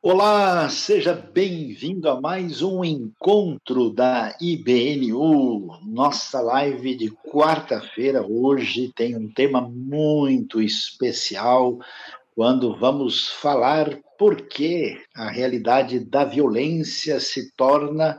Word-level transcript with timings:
Olá, 0.00 0.68
seja 0.68 1.12
bem-vindo 1.12 2.08
a 2.08 2.20
mais 2.20 2.62
um 2.62 2.84
encontro 2.84 3.90
da 3.90 4.36
IBNU. 4.40 5.80
Nossa 5.84 6.40
live 6.40 6.94
de 6.94 7.10
quarta-feira 7.10 8.24
hoje 8.26 8.92
tem 8.94 9.16
um 9.16 9.28
tema 9.32 9.60
muito 9.60 10.62
especial 10.62 11.78
quando 12.34 12.76
vamos 12.76 13.28
falar 13.28 13.98
por 14.18 14.48
que 14.48 14.98
a 15.14 15.28
realidade 15.28 16.00
da 16.00 16.24
violência 16.24 17.20
se 17.20 17.52
torna 17.54 18.18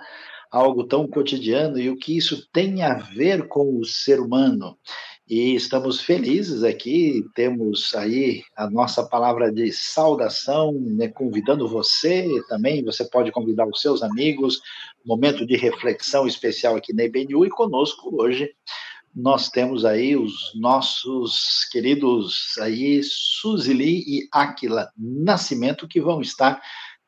algo 0.51 0.83
tão 0.83 1.07
cotidiano 1.07 1.79
e 1.79 1.89
o 1.89 1.97
que 1.97 2.17
isso 2.17 2.47
tem 2.51 2.83
a 2.83 2.95
ver 2.95 3.47
com 3.47 3.77
o 3.77 3.85
ser 3.85 4.19
humano. 4.19 4.77
E 5.29 5.53
estamos 5.53 6.01
felizes 6.01 6.63
aqui, 6.63 7.23
temos 7.35 7.93
aí 7.93 8.41
a 8.57 8.67
nossa 8.67 9.07
palavra 9.07 9.51
de 9.51 9.71
saudação, 9.71 10.73
né, 10.73 11.07
convidando 11.07 11.67
você 11.67 12.27
também, 12.47 12.83
você 12.83 13.07
pode 13.07 13.31
convidar 13.31 13.67
os 13.67 13.79
seus 13.79 14.01
amigos, 14.01 14.59
momento 15.05 15.45
de 15.45 15.55
reflexão 15.55 16.25
especial 16.25 16.75
aqui 16.75 16.95
na 16.95 17.03
IBNU 17.03 17.45
e 17.45 17.49
conosco 17.49 18.09
hoje 18.19 18.49
nós 19.15 19.49
temos 19.49 19.85
aí 19.85 20.15
os 20.17 20.51
nossos 20.55 21.67
queridos 21.71 22.57
aí 22.59 23.01
Suzili 23.03 23.99
e 24.07 24.27
Aquila 24.31 24.89
Nascimento 24.97 25.87
que 25.87 26.01
vão 26.01 26.21
estar 26.21 26.59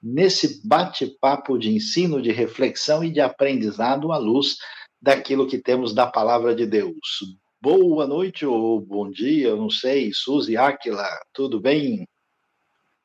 nesse 0.01 0.61
bate-papo 0.67 1.57
de 1.57 1.71
ensino, 1.71 2.21
de 2.21 2.31
reflexão 2.31 3.03
e 3.03 3.11
de 3.11 3.19
aprendizado 3.19 4.11
à 4.11 4.17
luz 4.17 4.57
daquilo 5.01 5.47
que 5.47 5.57
temos 5.57 5.91
da 5.91 6.05
palavra 6.05 6.53
de 6.53 6.67
Deus 6.67 7.40
boa 7.61 8.07
noite 8.07 8.43
ou 8.43 8.81
bom 8.81 9.11
dia, 9.11 9.49
eu 9.49 9.57
não 9.57 9.69
sei, 9.69 10.11
Suzy 10.11 10.57
Áquila, 10.57 11.07
tudo 11.31 11.61
bem? 11.61 12.07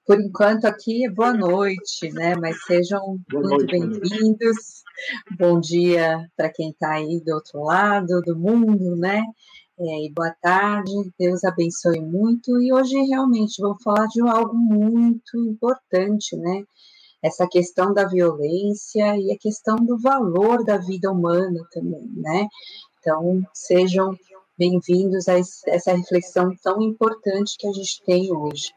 Por 0.07 0.19
enquanto 0.19 0.65
aqui 0.65 1.05
é 1.05 1.11
boa 1.11 1.35
noite, 1.35 2.11
né? 2.13 2.35
Mas 2.37 2.65
sejam 2.65 3.19
boa 3.31 3.49
muito 3.51 3.67
bem-vindos. 3.67 4.83
Bom 5.39 5.61
dia 5.61 6.27
para 6.35 6.49
quem 6.49 6.71
está 6.71 6.93
aí 6.93 7.21
do 7.21 7.35
outro 7.35 7.65
lado 7.65 8.23
do 8.23 8.35
mundo, 8.35 8.97
né? 8.97 9.23
É, 9.79 10.07
e 10.07 10.13
boa 10.15 10.35
tarde, 10.41 10.93
Deus 11.19 11.45
abençoe 11.45 12.01
muito. 12.01 12.59
E 12.59 12.73
hoje 12.73 12.97
realmente 13.03 13.61
vou 13.61 13.77
falar 13.83 14.07
de 14.07 14.23
algo 14.23 14.57
muito 14.57 15.39
importante, 15.39 16.35
né? 16.35 16.65
Essa 17.23 17.47
questão 17.47 17.93
da 17.93 18.07
violência 18.07 19.19
e 19.19 19.33
a 19.33 19.39
questão 19.39 19.77
do 19.77 19.99
valor 19.99 20.65
da 20.65 20.79
vida 20.79 21.13
humana 21.13 21.61
também, 21.73 22.09
né? 22.15 22.47
Então, 23.01 23.43
sejam 23.53 24.17
bem-vindos 24.59 25.29
a 25.29 25.35
essa 25.39 25.95
reflexão 25.95 26.55
tão 26.63 26.81
importante 26.81 27.57
que 27.59 27.67
a 27.67 27.73
gente 27.73 28.03
tem 28.05 28.33
hoje. 28.35 28.73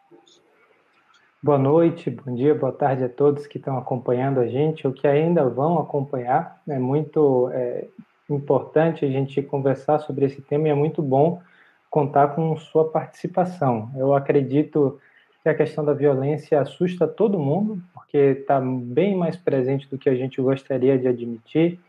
Boa 1.42 1.58
noite, 1.58 2.10
bom 2.10 2.36
dia, 2.36 2.54
boa 2.54 2.74
tarde 2.74 3.06
a 3.06 3.10
todos 3.10 3.48
que 3.48 3.58
estão 3.58 3.78
acompanhando 3.78 4.42
a 4.42 4.48
gente, 4.48 4.86
ou 4.86 4.92
que 4.92 5.08
ainda 5.08 5.48
vão 5.48 5.80
acompanhar. 5.80 6.62
É 6.68 6.78
muito 6.78 7.50
é, 7.54 7.88
importante 8.30 9.06
a 9.06 9.10
gente 9.10 9.42
conversar 9.42 10.00
sobre 10.00 10.26
esse 10.26 10.42
tema 10.42 10.68
e 10.68 10.72
é 10.72 10.76
muito 10.76 11.02
bom 11.02 11.42
contar 11.90 12.36
com 12.36 12.56
sua 12.58 12.90
participação. 12.90 13.90
Eu 13.96 14.14
acredito 14.14 15.00
que 15.42 15.48
a 15.48 15.56
questão 15.56 15.86
da 15.86 15.94
violência 15.94 16.60
assusta 16.60 17.08
todo 17.08 17.40
mundo, 17.40 17.82
porque 17.94 18.18
está 18.18 18.60
bem 18.60 19.16
mais 19.16 19.38
presente 19.38 19.90
do 19.90 19.98
que 19.98 20.10
a 20.10 20.16
gente 20.16 20.42
gostaria 20.42 20.98
de 21.00 21.08
admitir 21.08 21.80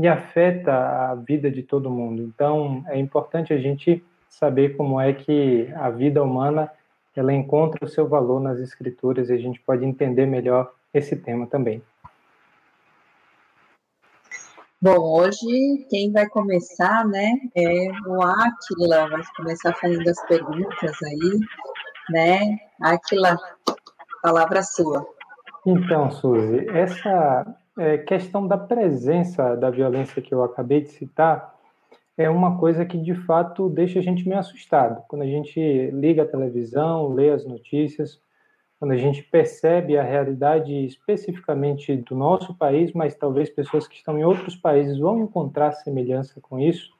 e 0.00 0.08
afeta 0.08 0.72
a 1.10 1.14
vida 1.14 1.50
de 1.50 1.62
todo 1.62 1.90
mundo. 1.90 2.22
Então, 2.22 2.82
é 2.88 2.98
importante 2.98 3.52
a 3.52 3.58
gente 3.58 4.02
saber 4.30 4.74
como 4.74 4.98
é 4.98 5.12
que 5.12 5.70
a 5.76 5.90
vida 5.90 6.22
humana 6.22 6.70
ela 7.14 7.34
encontra 7.34 7.84
o 7.84 7.88
seu 7.88 8.08
valor 8.08 8.40
nas 8.40 8.58
escrituras 8.60 9.28
e 9.28 9.34
a 9.34 9.36
gente 9.36 9.60
pode 9.60 9.84
entender 9.84 10.24
melhor 10.24 10.72
esse 10.94 11.14
tema 11.16 11.46
também. 11.46 11.82
Bom, 14.80 14.96
hoje 15.20 15.86
quem 15.90 16.10
vai 16.10 16.26
começar, 16.30 17.06
né, 17.06 17.34
é 17.54 17.90
o 18.06 18.22
Aquila, 18.22 19.10
vai 19.10 19.20
começar 19.36 19.74
fazendo 19.74 20.08
as 20.08 20.26
perguntas 20.26 20.96
aí, 21.02 21.38
né? 22.08 22.56
Aquila, 22.80 23.36
palavra 24.22 24.62
sua. 24.62 25.06
Então, 25.66 26.10
Suzy, 26.10 26.66
essa 26.70 27.44
é, 27.80 27.96
questão 27.96 28.46
da 28.46 28.58
presença 28.58 29.56
da 29.56 29.70
violência 29.70 30.20
que 30.20 30.34
eu 30.34 30.44
acabei 30.44 30.82
de 30.82 30.90
citar 30.90 31.58
é 32.14 32.28
uma 32.28 32.58
coisa 32.58 32.84
que 32.84 32.98
de 32.98 33.14
fato 33.14 33.70
deixa 33.70 33.98
a 33.98 34.02
gente 34.02 34.28
meio 34.28 34.38
assustado. 34.38 35.02
Quando 35.08 35.22
a 35.22 35.26
gente 35.26 35.58
liga 35.90 36.22
a 36.22 36.28
televisão, 36.28 37.08
lê 37.08 37.30
as 37.30 37.46
notícias, 37.46 38.20
quando 38.78 38.90
a 38.90 38.98
gente 38.98 39.22
percebe 39.22 39.96
a 39.96 40.02
realidade 40.02 40.74
especificamente 40.84 41.96
do 41.96 42.14
nosso 42.14 42.54
país, 42.54 42.92
mas 42.92 43.14
talvez 43.14 43.48
pessoas 43.48 43.88
que 43.88 43.96
estão 43.96 44.18
em 44.18 44.24
outros 44.24 44.54
países 44.54 44.98
vão 44.98 45.18
encontrar 45.18 45.72
semelhança 45.72 46.38
com 46.38 46.60
isso, 46.60 46.90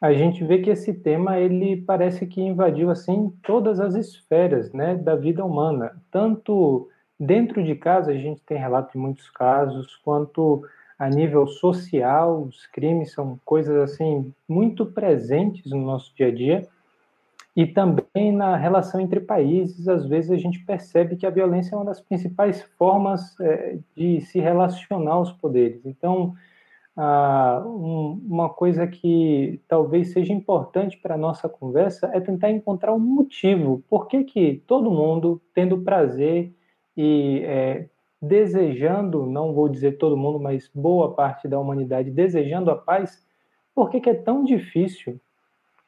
a 0.00 0.12
gente 0.12 0.44
vê 0.44 0.58
que 0.58 0.70
esse 0.70 0.94
tema 0.94 1.40
ele 1.40 1.76
parece 1.76 2.24
que 2.24 2.40
invadiu 2.40 2.88
assim 2.88 3.32
todas 3.42 3.80
as 3.80 3.96
esferas, 3.96 4.72
né, 4.72 4.94
da 4.94 5.16
vida 5.16 5.44
humana, 5.44 6.00
tanto 6.08 6.88
Dentro 7.18 7.64
de 7.64 7.74
casa, 7.74 8.12
a 8.12 8.16
gente 8.16 8.40
tem 8.42 8.58
relato 8.58 8.92
de 8.92 8.98
muitos 8.98 9.28
casos, 9.30 9.96
quanto 10.04 10.62
a 10.98 11.08
nível 11.08 11.46
social, 11.46 12.42
os 12.42 12.66
crimes 12.66 13.12
são 13.12 13.38
coisas 13.44 13.76
assim 13.76 14.32
muito 14.48 14.84
presentes 14.86 15.70
no 15.70 15.80
nosso 15.84 16.14
dia 16.14 16.28
a 16.28 16.34
dia. 16.34 16.68
E 17.56 17.66
também 17.66 18.32
na 18.32 18.56
relação 18.56 19.00
entre 19.00 19.18
países, 19.18 19.88
às 19.88 20.06
vezes 20.06 20.30
a 20.30 20.36
gente 20.36 20.60
percebe 20.60 21.16
que 21.16 21.26
a 21.26 21.30
violência 21.30 21.74
é 21.74 21.78
uma 21.78 21.84
das 21.84 22.00
principais 22.00 22.62
formas 22.78 23.38
é, 23.40 23.78
de 23.96 24.20
se 24.20 24.38
relacionar 24.38 25.14
aos 25.14 25.32
poderes. 25.32 25.84
Então, 25.84 26.34
ah, 26.96 27.62
um, 27.64 28.20
uma 28.28 28.48
coisa 28.48 28.86
que 28.86 29.60
talvez 29.68 30.12
seja 30.12 30.32
importante 30.32 30.96
para 30.98 31.14
a 31.14 31.18
nossa 31.18 31.48
conversa 31.48 32.10
é 32.12 32.20
tentar 32.20 32.50
encontrar 32.50 32.92
um 32.92 32.98
motivo. 32.98 33.82
Por 33.88 34.06
que, 34.06 34.24
que 34.24 34.62
todo 34.66 34.90
mundo, 34.90 35.40
tendo 35.54 35.78
prazer 35.78 36.52
e 37.00 37.44
é, 37.44 37.86
desejando, 38.20 39.24
não 39.24 39.54
vou 39.54 39.68
dizer 39.68 39.98
todo 39.98 40.16
mundo, 40.16 40.40
mas 40.40 40.68
boa 40.74 41.14
parte 41.14 41.46
da 41.46 41.56
humanidade 41.56 42.10
desejando 42.10 42.72
a 42.72 42.76
paz, 42.76 43.24
por 43.72 43.88
que, 43.88 44.00
que 44.00 44.10
é 44.10 44.14
tão 44.14 44.42
difícil 44.42 45.20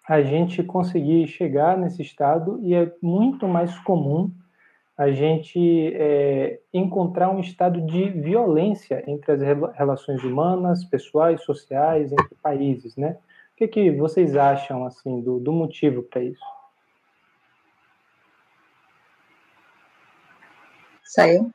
a 0.08 0.22
gente 0.22 0.62
conseguir 0.62 1.26
chegar 1.26 1.76
nesse 1.76 2.00
estado 2.00 2.60
e 2.62 2.74
é 2.76 2.92
muito 3.02 3.48
mais 3.48 3.76
comum 3.80 4.30
a 4.96 5.10
gente 5.10 5.92
é, 5.96 6.60
encontrar 6.72 7.28
um 7.30 7.40
estado 7.40 7.80
de 7.80 8.08
violência 8.10 9.02
entre 9.08 9.32
as 9.32 9.40
relações 9.74 10.22
humanas, 10.22 10.84
pessoais, 10.84 11.42
sociais, 11.42 12.12
entre 12.12 12.36
países, 12.40 12.96
né? 12.96 13.16
O 13.52 13.56
que, 13.56 13.66
que 13.66 13.90
vocês 13.90 14.36
acham 14.36 14.84
assim 14.84 15.20
do, 15.22 15.40
do 15.40 15.52
motivo 15.52 16.02
para 16.02 16.22
isso? 16.22 16.59
Saiu? 21.10 21.50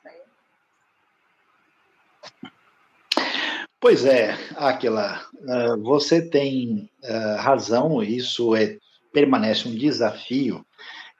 Pois 3.79 4.03
é, 4.03 4.37
Aquila, 4.57 5.25
ah, 5.47 5.77
você 5.81 6.21
tem 6.29 6.89
ah, 7.01 7.37
razão, 7.39 8.03
isso 8.03 8.53
é, 8.53 8.77
permanece 9.13 9.65
um 9.69 9.73
desafio, 9.73 10.65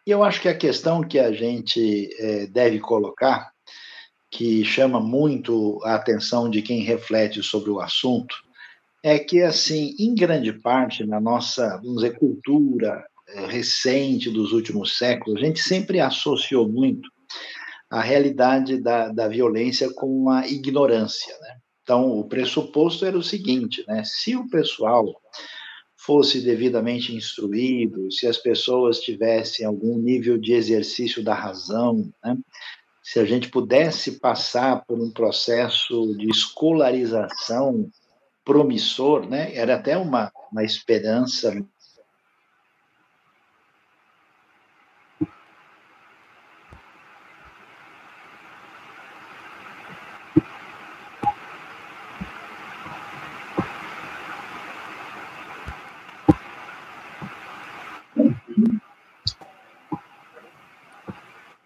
e 0.06 0.12
eu 0.12 0.22
acho 0.22 0.42
que 0.42 0.50
a 0.50 0.58
questão 0.58 1.02
que 1.02 1.18
a 1.18 1.32
gente 1.32 2.10
eh, 2.20 2.46
deve 2.48 2.80
colocar, 2.80 3.50
que 4.30 4.66
chama 4.66 5.00
muito 5.00 5.80
a 5.84 5.96
atenção 5.96 6.50
de 6.50 6.62
quem 6.62 6.82
reflete 6.82 7.42
sobre 7.42 7.72
o 7.72 7.80
assunto, 7.80 8.36
é 9.02 9.18
que, 9.18 9.42
assim, 9.42 9.96
em 9.98 10.14
grande 10.14 10.54
parte, 10.54 11.06
na 11.06 11.20
nossa, 11.22 11.78
vamos 11.78 12.04
dizer, 12.04 12.20
cultura 12.20 13.04
eh, 13.30 13.48
recente 13.48 14.30
dos 14.30 14.52
últimos 14.52 14.98
séculos, 14.98 15.42
a 15.42 15.46
gente 15.46 15.60
sempre 15.60 16.00
associou 16.00 16.68
muito 16.68 17.15
a 17.90 18.02
realidade 18.02 18.82
da, 18.82 19.10
da 19.10 19.28
violência 19.28 19.94
com 19.94 20.30
a 20.30 20.48
ignorância. 20.48 21.36
Né? 21.40 21.58
Então, 21.84 22.20
o 22.20 22.28
pressuposto 22.28 23.06
era 23.06 23.18
o 23.18 23.24
seguinte: 23.24 23.84
né? 23.88 24.04
se 24.04 24.36
o 24.36 24.50
pessoal 24.50 25.06
fosse 25.96 26.42
devidamente 26.42 27.16
instruído, 27.16 28.12
se 28.12 28.28
as 28.28 28.38
pessoas 28.38 29.00
tivessem 29.00 29.66
algum 29.66 29.98
nível 29.98 30.38
de 30.38 30.54
exercício 30.54 31.24
da 31.24 31.34
razão, 31.34 32.12
né? 32.24 32.38
se 33.04 33.20
a 33.20 33.26
gente 33.26 33.50
pudesse 33.50 34.20
passar 34.20 34.84
por 34.86 35.00
um 35.00 35.12
processo 35.12 36.16
de 36.18 36.30
escolarização 36.30 37.90
promissor, 38.44 39.28
né? 39.28 39.56
era 39.56 39.76
até 39.76 39.98
uma, 39.98 40.32
uma 40.52 40.64
esperança 40.64 41.56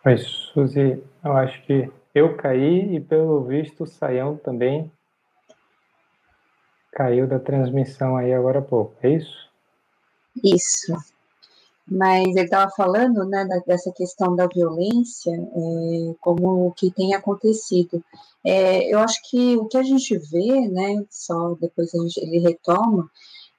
Mas, 0.03 0.25
Suzy, 0.53 1.03
eu 1.23 1.33
acho 1.33 1.61
que 1.63 1.91
eu 2.15 2.35
caí 2.37 2.95
e, 2.95 2.99
pelo 2.99 3.43
visto, 3.43 3.83
o 3.83 3.87
Saião 3.87 4.37
também 4.37 4.91
caiu 6.91 7.27
da 7.27 7.39
transmissão 7.39 8.17
aí 8.17 8.33
agora 8.33 8.59
há 8.59 8.61
pouco, 8.61 8.95
é 9.03 9.09
isso? 9.09 9.49
Isso. 10.43 10.93
Mas 11.89 12.27
ele 12.35 12.41
estava 12.41 12.69
falando 12.71 13.25
né, 13.25 13.47
dessa 13.65 13.91
questão 13.91 14.35
da 14.35 14.47
violência, 14.47 15.31
é, 15.31 16.15
como 16.21 16.67
o 16.67 16.71
que 16.71 16.91
tem 16.91 17.13
acontecido. 17.15 18.03
É, 18.45 18.93
eu 18.93 18.99
acho 18.99 19.19
que 19.29 19.57
o 19.57 19.65
que 19.65 19.77
a 19.77 19.83
gente 19.83 20.17
vê, 20.17 20.67
né, 20.69 21.03
só 21.09 21.55
depois 21.59 21.89
gente, 21.91 22.17
ele 22.19 22.39
retoma, 22.39 23.09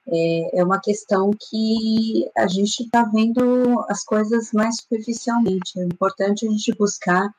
é, 0.07 0.59
é, 0.59 0.63
uma 0.63 0.79
questão 0.79 1.31
que 1.31 2.29
a 2.35 2.47
gente 2.47 2.83
está 2.83 3.03
vendo 3.03 3.85
as 3.87 4.03
coisas 4.03 4.51
mais 4.51 4.77
superficialmente. 4.77 5.79
É 5.79 5.83
importante 5.83 6.47
a 6.47 6.49
gente 6.49 6.75
buscar 6.75 7.29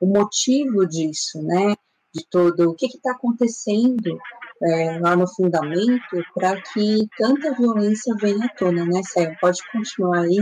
o 0.00 0.06
motivo 0.06 0.86
disso, 0.86 1.42
né? 1.42 1.74
De 2.14 2.24
todo 2.30 2.70
o 2.70 2.74
que 2.74 2.86
está 2.86 3.12
acontecendo 3.12 4.18
é, 4.62 4.98
lá 5.00 5.16
no 5.16 5.26
fundamento 5.26 6.22
para 6.34 6.60
que 6.60 7.08
tanta 7.18 7.54
violência 7.54 8.14
venha 8.20 8.46
à 8.46 8.48
tona, 8.48 8.84
né, 8.84 9.02
Sérgio? 9.02 9.36
Pode 9.40 9.58
continuar 9.70 10.20
aí. 10.20 10.38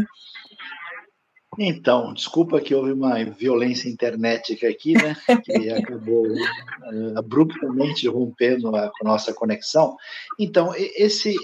Então, 1.59 2.15
desculpa 2.15 2.61
que 2.61 2.75
houve 2.75 2.93
uma 2.93 3.25
violência 3.25 3.89
internética 3.89 4.69
aqui, 4.69 4.95
né? 4.95 5.17
Que 5.45 5.71
acabou 5.71 6.27
uh, 6.27 7.19
abruptamente 7.19 8.07
rompendo 8.09 8.75
a, 8.75 8.87
a 8.87 9.05
nossa 9.05 9.35
conexão. 9.35 9.97
Então, 10.39 10.73
esse, 10.77 11.35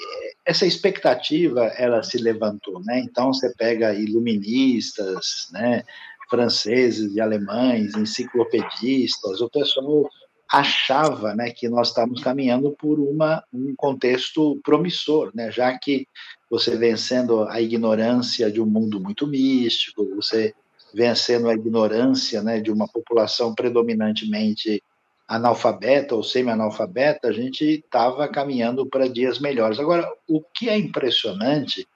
essa 0.45 0.65
expectativa, 0.65 1.67
ela 1.77 2.03
se 2.03 2.19
levantou, 2.19 2.81
né? 2.85 3.01
Então, 3.01 3.33
você 3.33 3.53
pega 3.55 3.95
iluministas, 3.95 5.49
né? 5.51 5.83
Franceses 6.31 7.15
e 7.15 7.21
alemães, 7.21 7.95
enciclopedistas, 7.95 9.41
o 9.41 9.49
pessoal 9.49 10.09
achava 10.51 11.35
né, 11.35 11.51
que 11.51 11.69
nós 11.69 11.89
estávamos 11.89 12.23
caminhando 12.23 12.73
por 12.73 13.01
uma, 13.01 13.43
um 13.53 13.75
contexto 13.77 14.61
promissor, 14.63 15.31
né, 15.35 15.51
já 15.51 15.77
que 15.79 16.07
você 16.51 16.77
vencendo 16.77 17.43
a 17.45 17.61
ignorância 17.61 18.51
de 18.51 18.61
um 18.61 18.67
mundo 18.67 19.01
muito 19.01 19.27
místico, 19.27 20.15
você 20.15 20.55
vencendo 20.95 21.49
a 21.49 21.55
ignorância 21.55 22.43
né, 22.43 22.61
de 22.61 22.71
uma 22.71 22.89
população 22.89 23.55
predominantemente 23.55 24.83
analfabeta 25.29 26.15
ou 26.15 26.23
semi-analfabeta, 26.23 27.29
a 27.29 27.33
gente 27.33 27.65
estava 27.65 28.29
caminhando 28.29 28.87
para 28.87 29.09
dias 29.09 29.41
melhores. 29.41 29.79
Agora, 29.79 30.09
o 30.29 30.41
que 30.41 30.69
é 30.69 30.79
impressionante 30.79 31.87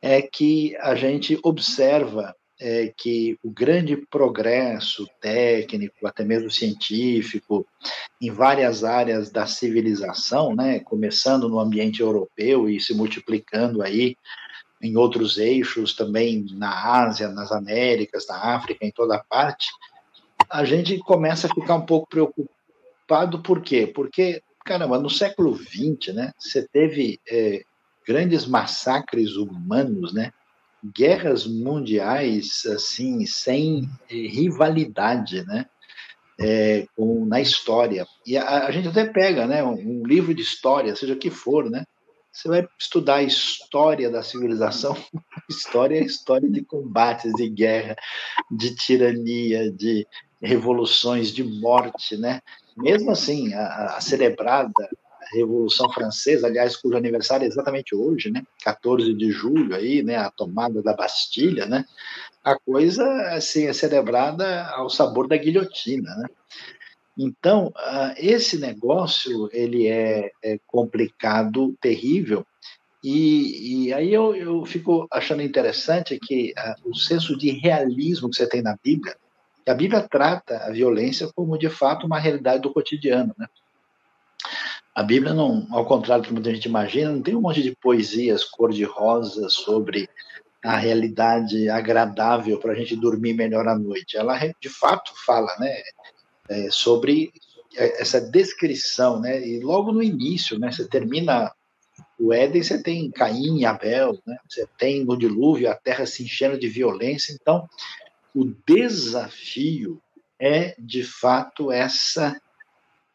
é 0.00 0.22
que 0.22 0.76
a 0.76 0.94
gente 0.94 1.38
observa 1.42 2.34
é, 2.60 2.92
que 2.94 3.38
o 3.42 3.50
grande 3.50 3.96
progresso 3.96 5.08
técnico, 5.18 6.06
até 6.06 6.22
mesmo 6.22 6.50
científico, 6.50 7.66
em 8.20 8.30
várias 8.30 8.84
áreas 8.84 9.30
da 9.30 9.46
civilização, 9.46 10.54
né, 10.54 10.78
começando 10.80 11.48
no 11.48 11.58
ambiente 11.58 12.00
europeu 12.02 12.68
e 12.68 12.78
se 12.78 12.92
multiplicando 12.92 13.82
aí 13.82 14.14
em 14.82 14.96
outros 14.96 15.38
eixos, 15.38 15.94
também 15.94 16.44
na 16.52 17.02
Ásia, 17.02 17.28
nas 17.28 17.50
Américas, 17.50 18.26
na 18.28 18.54
África, 18.54 18.84
em 18.84 18.90
toda 18.90 19.24
parte, 19.28 19.68
a 20.48 20.64
gente 20.64 20.98
começa 20.98 21.46
a 21.46 21.54
ficar 21.54 21.76
um 21.76 21.86
pouco 21.86 22.08
preocupado, 22.08 23.42
por 23.42 23.62
quê? 23.62 23.86
Porque, 23.86 24.42
caramba, 24.64 24.98
no 24.98 25.08
século 25.08 25.56
XX, 25.56 26.14
né, 26.14 26.32
você 26.38 26.66
teve 26.68 27.20
é, 27.28 27.62
grandes 28.06 28.46
massacres 28.46 29.36
humanos, 29.36 30.12
né, 30.12 30.32
guerras 30.84 31.46
mundiais 31.46 32.62
assim 32.66 33.26
sem 33.26 33.88
rivalidade, 34.08 35.44
né? 35.44 35.66
É, 36.42 36.86
com, 36.96 37.26
na 37.26 37.40
história. 37.40 38.06
E 38.26 38.36
a, 38.36 38.66
a, 38.66 38.70
gente 38.70 38.88
até 38.88 39.04
pega, 39.04 39.46
né, 39.46 39.62
um, 39.62 39.74
um, 39.74 40.06
livro 40.06 40.34
de 40.34 40.40
história, 40.40 40.96
seja 40.96 41.12
o 41.12 41.18
que 41.18 41.30
for, 41.30 41.68
né? 41.68 41.84
Você 42.32 42.48
vai 42.48 42.66
estudar 42.78 43.16
a 43.16 43.22
história 43.22 44.08
da 44.08 44.22
civilização, 44.22 44.96
história 45.50 45.98
é 45.98 46.02
história 46.02 46.48
de 46.48 46.64
combates, 46.64 47.32
de 47.34 47.46
guerra, 47.50 47.94
de 48.50 48.74
tirania, 48.74 49.70
de 49.70 50.06
revoluções, 50.40 51.30
de 51.30 51.44
morte, 51.44 52.16
né? 52.16 52.40
Mesmo 52.74 53.10
assim, 53.10 53.52
a, 53.52 53.96
a 53.96 54.00
celebrada 54.00 54.88
Revolução 55.32 55.90
Francesa, 55.90 56.46
aliás, 56.46 56.76
cujo 56.76 56.96
aniversário 56.96 57.44
é 57.44 57.48
exatamente 57.48 57.94
hoje, 57.94 58.30
né? 58.30 58.42
14 58.64 59.14
de 59.14 59.30
julho 59.30 59.74
aí, 59.74 60.02
né? 60.02 60.16
A 60.16 60.30
tomada 60.30 60.82
da 60.82 60.94
Bastilha, 60.94 61.66
né? 61.66 61.84
A 62.42 62.58
coisa 62.58 63.04
assim 63.34 63.66
é 63.66 63.72
celebrada 63.72 64.66
ao 64.68 64.88
sabor 64.88 65.28
da 65.28 65.36
guilhotina, 65.36 66.14
né? 66.16 66.28
Então, 67.18 67.72
esse 68.16 68.58
negócio 68.58 69.50
ele 69.52 69.86
é, 69.86 70.30
é 70.42 70.58
complicado, 70.66 71.76
terrível, 71.80 72.46
e, 73.02 73.86
e, 73.86 73.92
aí 73.94 74.12
eu, 74.12 74.34
eu 74.36 74.64
fico 74.66 75.06
achando 75.10 75.42
interessante 75.42 76.18
que 76.18 76.52
o 76.84 76.94
senso 76.94 77.36
de 77.36 77.50
realismo 77.50 78.28
que 78.28 78.36
você 78.36 78.46
tem 78.46 78.60
na 78.60 78.76
Bíblia, 78.82 79.16
a 79.66 79.74
Bíblia 79.74 80.06
trata 80.06 80.58
a 80.58 80.70
violência 80.70 81.30
como 81.34 81.58
de 81.58 81.70
fato 81.70 82.06
uma 82.06 82.18
realidade 82.18 82.62
do 82.62 82.72
cotidiano, 82.72 83.34
né? 83.38 83.46
A 84.94 85.02
Bíblia, 85.02 85.32
não, 85.32 85.66
ao 85.70 85.86
contrário 85.86 86.22
do 86.22 86.26
que 86.26 86.32
muita 86.34 86.52
gente 86.52 86.64
imagina, 86.64 87.12
não 87.12 87.22
tem 87.22 87.36
um 87.36 87.40
monte 87.40 87.62
de 87.62 87.76
poesias 87.76 88.44
cor-de-rosa 88.44 89.48
sobre 89.48 90.08
a 90.62 90.76
realidade 90.76 91.68
agradável 91.70 92.58
para 92.58 92.72
a 92.72 92.74
gente 92.74 92.96
dormir 92.96 93.34
melhor 93.34 93.66
à 93.68 93.78
noite. 93.78 94.16
Ela, 94.16 94.38
de 94.60 94.68
fato, 94.68 95.12
fala 95.24 95.54
né, 95.58 95.80
é, 96.48 96.70
sobre 96.70 97.32
essa 97.76 98.20
descrição. 98.20 99.20
Né, 99.20 99.46
e 99.46 99.60
logo 99.60 99.92
no 99.92 100.02
início, 100.02 100.58
né, 100.58 100.70
você 100.70 100.86
termina 100.86 101.52
o 102.18 102.32
Éden, 102.32 102.62
você 102.62 102.82
tem 102.82 103.10
Caim 103.10 103.60
e 103.60 103.64
Abel, 103.64 104.18
né, 104.26 104.36
você 104.48 104.66
tem 104.76 105.04
no 105.04 105.16
dilúvio 105.16 105.70
a 105.70 105.74
terra 105.74 106.04
se 106.04 106.24
enchendo 106.24 106.58
de 106.58 106.68
violência. 106.68 107.32
Então, 107.40 107.66
o 108.34 108.44
desafio 108.66 110.00
é, 110.38 110.74
de 110.78 111.04
fato, 111.04 111.70
essa 111.70 112.40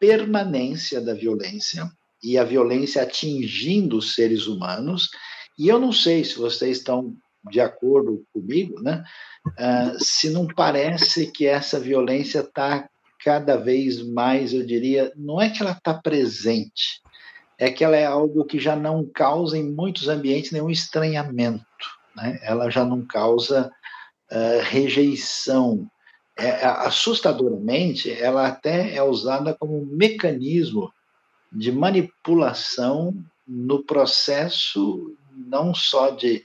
permanência 0.06 1.02
da 1.02 1.14
violência 1.14 1.90
e 2.24 2.38
a 2.38 2.44
violência 2.44 3.02
atingindo 3.02 3.98
os 3.98 4.14
seres 4.14 4.46
humanos. 4.46 5.10
E 5.58 5.68
eu 5.68 5.80
não 5.80 5.92
sei 5.92 6.24
se 6.24 6.38
vocês 6.38 6.78
estão 6.78 7.16
de 7.50 7.60
acordo 7.60 8.24
comigo, 8.32 8.82
né? 8.82 9.04
Uh, 9.48 10.04
se 10.04 10.30
não 10.30 10.48
parece 10.48 11.32
que 11.32 11.46
essa 11.46 11.80
violência 11.80 12.40
está 12.40 12.88
cada 13.24 13.56
vez 13.56 14.02
mais, 14.02 14.54
eu 14.54 14.66
diria, 14.66 15.12
não 15.16 15.42
é 15.42 15.50
que 15.50 15.62
ela 15.62 15.72
está 15.72 15.94
presente, 15.94 17.02
é 17.58 17.72
que 17.72 17.84
ela 17.84 17.96
é 17.96 18.06
algo 18.06 18.46
que 18.46 18.60
já 18.60 18.76
não 18.76 19.06
causa 19.06 19.58
em 19.58 19.72
muitos 19.72 20.08
ambientes 20.08 20.52
nenhum 20.52 20.70
estranhamento, 20.70 21.66
né? 22.16 22.40
Ela 22.44 22.70
já 22.70 22.86
não 22.86 23.06
causa 23.06 23.72
uh, 24.32 24.62
rejeição, 24.64 25.88
é, 26.38 26.48
é, 26.48 26.66
assustadoramente, 26.66 28.12
ela 28.12 28.48
até 28.48 28.96
é 28.96 29.02
usada 29.02 29.56
como 29.58 29.82
um 29.82 29.86
mecanismo 29.86 30.92
de 31.52 31.72
manipulação 31.72 33.16
no 33.48 33.84
processo 33.84 35.16
não 35.32 35.74
só 35.74 36.10
de, 36.10 36.44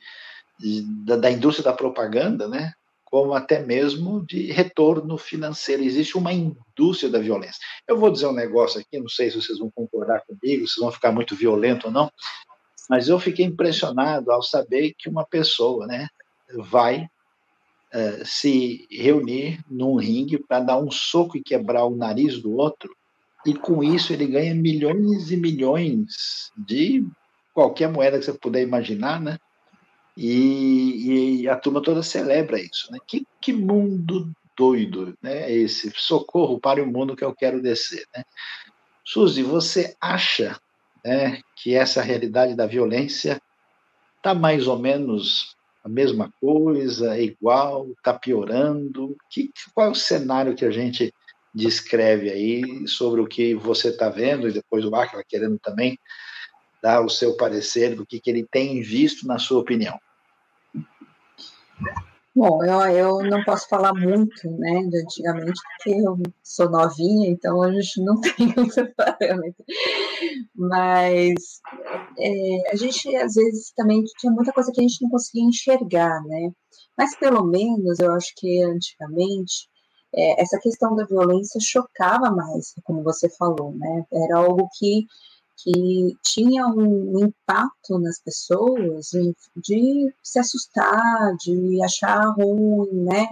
de 0.59 0.83
da, 1.05 1.31
indústria 1.31 1.65
da 1.65 1.77
propaganda, 1.77 2.47
né, 2.47 2.73
como 3.05 3.35
até 3.35 3.61
mesmo 3.61 4.25
de 4.25 4.53
retorno 4.53 5.19
financeiro. 5.19 5.83
Existe 5.83 6.17
uma 6.17 6.33
indústria 6.33 7.11
da 7.11 7.19
violência. 7.19 7.61
Eu 7.89 7.99
vou 7.99 8.11
dizer 8.11 8.27
um 8.27 8.33
negócio 8.33 8.81
aqui, 8.81 8.99
não 9.01 9.09
sei 9.09 9.31
se 9.31 9.41
vocês 9.41 9.59
vão 9.59 9.71
concordar 9.71 10.23
comigo, 10.25 10.69
se 10.69 10.81
vão 10.81 10.93
ficar 10.93 11.11
muito 11.11 11.35
violento 11.35 11.87
ou 11.87 11.93
não, 11.93 12.11
mas 12.89 13.09
eu 13.09 13.19
fiquei 13.19 13.45
impressionado 13.45 14.31
ao 14.31 14.43
saber 14.43 14.95
que 14.97 15.09
uma 15.09 15.25
pessoa, 15.25 15.87
né, 15.87 16.09
vai 16.55 17.09
uh, 17.95 18.25
se 18.25 18.87
reunir 18.91 19.61
num 19.69 19.97
ringue 19.97 20.39
para 20.39 20.61
dar 20.61 20.79
um 20.79 20.91
soco 20.91 21.37
e 21.37 21.43
quebrar 21.43 21.85
o 21.85 21.97
nariz 21.97 22.41
do 22.41 22.57
outro, 22.57 22.95
e 23.47 23.55
com 23.55 23.83
isso 23.83 24.13
ele 24.13 24.27
ganha 24.27 24.55
milhões 24.55 25.31
e 25.31 25.37
milhões 25.37 26.51
de 26.57 27.07
qualquer 27.55 27.89
moeda 27.89 28.19
que 28.19 28.25
você 28.25 28.33
puder 28.33 28.63
imaginar, 28.63 29.21
né? 29.21 29.39
E, 30.17 31.41
e 31.43 31.49
a 31.49 31.57
turma 31.57 31.83
toda 31.83 32.03
celebra 32.03 32.61
isso, 32.61 32.91
né? 32.93 32.99
Que, 33.07 33.27
que 33.41 33.53
mundo 33.53 34.31
doido, 34.57 35.17
né? 35.23 35.51
Esse 35.51 35.91
socorro 35.95 36.61
para 36.61 36.83
o 36.83 36.87
mundo 36.87 37.17
que 37.17 37.25
eu 37.25 37.35
quero 37.35 37.63
descer, 37.63 38.07
né? 38.15 38.25
Suzy, 39.05 39.43
você 39.43 39.97
acha 40.01 40.61
né, 41.05 41.41
que 41.57 41.75
essa 41.75 42.03
realidade 42.03 42.55
da 42.55 42.67
violência 42.67 43.41
está 44.17 44.35
mais 44.35 44.67
ou 44.67 44.79
menos 44.79 45.57
a 45.83 45.89
mesma 45.89 46.33
coisa, 46.41 47.17
é 47.17 47.23
igual, 47.23 47.91
está 47.93 48.13
piorando? 48.13 49.17
Que, 49.31 49.51
qual 49.75 49.89
é 49.89 49.91
o 49.91 49.95
cenário 49.95 50.55
que 50.55 50.65
a 50.65 50.71
gente 50.71 51.15
descreve 51.55 52.31
aí 52.31 52.87
sobre 52.87 53.21
o 53.21 53.27
que 53.27 53.55
você 53.55 53.89
está 53.89 54.09
vendo 54.09 54.49
e 54.49 54.53
depois 54.53 54.85
o 54.85 54.95
Aquila 54.95 55.25
querendo 55.27 55.59
também 55.59 55.99
dar 56.83 57.01
o 57.05 57.09
seu 57.09 57.37
parecer 57.37 57.95
do 57.95 58.07
que, 58.07 58.21
que 58.21 58.31
ele 58.31 58.47
tem 58.51 58.81
visto 58.83 59.27
na 59.27 59.39
sua 59.39 59.61
opinião? 59.61 59.99
Bom, 62.35 62.63
eu, 62.65 62.81
eu 62.97 63.19
não 63.29 63.43
posso 63.43 63.69
falar 63.69 63.93
muito, 63.93 64.49
né, 64.59 64.83
de 64.85 65.03
antigamente, 65.03 65.61
porque 65.77 66.01
eu 66.01 66.17
sou 66.45 66.71
novinha, 66.71 67.29
então 67.29 67.61
a 67.61 67.73
gente 67.73 68.05
não 68.05 68.21
tem 68.23 68.55
muito 68.55 68.95
parâmetro. 68.95 69.65
Mas 70.55 71.61
é, 72.19 72.71
a 72.73 72.77
gente, 72.77 73.17
às 73.17 73.35
vezes, 73.35 73.73
também 73.77 74.05
tinha 74.19 74.33
muita 74.33 74.53
coisa 74.53 74.71
que 74.73 74.81
a 74.81 74.83
gente 74.83 75.03
não 75.03 75.11
conseguia 75.11 75.45
enxergar, 75.45 76.23
né? 76.25 76.51
Mas, 76.97 77.17
pelo 77.19 77.45
menos, 77.45 77.99
eu 77.99 78.13
acho 78.13 78.33
que 78.37 78.63
antigamente, 78.63 79.69
é, 80.15 80.41
essa 80.41 80.59
questão 80.61 80.95
da 80.95 81.05
violência 81.07 81.61
chocava 81.61 82.31
mais, 82.31 82.75
como 82.85 83.03
você 83.03 83.29
falou, 83.31 83.75
né? 83.77 84.05
Era 84.13 84.39
algo 84.39 84.69
que 84.79 85.05
que 85.63 86.17
tinha 86.23 86.67
um 86.67 87.19
impacto 87.19 87.99
nas 87.99 88.21
pessoas 88.23 89.11
de, 89.57 90.15
se 90.23 90.39
assustar, 90.39 91.37
de 91.39 91.83
achar 91.83 92.21
ruim, 92.35 93.05
né? 93.05 93.29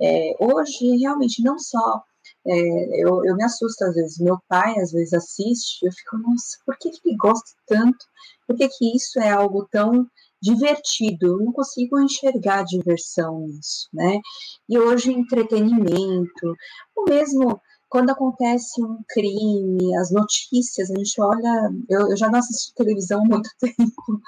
É, 0.00 0.36
hoje, 0.40 0.96
realmente, 0.98 1.42
não 1.42 1.58
só. 1.58 2.02
É, 2.46 3.02
eu, 3.02 3.24
eu 3.24 3.36
me 3.36 3.44
assusto 3.44 3.84
às 3.84 3.94
vezes. 3.94 4.18
Meu 4.18 4.38
pai, 4.48 4.78
às 4.78 4.92
vezes, 4.92 5.12
assiste, 5.12 5.84
eu 5.84 5.92
fico, 5.92 6.18
nossa, 6.18 6.58
por 6.66 6.76
que, 6.78 6.90
que 6.90 7.00
ele 7.08 7.16
gosta 7.16 7.50
tanto? 7.66 8.04
Por 8.46 8.56
que, 8.56 8.68
que 8.68 8.96
isso 8.96 9.20
é 9.20 9.30
algo 9.30 9.66
tão 9.70 10.06
divertido? 10.40 11.26
Eu 11.26 11.38
não 11.38 11.52
consigo 11.52 12.00
enxergar 12.00 12.64
diversão 12.64 13.46
nisso, 13.46 13.88
né? 13.92 14.20
E 14.68 14.78
hoje, 14.78 15.12
entretenimento, 15.12 16.56
o 16.96 17.04
mesmo 17.08 17.60
quando 17.92 18.08
acontece 18.08 18.82
um 18.82 19.02
crime, 19.06 19.94
as 19.98 20.10
notícias, 20.10 20.90
a 20.90 20.94
gente 20.96 21.20
olha. 21.20 21.70
Eu, 21.90 22.08
eu 22.08 22.16
já 22.16 22.30
não 22.30 22.38
assisto 22.38 22.72
televisão 22.74 23.20
há 23.20 23.28
muito 23.28 23.50
tempo, 23.60 24.22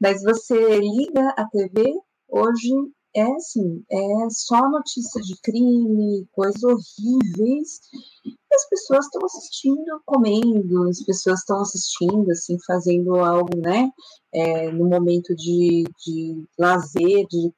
mas 0.00 0.20
você 0.24 0.80
liga 0.80 1.28
a 1.36 1.48
TV, 1.48 1.94
hoje 2.28 2.72
é 3.14 3.22
assim: 3.22 3.84
é 3.88 4.30
só 4.30 4.68
notícia 4.68 5.22
de 5.22 5.40
crime, 5.42 6.26
coisas 6.32 6.60
horríveis. 6.64 7.78
E 8.26 8.36
as 8.52 8.68
pessoas 8.68 9.04
estão 9.04 9.24
assistindo, 9.24 10.02
comendo, 10.04 10.88
as 10.88 11.00
pessoas 11.04 11.38
estão 11.38 11.60
assistindo, 11.60 12.28
assim, 12.32 12.58
fazendo 12.66 13.14
algo, 13.14 13.56
né? 13.58 13.92
É, 14.34 14.72
no 14.72 14.88
momento 14.88 15.36
de, 15.36 15.84
de 16.04 16.44
lazer, 16.58 17.28
de, 17.28 17.52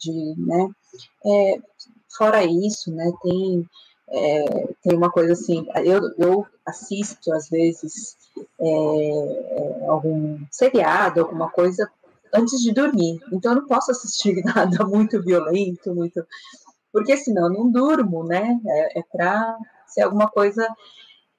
de, 0.00 0.34
né? 0.38 0.68
É, 1.24 1.60
fora 2.18 2.44
isso, 2.44 2.90
né? 2.90 3.12
Tem 3.22 3.64
é, 4.08 4.74
tem 4.82 4.96
uma 4.96 5.10
coisa 5.10 5.32
assim, 5.32 5.66
eu, 5.84 6.00
eu 6.18 6.46
assisto 6.64 7.32
às 7.32 7.48
vezes 7.48 8.16
é, 8.60 8.68
é, 8.68 9.86
algum 9.88 10.38
seriado, 10.50 11.20
alguma 11.20 11.50
coisa 11.50 11.90
antes 12.32 12.60
de 12.60 12.72
dormir, 12.72 13.18
então 13.32 13.52
eu 13.52 13.60
não 13.60 13.66
posso 13.66 13.90
assistir 13.90 14.42
nada 14.44 14.84
muito 14.84 15.22
violento, 15.22 15.94
muito, 15.94 16.24
porque 16.92 17.16
senão 17.16 17.44
eu 17.44 17.52
não 17.52 17.70
durmo, 17.70 18.24
né? 18.24 18.58
É, 18.66 19.00
é 19.00 19.02
para 19.12 19.58
ser 19.86 20.02
alguma 20.02 20.28
coisa. 20.28 20.66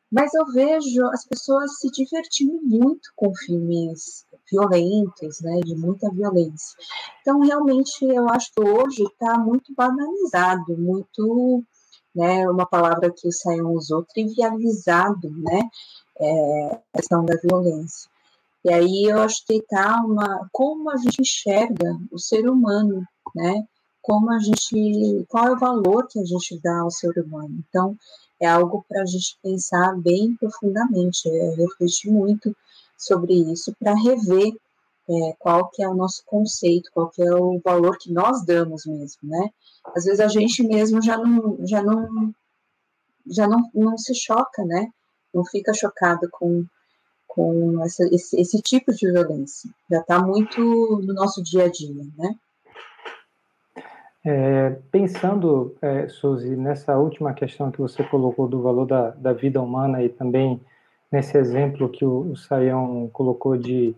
Mas 0.09 0.33
eu 0.33 0.45
vejo 0.45 1.05
as 1.07 1.25
pessoas 1.25 1.79
se 1.79 1.91
divertindo 1.91 2.59
muito 2.63 3.11
com 3.13 3.33
filmes 3.35 4.25
violentos, 4.49 5.41
né, 5.41 5.59
de 5.59 5.75
muita 5.75 6.09
violência. 6.09 6.77
Então, 7.21 7.41
realmente, 7.41 8.05
eu 8.05 8.29
acho 8.29 8.49
que 8.53 8.63
hoje 8.63 9.03
está 9.03 9.37
muito 9.37 9.73
banalizado, 9.75 10.77
muito 10.77 11.61
né, 12.17 12.49
uma 12.49 12.65
palavra 12.65 13.13
que 13.15 13.27
o 13.27 13.31
Sayão 13.31 13.71
usou, 13.73 14.03
trivializado, 14.03 15.29
né, 15.29 15.69
é, 16.19 16.81
a 16.93 16.97
questão 16.97 17.23
da 17.23 17.35
violência. 17.35 18.09
E 18.65 18.73
aí 18.73 19.03
eu 19.05 19.21
acho 19.21 19.45
que 19.45 19.61
tá 19.61 20.03
uma, 20.03 20.49
como 20.51 20.89
a 20.89 20.97
gente 20.97 21.21
enxerga 21.21 21.95
o 22.11 22.17
ser 22.17 22.49
humano, 22.49 23.05
né, 23.35 23.63
como 24.01 24.31
a 24.31 24.39
gente, 24.39 25.25
qual 25.29 25.47
é 25.47 25.51
o 25.51 25.59
valor 25.59 26.07
que 26.07 26.19
a 26.19 26.25
gente 26.25 26.59
dá 26.63 26.79
ao 26.79 26.89
ser 26.89 27.11
humano. 27.19 27.63
Então, 27.69 27.95
é 28.39 28.47
algo 28.47 28.83
para 28.87 29.01
a 29.01 29.05
gente 29.05 29.37
pensar 29.43 29.95
bem 29.97 30.35
profundamente, 30.37 31.29
é, 31.29 31.55
refletir 31.55 32.11
muito 32.11 32.55
sobre 32.97 33.33
isso 33.33 33.75
para 33.79 33.93
rever 33.93 34.55
é, 35.09 35.33
qual 35.39 35.69
que 35.69 35.81
é 35.81 35.87
o 35.87 35.95
nosso 35.95 36.23
conceito, 36.25 36.91
qual 36.93 37.09
que 37.09 37.21
é 37.21 37.33
o 37.33 37.59
valor 37.63 37.97
que 37.97 38.11
nós 38.11 38.45
damos 38.45 38.85
mesmo, 38.85 39.29
né? 39.29 39.49
Às 39.95 40.05
vezes 40.05 40.19
a 40.19 40.27
gente 40.27 40.63
mesmo 40.63 41.01
já 41.01 41.17
não, 41.17 41.57
já 41.65 41.81
não, 41.81 42.33
já 43.25 43.47
não, 43.47 43.69
não 43.73 43.97
se 43.97 44.13
choca, 44.13 44.63
né? 44.65 44.89
Não 45.33 45.45
fica 45.45 45.73
chocado 45.73 46.27
com, 46.31 46.65
com 47.27 47.83
essa, 47.83 48.03
esse, 48.13 48.39
esse 48.39 48.61
tipo 48.61 48.93
de 48.93 49.09
violência. 49.11 49.69
Já 49.89 49.99
está 49.99 50.19
muito 50.21 50.59
no 50.59 51.13
nosso 51.13 51.41
dia 51.41 51.65
a 51.65 51.71
dia, 51.71 52.03
né? 52.17 52.35
É, 54.25 54.71
pensando, 54.91 55.73
é, 55.81 56.09
Suzy, 56.09 56.53
nessa 56.57 56.97
última 56.97 57.33
questão 57.33 57.71
que 57.71 57.79
você 57.79 58.03
colocou 58.03 58.45
do 58.45 58.61
valor 58.61 58.85
da, 58.85 59.11
da 59.11 59.31
vida 59.31 59.61
humana 59.61 60.03
e 60.03 60.09
também 60.09 60.59
nesse 61.09 61.37
exemplo 61.37 61.87
que 61.87 62.03
o, 62.03 62.31
o 62.31 62.35
Sayão 62.35 63.09
colocou 63.13 63.55
de 63.55 63.95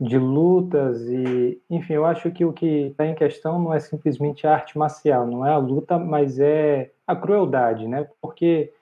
de 0.00 0.18
lutas 0.18 1.00
e, 1.08 1.60
enfim, 1.70 1.94
eu 1.94 2.04
acho 2.04 2.30
que 2.30 2.44
o 2.44 2.52
que 2.52 2.88
está 2.88 3.06
em 3.06 3.14
questão 3.14 3.58
não 3.58 3.72
é 3.72 3.78
simplesmente 3.80 4.46
a 4.46 4.52
arte 4.52 4.76
marcial, 4.76 5.26
não 5.26 5.46
é 5.46 5.50
a 5.50 5.58
luta, 5.58 5.98
mas 5.98 6.38
é 6.38 6.90
a 7.06 7.14
crueldade, 7.14 7.86
né? 7.86 8.08
Porque 8.20 8.72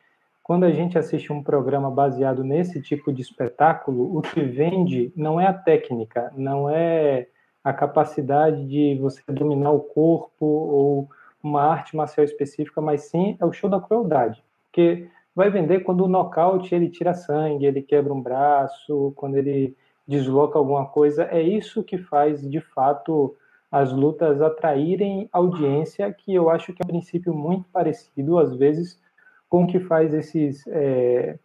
quando 0.43 0.65
a 0.65 0.71
gente 0.71 0.99
assiste 0.99 1.33
um 1.33 1.43
programa 1.43 1.91
baseado 1.91 2.43
nesse 2.43 2.81
tipo 2.81 3.13
de 3.13 3.23
espetáculo, 3.23 4.17
o 4.17 4.23
que 4.23 4.43
vende 4.43 5.13
não 5.15 5.41
é 5.41 5.47
a 5.47 5.53
técnica, 5.53 6.33
não 6.37 6.69
é 6.69 7.29
a 7.63 7.73
capacidade 7.73 8.67
de 8.67 8.99
você 9.01 9.23
dominar 9.29 9.71
o 9.71 9.81
corpo 9.81 10.45
ou 10.45 11.09
uma 11.43 11.63
arte 11.63 11.97
marcial 11.97 12.25
específica, 12.25 12.81
mas 12.81 13.03
sim 13.03 13.37
é 13.41 13.45
o 13.45 13.53
show 13.53 13.69
da 13.69 13.81
crueldade. 13.81 14.43
Porque 14.65 15.09
vai 15.35 15.51
vender 15.51 15.81
quando 15.81 16.05
o 16.05 16.09
nocaute 16.09 16.75
ele 16.75 16.89
tira 16.89 17.15
sangue, 17.15 17.67
ele 17.67 17.83
quebra 17.83 18.13
um 18.13 18.21
braço, 18.21 19.13
quando 19.17 19.37
ele 19.37 19.77
desloca 20.07 20.59
alguma 20.59 20.87
coisa, 20.87 21.25
é 21.25 21.41
isso 21.41 21.83
que 21.83 21.99
faz 21.99 22.49
de 22.49 22.61
fato 22.61 23.37
as 23.71 23.91
lutas 23.91 24.43
atraírem 24.43 25.29
audiência, 25.33 26.13
que 26.13 26.35
eu 26.35 26.51
acho 26.51 26.75
que 26.75 26.83
é 26.83 26.85
um 26.85 26.89
princípio 26.89 27.33
muito 27.33 27.67
parecido, 27.71 28.39
às 28.39 28.55
vezes, 28.55 29.01
com 29.49 29.65
o 29.65 29.67
que 29.67 29.81
faz 29.81 30.13
esses 30.13 30.67
é, 30.67 31.39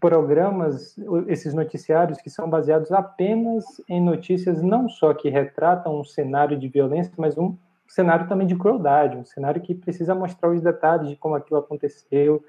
programas, 0.00 0.96
esses 1.26 1.54
noticiários 1.54 2.18
que 2.18 2.30
são 2.30 2.48
baseados 2.48 2.92
apenas 2.92 3.64
em 3.88 4.00
notícias 4.00 4.62
não 4.62 4.88
só 4.88 5.12
que 5.12 5.28
retratam 5.28 6.00
um 6.00 6.04
cenário 6.04 6.56
de 6.56 6.68
violência, 6.68 7.12
mas 7.16 7.36
um 7.36 7.56
cenário 7.88 8.28
também 8.28 8.46
de 8.46 8.56
crueldade, 8.56 9.16
um 9.16 9.24
cenário 9.24 9.60
que 9.60 9.74
precisa 9.74 10.14
mostrar 10.14 10.50
os 10.50 10.60
detalhes 10.60 11.08
de 11.08 11.16
como 11.16 11.34
aquilo 11.34 11.60
aconteceu. 11.60 12.44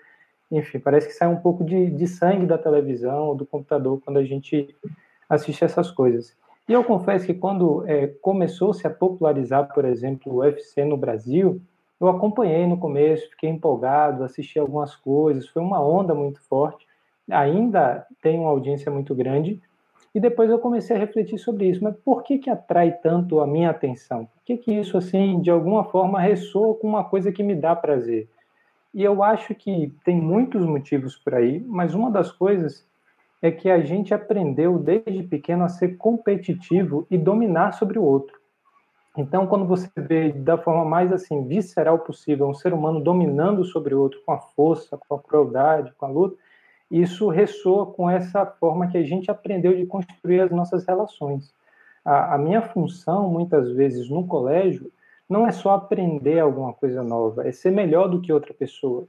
Enfim, 0.52 0.80
parece 0.80 1.08
que 1.08 1.14
sai 1.14 1.28
um 1.28 1.38
pouco 1.38 1.64
de, 1.64 1.90
de 1.90 2.08
sangue 2.08 2.46
da 2.46 2.58
televisão 2.58 3.28
ou 3.28 3.36
do 3.36 3.46
computador 3.46 4.02
quando 4.04 4.18
a 4.18 4.24
gente 4.24 4.76
assistir 5.30 5.66
essas 5.66 5.92
coisas. 5.92 6.36
E 6.68 6.74
eu 6.74 6.84
confesso 6.84 7.26
que 7.26 7.34
quando 7.34 7.88
é, 7.88 8.08
começou-se 8.22 8.86
a 8.86 8.90
popularizar, 8.90 9.74
por 9.74 9.86
exemplo, 9.86 10.34
o 10.34 10.38
UFC 10.40 10.84
no 10.84 10.98
Brasil, 10.98 11.62
eu 12.00 12.08
acompanhei 12.08 12.68
no 12.68 12.78
começo, 12.78 13.30
fiquei 13.30 13.50
empolgado, 13.50 14.24
assisti 14.24 14.60
algumas 14.60 14.96
coisas, 14.96 15.48
foi 15.48 15.62
uma 15.62 15.82
onda 15.82 16.14
muito 16.14 16.42
forte, 16.44 16.86
ainda 17.30 18.06
tem 18.22 18.40
uma 18.40 18.50
audiência 18.50 18.92
muito 18.92 19.16
grande, 19.16 19.62
e 20.14 20.20
depois 20.20 20.50
eu 20.50 20.60
comecei 20.60 20.96
a 20.96 21.00
refletir 21.00 21.38
sobre 21.38 21.70
isso, 21.70 21.84
mas 21.84 21.96
por 21.98 22.24
que 22.24 22.38
que 22.38 22.50
atrai 22.50 22.92
tanto 22.92 23.40
a 23.40 23.48
minha 23.48 23.70
atenção? 23.70 24.26
Por 24.26 24.44
que 24.44 24.58
que 24.58 24.74
isso, 24.74 24.98
assim, 24.98 25.40
de 25.42 25.50
alguma 25.50 25.84
forma 25.86 26.20
ressoa 26.20 26.76
com 26.76 26.88
uma 26.88 27.04
coisa 27.04 27.32
que 27.32 27.44
me 27.44 27.56
dá 27.56 27.76
prazer? 27.76 28.28
E 28.94 29.04
eu 29.04 29.22
acho 29.22 29.54
que 29.54 29.94
tem 30.04 30.20
muitos 30.20 30.66
motivos 30.66 31.16
por 31.16 31.36
aí, 31.36 31.60
mas 31.68 31.94
uma 31.94 32.10
das 32.10 32.32
coisas 32.32 32.86
é 33.42 33.52
que 33.52 33.70
a 33.70 33.80
gente 33.80 34.14
aprendeu 34.14 34.80
desde 34.80 35.24
pequeno 35.24 35.64
a 35.64 35.70
ser 35.70 35.98
competitivo 35.98 37.06
e 37.10 37.18
dominar 37.18 37.74
sobre 37.74 38.00
o 38.00 38.04
outro. 38.04 38.38
Então, 39.18 39.48
quando 39.48 39.66
você 39.66 39.90
vê 39.96 40.32
da 40.32 40.58
forma 40.58 40.86
mais 40.86 41.12
assim 41.12 41.48
visceral 41.48 42.00
possível 42.00 42.48
um 42.48 42.54
ser 42.54 42.74
humano 42.74 43.00
dominando 43.00 43.64
sobre 43.66 43.96
o 43.96 44.02
outro 44.02 44.22
com 44.26 44.32
a 44.32 44.38
força, 44.38 44.98
com 44.98 45.16
a 45.16 45.20
crueldade, 45.20 45.94
com 45.98 46.06
a 46.06 46.10
luta, 46.10 46.38
isso 46.90 47.28
ressoa 47.28 47.88
com 47.88 48.10
essa 48.10 48.46
forma 48.46 48.88
que 48.88 48.98
a 48.98 49.04
gente 49.04 49.30
aprendeu 49.30 49.76
de 49.76 49.86
construir 49.86 50.42
as 50.42 50.52
nossas 50.52 50.86
relações. 50.86 51.54
A, 52.06 52.36
a 52.36 52.38
minha 52.38 52.62
função, 52.62 53.30
muitas 53.30 53.72
vezes, 53.72 54.10
no 54.10 54.26
colégio, 54.26 54.92
não 55.28 55.46
é 55.46 55.52
só 55.52 55.72
aprender 55.72 56.40
alguma 56.40 56.74
coisa 56.74 57.04
nova, 57.04 57.48
é 57.48 57.52
ser 57.52 57.72
melhor 57.72 58.08
do 58.08 58.22
que 58.22 58.32
outra 58.32 58.54
pessoa 58.54 59.08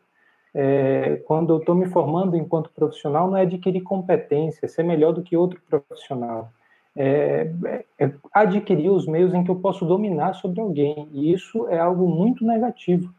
é, 0.54 1.16
quando 1.26 1.52
eu 1.52 1.58
estou 1.58 1.74
me 1.74 1.86
formando 1.86 2.36
enquanto 2.36 2.70
profissional, 2.70 3.30
não 3.30 3.36
é 3.36 3.42
adquirir 3.42 3.82
competência, 3.82 4.68
ser 4.68 4.82
melhor 4.82 5.12
do 5.12 5.22
que 5.22 5.36
outro 5.36 5.60
profissional. 5.68 6.50
É, 6.96 7.52
é, 7.64 7.84
é, 8.06 8.12
adquirir 8.32 8.90
os 8.90 9.06
meios 9.06 9.32
em 9.32 9.44
que 9.44 9.50
eu 9.50 9.56
posso 9.56 9.84
dominar 9.84 10.34
sobre 10.34 10.60
alguém. 10.60 11.08
E 11.12 11.32
isso 11.32 11.68
é 11.68 11.78
algo 11.78 12.08
muito 12.08 12.44
negativo. 12.44 13.12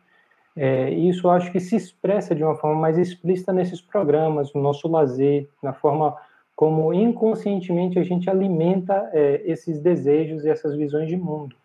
É, 0.55 0.89
isso 0.89 1.29
acho 1.29 1.51
que 1.51 1.59
se 1.59 1.75
expressa 1.75 2.35
de 2.35 2.43
uma 2.43 2.55
forma 2.55 2.79
mais 2.79 2.97
explícita 2.97 3.53
nesses 3.53 3.79
programas, 3.79 4.53
no 4.53 4.61
nosso 4.61 4.87
lazer, 4.89 5.47
na 5.63 5.71
forma 5.71 6.17
como 6.55 6.93
inconscientemente 6.93 7.97
a 7.97 8.03
gente 8.03 8.29
alimenta 8.29 9.09
é, 9.13 9.41
esses 9.45 9.79
desejos 9.79 10.43
e 10.43 10.49
essas 10.49 10.75
visões 10.75 11.07
de 11.07 11.15
mundo. 11.15 11.55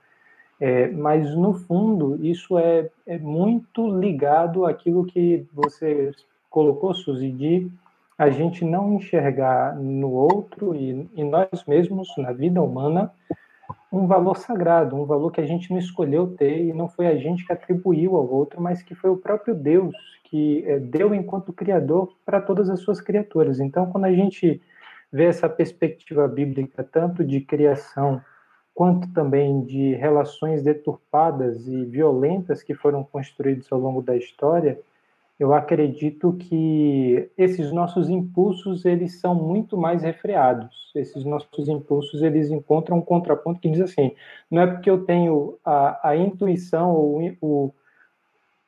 É, 0.60 0.88
mas, 0.88 1.34
no 1.36 1.54
fundo, 1.54 2.18
isso 2.24 2.58
é, 2.58 2.88
é 3.06 3.18
muito 3.18 3.88
ligado 3.98 4.64
àquilo 4.64 5.04
que 5.04 5.46
você 5.52 6.12
colocou, 6.48 6.94
Suzy, 6.94 7.30
de 7.30 7.70
a 8.16 8.30
gente 8.30 8.64
não 8.64 8.94
enxergar 8.94 9.74
no 9.76 10.10
outro 10.10 10.74
e 10.74 11.08
em 11.16 11.24
nós 11.28 11.64
mesmos, 11.66 12.08
na 12.16 12.32
vida 12.32 12.62
humana, 12.62 13.12
um 13.92 14.06
valor 14.06 14.36
sagrado, 14.36 14.96
um 14.96 15.04
valor 15.04 15.30
que 15.30 15.40
a 15.40 15.46
gente 15.46 15.70
não 15.70 15.78
escolheu 15.78 16.34
ter 16.36 16.66
e 16.66 16.72
não 16.72 16.88
foi 16.88 17.06
a 17.08 17.16
gente 17.16 17.44
que 17.44 17.52
atribuiu 17.52 18.16
ao 18.16 18.28
outro, 18.28 18.60
mas 18.60 18.82
que 18.82 18.94
foi 18.94 19.10
o 19.10 19.16
próprio 19.16 19.54
Deus 19.54 19.94
que 20.24 20.64
é, 20.66 20.78
deu 20.80 21.14
enquanto 21.14 21.52
Criador 21.52 22.12
para 22.24 22.40
todas 22.40 22.68
as 22.68 22.80
suas 22.80 23.00
criaturas. 23.00 23.60
Então, 23.60 23.86
quando 23.86 24.04
a 24.04 24.12
gente 24.12 24.60
vê 25.12 25.26
essa 25.26 25.48
perspectiva 25.48 26.26
bíblica, 26.26 26.82
tanto 26.82 27.24
de 27.24 27.40
criação 27.40 28.20
quanto 28.74 29.10
também 29.12 29.62
de 29.62 29.94
relações 29.94 30.62
deturpadas 30.62 31.68
e 31.68 31.84
violentas 31.84 32.62
que 32.62 32.74
foram 32.74 33.04
construídas 33.04 33.70
ao 33.70 33.78
longo 33.78 34.02
da 34.02 34.16
história, 34.16 34.78
eu 35.38 35.52
acredito 35.52 36.32
que 36.34 37.28
esses 37.36 37.72
nossos 37.72 38.08
impulsos 38.08 38.84
eles 38.84 39.20
são 39.20 39.34
muito 39.34 39.76
mais 39.76 40.02
refreados. 40.02 40.92
Esses 40.94 41.24
nossos 41.24 41.68
impulsos 41.68 42.22
eles 42.22 42.50
encontram 42.50 42.98
um 42.98 43.02
contraponto 43.02 43.60
que 43.60 43.70
diz 43.70 43.80
assim: 43.80 44.12
não 44.50 44.62
é 44.62 44.66
porque 44.66 44.90
eu 44.90 45.04
tenho 45.04 45.58
a, 45.64 46.10
a 46.10 46.16
intuição 46.16 46.94
ou 46.94 47.20
o, 47.40 47.74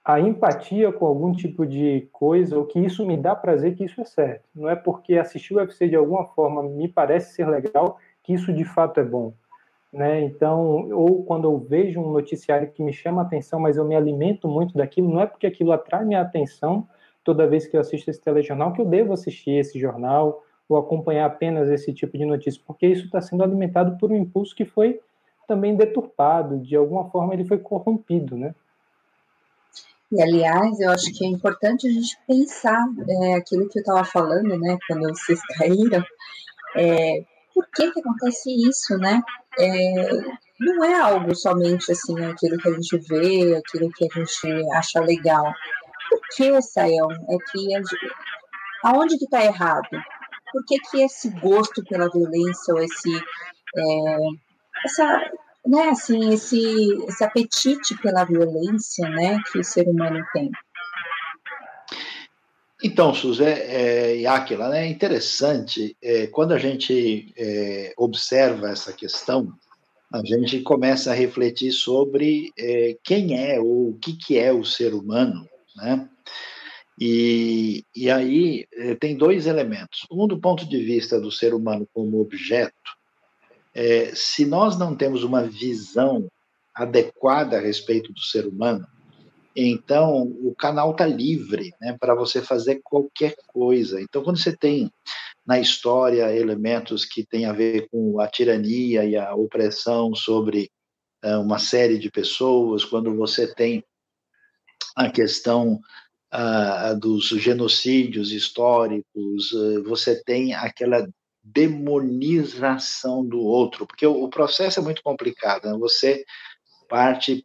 a 0.04 0.20
empatia 0.20 0.92
com 0.92 1.06
algum 1.06 1.32
tipo 1.32 1.66
de 1.66 2.08
coisa 2.12 2.56
ou 2.58 2.64
que 2.64 2.80
isso 2.80 3.06
me 3.06 3.16
dá 3.16 3.34
prazer 3.34 3.76
que 3.76 3.84
isso 3.84 4.00
é 4.00 4.04
certo. 4.04 4.44
Não 4.54 4.68
é 4.68 4.75
porque 4.75 5.16
assistir 5.16 5.54
o 5.54 5.58
UFC 5.58 5.88
de 5.88 5.96
alguma 5.96 6.26
forma 6.26 6.62
me 6.62 6.88
parece 6.88 7.34
ser 7.34 7.48
legal 7.48 7.98
que 8.22 8.32
isso 8.32 8.52
de 8.52 8.64
fato 8.64 8.98
é 8.98 9.04
bom. 9.04 9.32
Né? 9.92 10.22
Então, 10.22 10.90
ou 10.90 11.24
quando 11.24 11.44
eu 11.44 11.58
vejo 11.58 12.00
um 12.00 12.10
noticiário 12.10 12.70
que 12.70 12.82
me 12.82 12.92
chama 12.92 13.22
a 13.22 13.24
atenção, 13.24 13.58
mas 13.58 13.76
eu 13.76 13.84
me 13.84 13.94
alimento 13.94 14.46
muito 14.48 14.74
daquilo, 14.76 15.08
não 15.08 15.20
é 15.20 15.26
porque 15.26 15.46
aquilo 15.46 15.72
atrai 15.72 16.04
minha 16.04 16.20
atenção 16.20 16.86
toda 17.24 17.46
vez 17.46 17.66
que 17.66 17.76
eu 17.76 17.80
assisto 17.80 18.10
esse 18.10 18.20
telejornal 18.20 18.72
que 18.72 18.80
eu 18.80 18.84
devo 18.84 19.12
assistir 19.12 19.52
esse 19.52 19.78
jornal 19.78 20.44
ou 20.68 20.76
acompanhar 20.76 21.26
apenas 21.26 21.68
esse 21.68 21.92
tipo 21.92 22.18
de 22.18 22.24
notícia, 22.24 22.60
porque 22.66 22.86
isso 22.86 23.06
está 23.06 23.20
sendo 23.20 23.42
alimentado 23.42 23.96
por 23.98 24.10
um 24.10 24.16
impulso 24.16 24.54
que 24.54 24.64
foi 24.64 25.00
também 25.46 25.76
deturpado, 25.76 26.58
de 26.58 26.76
alguma 26.76 27.08
forma 27.10 27.32
ele 27.32 27.44
foi 27.44 27.58
corrompido, 27.58 28.36
né? 28.36 28.54
E, 30.10 30.22
aliás, 30.22 30.78
eu 30.78 30.90
acho 30.90 31.12
que 31.12 31.24
é 31.24 31.28
importante 31.28 31.86
a 31.86 31.90
gente 31.90 32.16
pensar 32.26 32.86
é, 33.08 33.34
aquilo 33.34 33.68
que 33.68 33.78
eu 33.78 33.82
estava 33.82 34.04
falando, 34.04 34.56
né, 34.58 34.78
quando 34.86 35.08
vocês 35.08 35.40
caíram, 35.58 36.04
é, 36.76 37.24
por 37.52 37.66
que 37.74 37.90
que 37.90 38.00
acontece 38.00 38.50
isso, 38.68 38.96
né? 38.98 39.20
É, 39.58 40.10
não 40.60 40.84
é 40.84 40.94
algo 41.00 41.34
somente 41.34 41.92
assim, 41.92 42.25
aquilo 42.25 42.58
que 42.58 42.68
a 42.68 42.72
gente 42.72 42.98
vê, 43.08 43.56
aquilo 43.56 43.90
que 43.92 44.04
a 44.04 44.18
gente 44.18 44.70
acha 44.75 45.00
legal. 45.00 45.52
Por 46.10 46.20
que, 46.34 46.62
Sayão? 46.62 47.10
É 47.10 47.36
que 47.50 47.76
a, 47.76 47.80
aonde 48.88 49.18
que 49.18 49.25
está 49.25 49.44
errado? 49.44 49.88
Por 50.52 50.64
que, 50.66 50.78
que 50.78 51.02
esse 51.02 51.28
gosto 51.40 51.84
pela 51.84 52.08
violência 52.10 52.75
ou 52.75 52.80
esse 52.80 53.16
é, 53.76 54.18
essa, 54.84 55.30
né, 55.66 55.88
assim, 55.90 56.32
esse, 56.32 57.04
esse 57.08 57.25
apetite 57.25 57.96
pela 57.98 58.25
violência, 58.25 59.08
né, 59.08 59.38
que 59.50 59.58
o 59.58 59.64
ser 59.64 59.88
humano 59.88 60.25
tem? 60.32 60.50
Então, 62.83 63.14
Suzé 63.14 63.52
é, 63.52 64.16
e 64.18 64.26
Aquila, 64.26 64.68
né, 64.68 64.87
é 64.87 64.90
interessante, 64.90 65.97
é, 66.02 66.26
quando 66.26 66.52
a 66.52 66.59
gente 66.59 67.33
é, 67.37 67.95
observa 67.97 68.68
essa 68.68 68.92
questão, 68.92 69.52
a 70.12 70.21
gente 70.25 70.61
começa 70.61 71.11
a 71.11 71.14
refletir 71.14 71.73
sobre 71.73 72.52
é, 72.59 72.97
quem 73.02 73.38
é 73.50 73.59
ou 73.59 73.90
o 73.90 73.99
que, 73.99 74.12
que 74.12 74.38
é 74.38 74.52
o 74.52 74.64
ser 74.64 74.95
humano, 74.95 75.49
né? 75.75 76.09
E, 76.99 77.84
e 77.95 78.10
aí 78.10 78.67
é, 78.73 78.95
tem 78.95 79.17
dois 79.17 79.47
elementos. 79.47 80.06
Um, 80.10 80.26
do 80.26 80.39
ponto 80.39 80.67
de 80.67 80.78
vista 80.82 81.21
do 81.21 81.30
ser 81.30 81.52
humano 81.52 81.86
como 81.93 82.21
objeto, 82.21 82.73
é, 83.75 84.12
se 84.15 84.47
nós 84.47 84.78
não 84.78 84.97
temos 84.97 85.23
uma 85.23 85.43
visão 85.43 86.30
adequada 86.75 87.58
a 87.58 87.60
respeito 87.60 88.12
do 88.12 88.21
ser 88.21 88.47
humano, 88.47 88.86
então, 89.56 90.23
o 90.23 90.54
canal 90.54 90.90
está 90.90 91.06
livre 91.06 91.73
né, 91.80 91.97
para 91.99 92.14
você 92.14 92.42
fazer 92.42 92.80
qualquer 92.84 93.34
coisa. 93.47 93.99
Então, 94.02 94.23
quando 94.23 94.38
você 94.38 94.54
tem 94.54 94.92
na 95.47 95.58
história 95.58 96.36
elementos 96.36 97.06
que 97.06 97.25
têm 97.25 97.47
a 97.47 97.54
ver 97.54 97.88
com 97.90 98.21
a 98.21 98.28
tirania 98.28 99.04
e 99.06 99.16
a 99.16 99.34
opressão 99.34 100.14
sobre 100.14 100.71
uh, 101.25 101.40
uma 101.40 101.58
série 101.58 101.99
de 101.99 102.10
pessoas, 102.10 102.84
quando 102.84 103.16
você 103.16 103.52
tem 103.54 103.82
a 104.95 105.08
questão 105.08 105.80
uh, 106.34 106.99
dos 107.00 107.28
genocídios 107.28 108.32
históricos, 108.32 109.52
uh, 109.52 109.82
você 109.84 110.23
tem 110.23 110.52
aquela 110.52 111.08
demonização 111.42 113.25
do 113.25 113.40
outro, 113.40 113.86
porque 113.86 114.06
o, 114.06 114.25
o 114.25 114.28
processo 114.28 114.80
é 114.80 114.82
muito 114.82 115.02
complicado. 115.02 115.64
Né? 115.71 115.78
Você 115.78 116.25
parte 116.88 117.44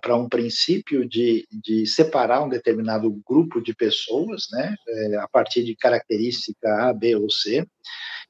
para 0.00 0.16
um 0.16 0.28
princípio 0.28 1.08
de, 1.08 1.46
de 1.50 1.86
separar 1.86 2.42
um 2.42 2.48
determinado 2.48 3.10
grupo 3.26 3.60
de 3.60 3.74
pessoas, 3.74 4.46
né, 4.52 4.74
é, 4.88 5.16
a 5.16 5.28
partir 5.28 5.64
de 5.64 5.76
característica 5.76 6.88
A, 6.88 6.92
B 6.92 7.16
ou 7.16 7.30
C, 7.30 7.66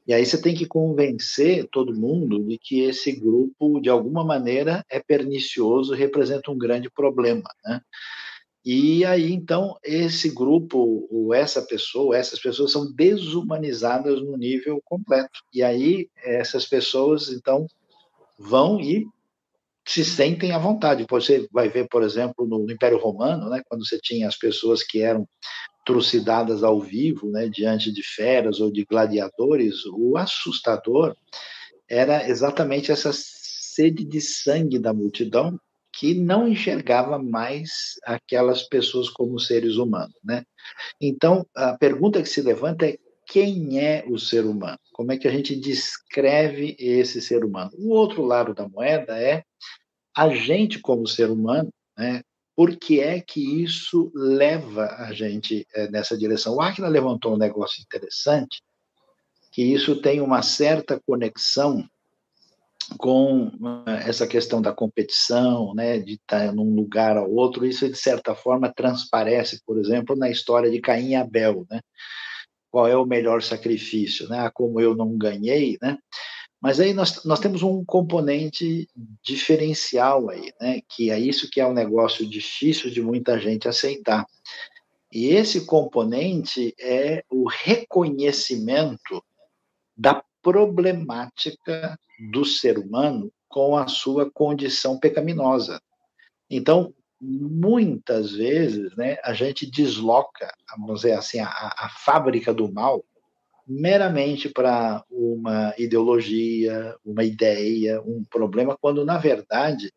e 0.07 0.13
aí 0.13 0.27
você 0.27 0.41
tem 0.41 0.55
que 0.55 0.67
convencer 0.67 1.69
todo 1.71 1.95
mundo 1.95 2.43
de 2.45 2.59
que 2.59 2.81
esse 2.81 3.13
grupo, 3.13 3.81
de 3.81 3.89
alguma 3.89 4.25
maneira, 4.25 4.85
é 4.91 4.99
pernicioso, 4.99 5.95
representa 5.95 6.51
um 6.51 6.59
grande 6.59 6.91
problema, 6.91 7.49
né? 7.65 7.81
E 8.65 9.05
aí, 9.05 9.33
então, 9.33 9.77
esse 9.83 10.33
grupo, 10.33 11.09
ou 11.11 11.35
essa 11.35 11.63
pessoa, 11.63 12.17
essas 12.17 12.41
pessoas 12.41 12.71
são 12.71 12.93
desumanizadas 12.93 14.23
no 14.23 14.37
nível 14.37 14.81
completo. 14.85 15.41
E 15.53 15.65
aí, 15.65 16.09
essas 16.17 16.65
pessoas, 16.67 17.29
então, 17.29 17.67
vão 18.39 18.81
e 18.81 19.05
se 19.87 20.05
sentem 20.05 20.53
à 20.53 20.59
vontade. 20.59 21.07
Você 21.09 21.49
vai 21.51 21.69
ver, 21.69 21.89
por 21.89 22.03
exemplo, 22.03 22.47
no 22.47 22.71
Império 22.71 22.99
Romano, 22.99 23.49
né, 23.49 23.63
quando 23.69 23.87
você 23.87 23.99
tinha 23.99 24.29
as 24.29 24.37
pessoas 24.37 24.83
que 24.83 25.01
eram 25.01 25.27
trucidadas 25.85 26.63
ao 26.63 26.81
vivo, 26.81 27.31
né, 27.31 27.49
diante 27.49 27.93
de 27.93 28.03
feras 28.03 28.61
ou 28.61 28.71
de 28.71 28.85
gladiadores, 28.85 29.85
o 29.87 30.17
assustador 30.17 31.17
era 31.89 32.29
exatamente 32.29 32.93
essa 32.93 33.11
sede 33.13 34.05
de 34.05 34.21
sangue 34.21 34.79
da 34.79 34.93
multidão 34.93 35.59
que 35.95 36.15
não 36.15 36.49
enxergava 36.49 37.19
mais 37.19 37.95
aquelas 38.05 38.63
pessoas 38.63 39.11
como 39.11 39.39
seres 39.39 39.77
humanos, 39.77 40.17
né? 40.25 40.43
Então, 41.01 41.47
a 41.55 41.77
pergunta 41.77 42.23
que 42.23 42.29
se 42.29 42.41
levanta 42.41 42.87
é 42.87 42.97
quem 43.27 43.79
é 43.81 44.05
o 44.09 44.19
ser 44.19 44.45
humano? 44.45 44.79
Como 44.93 45.13
é 45.13 45.17
que 45.17 45.29
a 45.29 45.31
gente 45.31 45.55
descreve 45.57 46.77
esse 46.79 47.21
ser 47.21 47.45
humano? 47.45 47.71
O 47.79 47.91
outro 47.91 48.23
lado 48.23 48.55
da 48.55 48.69
moeda 48.69 49.19
é 49.19 49.45
a 50.17 50.29
gente 50.29 50.79
como 50.81 51.07
ser 51.07 51.31
humano, 51.31 51.73
né? 51.97 52.23
Por 52.55 52.77
que 52.77 53.01
é 53.01 53.21
que 53.21 53.63
isso 53.63 54.13
leva 54.15 54.87
a 54.99 55.13
gente 55.13 55.67
é, 55.75 55.89
nessa 55.91 56.17
direção? 56.19 56.57
O 56.57 56.61
Aquila 56.61 56.89
levantou 56.89 57.35
um 57.35 57.39
negócio 57.39 57.83
interessante, 57.83 58.61
que 59.51 59.63
isso 59.63 60.01
tem 60.03 60.21
uma 60.21 60.43
certa 60.43 61.01
conexão 61.07 61.87
com 62.99 63.51
eh, 63.87 64.09
essa 64.09 64.27
questão 64.27 64.61
da 64.61 64.73
competição, 64.73 65.73
né, 65.75 65.99
de 65.99 66.15
estar 66.15 66.53
num 66.53 66.75
lugar 66.75 67.17
ao 67.17 67.31
outro, 67.31 67.65
isso 67.65 67.89
de 67.89 67.97
certa 67.97 68.35
forma 68.35 68.73
transparece, 68.73 69.63
por 69.65 69.79
exemplo, 69.79 70.17
na 70.17 70.29
história 70.29 70.71
de 70.71 70.81
Caim 70.81 71.11
e 71.11 71.15
Abel, 71.15 71.67
né? 71.71 71.81
Qual 72.73 72.89
é 72.89 72.97
o 72.97 73.05
melhor 73.05 73.43
sacrifício, 73.43 74.27
né? 74.31 74.51
Como 74.55 74.81
eu 74.81 74.97
não 74.97 75.17
ganhei, 75.19 75.79
né? 75.83 75.99
Mas 76.59 76.81
aí 76.81 76.95
nós, 76.95 77.23
nós 77.25 77.39
temos 77.39 77.63
um 77.63 77.85
componente 77.85 78.89
diferencial 79.23 80.31
aí, 80.31 80.55
né? 80.59 80.81
Que 80.89 81.11
é 81.11 81.19
isso 81.21 81.51
que 81.51 81.61
é 81.61 81.67
um 81.67 81.75
negócio 81.75 82.27
difícil 82.27 82.91
de 82.91 83.03
muita 83.03 83.39
gente 83.39 83.69
aceitar. 83.69 84.27
E 85.13 85.27
esse 85.27 85.67
componente 85.67 86.75
é 86.81 87.23
o 87.31 87.47
reconhecimento 87.47 89.23
da 89.95 90.25
problemática 90.41 91.99
do 92.33 92.47
ser 92.47 92.79
humano 92.79 93.31
com 93.51 93.77
a 93.77 93.87
sua 93.87 94.31
condição 94.31 94.99
pecaminosa. 94.99 95.79
Então, 96.49 96.95
muitas 97.23 98.33
vezes, 98.33 98.95
né, 98.97 99.17
a 99.23 99.33
gente 99.33 99.71
desloca, 99.71 100.53
vamos 100.77 101.03
dizer 101.03 101.13
assim, 101.13 101.39
a, 101.39 101.47
a 101.49 101.89
fábrica 101.89 102.53
do 102.53 102.71
mal 102.73 103.05
meramente 103.65 104.49
para 104.49 105.05
uma 105.09 105.73
ideologia, 105.79 106.97
uma 107.05 107.23
ideia, 107.23 108.03
um 108.03 108.25
problema, 108.29 108.77
quando, 108.77 109.05
na 109.05 109.19
verdade, 109.19 109.93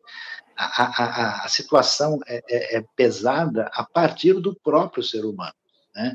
a, 0.56 0.84
a, 0.84 1.44
a 1.44 1.48
situação 1.48 2.20
é, 2.28 2.42
é, 2.48 2.76
é, 2.76 2.84
pesada 2.94 3.68
a 3.72 3.84
partir 3.84 4.34
do 4.34 4.54
próprio 4.54 5.02
ser 5.02 5.24
humano. 5.24 5.54
Né? 5.94 6.14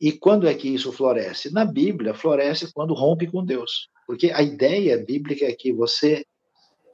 E 0.00 0.12
quando 0.12 0.46
é 0.46 0.54
que 0.54 0.68
isso 0.68 0.92
floresce? 0.92 1.52
Na 1.52 1.64
Bíblia, 1.64 2.14
floresce 2.14 2.72
quando 2.72 2.94
rompe 2.94 3.26
com 3.26 3.44
Deus. 3.44 3.88
Porque 4.06 4.30
a 4.30 4.40
ideia 4.40 4.96
bíblica 4.96 5.44
é 5.44 5.52
que 5.52 5.72
você 5.72 6.24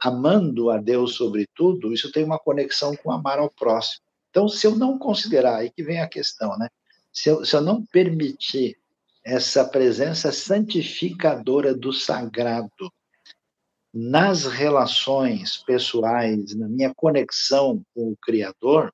amando 0.02 0.68
a 0.70 0.78
Deus 0.78 1.14
sobre 1.14 1.46
tudo, 1.54 1.92
isso 1.92 2.10
tem 2.10 2.24
uma 2.24 2.38
conexão 2.38 2.96
com 2.96 3.12
amar 3.12 3.38
ao 3.38 3.48
próximo. 3.48 4.02
Então, 4.30 4.48
se 4.48 4.66
eu 4.66 4.74
não 4.74 4.98
considerar, 4.98 5.58
aí 5.58 5.70
que 5.70 5.82
vem 5.82 6.00
a 6.00 6.08
questão, 6.08 6.58
né? 6.58 6.68
Se 7.12 7.28
eu, 7.28 7.44
se 7.44 7.54
eu 7.54 7.60
não 7.60 7.84
permitir 7.86 8.76
essa 9.24 9.64
presença 9.64 10.32
santificadora 10.32 11.72
do 11.72 11.92
sagrado 11.92 12.90
nas 13.94 14.46
relações 14.46 15.58
pessoais, 15.58 16.56
na 16.56 16.66
minha 16.66 16.92
conexão 16.94 17.84
com 17.94 18.10
o 18.10 18.16
Criador, 18.16 18.92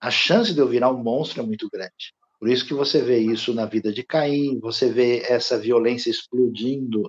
a 0.00 0.10
chance 0.10 0.54
de 0.54 0.60
eu 0.60 0.68
virar 0.68 0.90
um 0.90 1.02
monstro 1.02 1.42
é 1.42 1.46
muito 1.46 1.68
grande. 1.68 2.14
Por 2.38 2.48
isso 2.48 2.64
que 2.64 2.72
você 2.72 3.02
vê 3.02 3.18
isso 3.18 3.52
na 3.52 3.66
vida 3.66 3.92
de 3.92 4.02
Caim, 4.02 4.58
você 4.60 4.90
vê 4.90 5.22
essa 5.28 5.58
violência 5.58 6.08
explodindo 6.08 7.02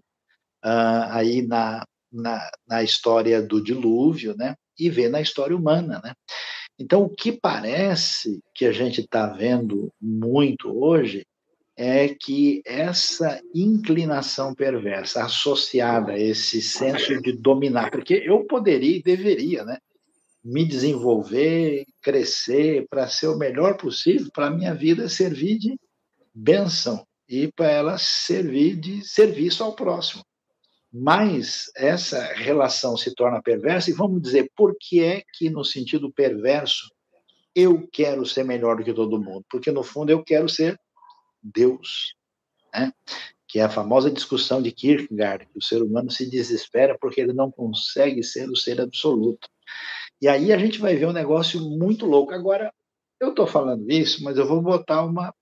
uh, 0.64 1.10
aí 1.10 1.42
na, 1.42 1.86
na, 2.14 2.50
na, 2.68 2.84
história 2.84 3.42
do 3.42 3.62
dilúvio, 3.62 4.36
né? 4.38 4.56
E 4.78 4.90
vê 4.90 5.10
na 5.10 5.22
história 5.22 5.56
humana, 5.56 6.00
né? 6.04 6.14
Então, 6.80 7.04
o 7.04 7.10
que 7.10 7.32
parece 7.32 8.40
que 8.54 8.66
a 8.66 8.72
gente 8.72 9.02
está 9.02 9.28
vendo 9.28 9.92
muito 10.02 10.70
hoje 10.70 11.26
é 11.76 12.10
que 12.10 12.62
essa 12.66 13.42
inclinação 13.54 14.54
perversa 14.54 15.24
associada 15.24 16.14
a 16.14 16.20
esse 16.20 16.62
senso 16.62 17.20
de 17.22 17.32
dominar, 17.32 17.90
porque 17.90 18.22
eu 18.26 18.46
poderia 18.46 18.98
e 18.98 19.04
deveria, 19.04 19.64
né? 19.64 19.78
me 20.44 20.66
desenvolver, 20.66 21.86
crescer 22.02 22.86
para 22.90 23.08
ser 23.08 23.28
o 23.28 23.38
melhor 23.38 23.78
possível, 23.78 24.30
para 24.34 24.48
a 24.48 24.52
minha 24.52 24.74
vida 24.74 25.08
servir 25.08 25.58
de 25.58 25.80
bênção 26.34 27.06
e 27.30 27.50
para 27.52 27.72
ela 27.72 27.98
servir 27.98 28.76
de 28.76 29.08
serviço 29.08 29.64
ao 29.64 29.74
próximo. 29.74 30.22
Mas 30.94 31.72
essa 31.76 32.24
relação 32.34 32.96
se 32.96 33.16
torna 33.16 33.42
perversa 33.42 33.90
e 33.90 33.94
vamos 33.94 34.22
dizer 34.22 34.52
por 34.56 34.76
que 34.80 35.04
é 35.04 35.24
que 35.34 35.50
no 35.50 35.66
sentido 35.66 36.14
perverso 36.14 36.94
eu 37.56 37.88
quero 37.92 38.24
ser 38.28 38.44
melhor 38.44 38.78
do 38.78 38.84
que 38.84 38.94
todo 38.94 39.22
mundo, 39.22 39.44
porque 39.50 39.72
no 39.72 39.82
fundo 39.82 40.12
eu 40.12 40.24
quero 40.24 40.48
ser 40.48 40.80
Deus, 41.42 42.16
né? 42.72 42.92
Que 43.48 43.60
é 43.60 43.64
a 43.64 43.70
famosa 43.70 44.12
discussão 44.12 44.62
de 44.62 44.72
Kierkegaard, 44.72 45.48
que 45.48 45.58
o 45.58 45.62
ser 45.62 45.82
humano 45.82 46.12
se 46.12 46.30
desespera 46.30 46.96
porque 47.00 47.22
ele 47.22 47.34
não 47.34 47.52
consegue 47.52 48.24
ser 48.24 48.48
o 48.50 48.56
ser 48.56 48.80
absoluto. 48.80 49.48
E 50.22 50.28
aí 50.28 50.54
a 50.54 50.58
gente 50.58 50.80
vai 50.80 50.96
ver 50.96 51.08
um 51.08 51.14
negócio 51.14 51.60
muito 51.60 52.06
louco. 52.06 52.34
Agora, 52.34 52.72
eu 53.20 53.30
estou 53.30 53.48
falando 53.48 53.90
isso, 53.92 54.24
mas 54.24 54.38
eu 54.38 54.48
vou 54.48 54.62
botar 54.62 55.04
uma, 55.04 55.34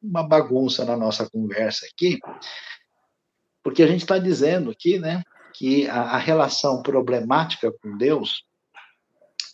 uma 0.00 0.22
bagunça 0.22 0.84
na 0.84 0.96
nossa 0.96 1.28
conversa 1.28 1.86
aqui, 1.86 2.18
porque 3.62 3.82
a 3.82 3.86
gente 3.86 4.02
está 4.02 4.18
dizendo 4.18 4.70
aqui, 4.70 4.98
né, 4.98 5.22
que 5.54 5.88
a, 5.88 6.02
a 6.02 6.18
relação 6.18 6.82
problemática 6.82 7.72
com 7.72 7.96
Deus 7.96 8.44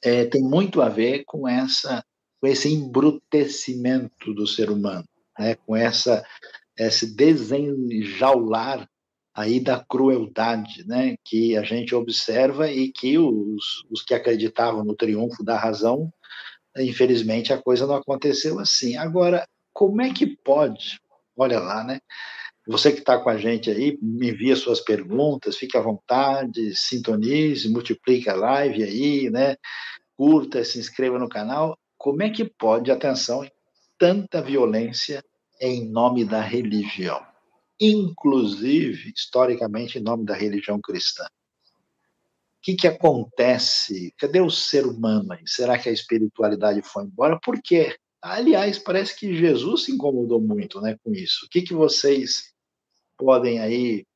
é, 0.02 0.24
tem 0.24 0.42
muito 0.42 0.82
a 0.82 0.88
ver 0.88 1.24
com 1.24 1.48
essa 1.48 2.04
com 2.38 2.46
esse 2.46 2.70
embrutecimento 2.72 4.34
do 4.34 4.46
ser 4.46 4.70
humano, 4.70 5.06
né, 5.38 5.54
com 5.54 5.74
essa 5.74 6.24
esse 6.78 7.14
desenjaular 7.16 8.86
aí 9.34 9.60
da 9.60 9.82
crueldade, 9.82 10.86
né, 10.86 11.16
que 11.24 11.56
a 11.56 11.62
gente 11.62 11.94
observa 11.94 12.70
e 12.70 12.90
que 12.90 13.18
os, 13.18 13.84
os 13.90 14.02
que 14.02 14.14
acreditavam 14.14 14.84
no 14.84 14.94
triunfo 14.94 15.44
da 15.44 15.58
razão, 15.58 16.10
infelizmente 16.76 17.52
a 17.52 17.60
coisa 17.60 17.86
não 17.86 17.96
aconteceu 17.96 18.58
assim. 18.58 18.96
Agora, 18.96 19.46
como 19.72 20.00
é 20.00 20.12
que 20.12 20.26
pode? 20.26 20.98
Olha 21.36 21.60
lá, 21.60 21.84
né? 21.84 22.00
Você 22.66 22.92
que 22.92 22.98
está 22.98 23.18
com 23.18 23.30
a 23.30 23.36
gente 23.36 23.70
aí, 23.70 23.98
envia 24.02 24.56
suas 24.56 24.80
perguntas, 24.80 25.56
fique 25.56 25.76
à 25.76 25.80
vontade, 25.80 26.74
sintonize, 26.74 27.68
multiplique 27.68 28.28
a 28.28 28.34
live 28.34 28.82
aí, 28.82 29.30
né? 29.30 29.56
Curta, 30.16 30.64
se 30.64 30.78
inscreva 30.78 31.18
no 31.18 31.28
canal. 31.28 31.78
Como 31.96 32.22
é 32.22 32.30
que 32.30 32.44
pode, 32.44 32.90
atenção, 32.90 33.48
tanta 33.98 34.42
violência 34.42 35.22
em 35.60 35.88
nome 35.88 36.24
da 36.24 36.40
religião? 36.40 37.24
inclusive, 37.80 39.12
historicamente, 39.14 39.98
em 39.98 40.02
nome 40.02 40.24
da 40.24 40.34
religião 40.34 40.80
cristã. 40.80 41.24
O 41.24 41.28
que, 42.62 42.74
que 42.74 42.88
acontece? 42.88 44.12
Cadê 44.18 44.40
o 44.40 44.50
ser 44.50 44.86
humano 44.86 45.32
aí? 45.32 45.42
Será 45.46 45.78
que 45.78 45.88
a 45.88 45.92
espiritualidade 45.92 46.82
foi 46.82 47.04
embora? 47.04 47.38
Por 47.40 47.60
quê? 47.62 47.96
Aliás, 48.20 48.78
parece 48.78 49.16
que 49.16 49.36
Jesus 49.36 49.84
se 49.84 49.92
incomodou 49.92 50.40
muito 50.40 50.80
né, 50.80 50.96
com 51.04 51.12
isso. 51.12 51.46
O 51.46 51.48
que, 51.48 51.62
que 51.62 51.74
vocês 51.74 52.52
podem 53.16 53.60
aí 53.60 54.06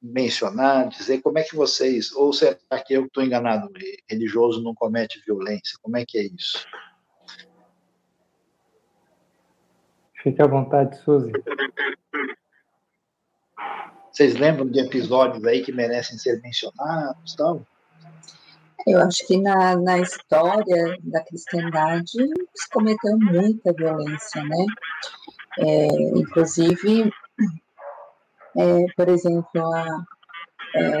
mencionar, 0.00 0.88
dizer 0.88 1.20
como 1.20 1.38
é 1.38 1.42
que 1.42 1.56
vocês, 1.56 2.12
ou 2.12 2.32
será 2.32 2.56
que 2.84 2.94
eu 2.94 3.06
estou 3.06 3.22
enganado, 3.22 3.68
religioso 4.08 4.62
não 4.62 4.74
comete 4.74 5.20
violência? 5.26 5.78
Como 5.82 5.96
é 5.96 6.04
que 6.06 6.18
é 6.18 6.22
isso? 6.22 6.66
Fique 10.22 10.40
à 10.42 10.46
vontade, 10.46 10.96
Suzy. 11.02 11.32
Vocês 14.10 14.34
lembram 14.34 14.68
de 14.68 14.80
episódios 14.80 15.44
aí 15.44 15.62
que 15.62 15.72
merecem 15.72 16.18
ser 16.18 16.40
mencionados 16.40 17.34
tal? 17.36 17.64
Eu 18.86 19.00
acho 19.00 19.26
que 19.26 19.40
na, 19.40 19.76
na 19.76 19.98
história 19.98 20.96
da 21.02 21.22
cristandade 21.22 22.10
se 22.10 22.68
cometeu 22.72 23.18
muita 23.18 23.72
violência, 23.72 24.42
né? 24.42 24.66
É, 25.58 25.86
inclusive, 26.16 27.12
é, 28.56 28.84
por 28.96 29.08
exemplo, 29.08 29.74
a, 29.74 30.04
é, 30.74 31.00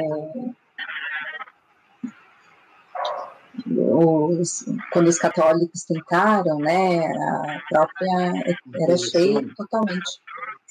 os, 3.66 4.64
quando 4.92 5.08
os 5.08 5.18
católicos 5.18 5.84
tentaram, 5.84 6.58
né, 6.58 7.06
a 7.06 7.60
própria 7.68 8.32
era 8.80 8.96
cheia 8.96 9.46
totalmente 9.56 10.20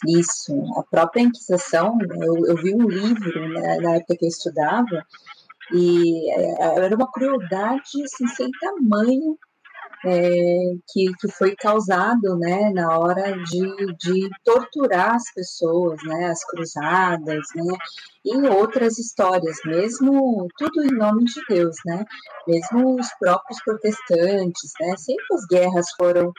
isso, 0.06 0.54
a 0.78 0.84
própria 0.84 1.22
Inquisição, 1.22 1.98
eu, 2.22 2.46
eu 2.46 2.56
vi 2.58 2.74
um 2.74 2.88
livro 2.88 3.50
né, 3.50 3.78
na 3.78 3.96
época 3.96 4.16
que 4.16 4.26
eu 4.26 4.30
estudava, 4.30 5.06
e 5.74 6.32
é, 6.32 6.86
era 6.86 6.96
uma 6.96 7.12
crueldade 7.12 8.04
assim, 8.04 8.28
sem 8.28 8.50
tamanho 8.62 9.38
é, 10.06 10.74
que, 10.90 11.12
que 11.20 11.32
foi 11.32 11.56
causado 11.56 12.38
né, 12.38 12.70
na 12.72 12.98
hora 12.98 13.32
de, 13.44 13.94
de 13.98 14.30
torturar 14.44 15.16
as 15.16 15.34
pessoas, 15.34 16.00
né, 16.04 16.26
as 16.26 16.44
cruzadas, 16.46 17.46
né, 17.56 17.78
e 18.26 18.36
outras 18.48 18.98
histórias, 19.00 19.58
mesmo 19.66 20.48
tudo 20.58 20.84
em 20.84 20.96
nome 20.96 21.24
de 21.26 21.42
Deus, 21.50 21.76
né, 21.86 22.06
mesmo 22.48 23.00
os 23.00 23.08
próprios 23.20 23.60
protestantes, 23.64 24.72
né, 24.80 24.96
sempre 24.98 25.26
as 25.34 25.46
guerras 25.50 25.88
foram 25.98 26.32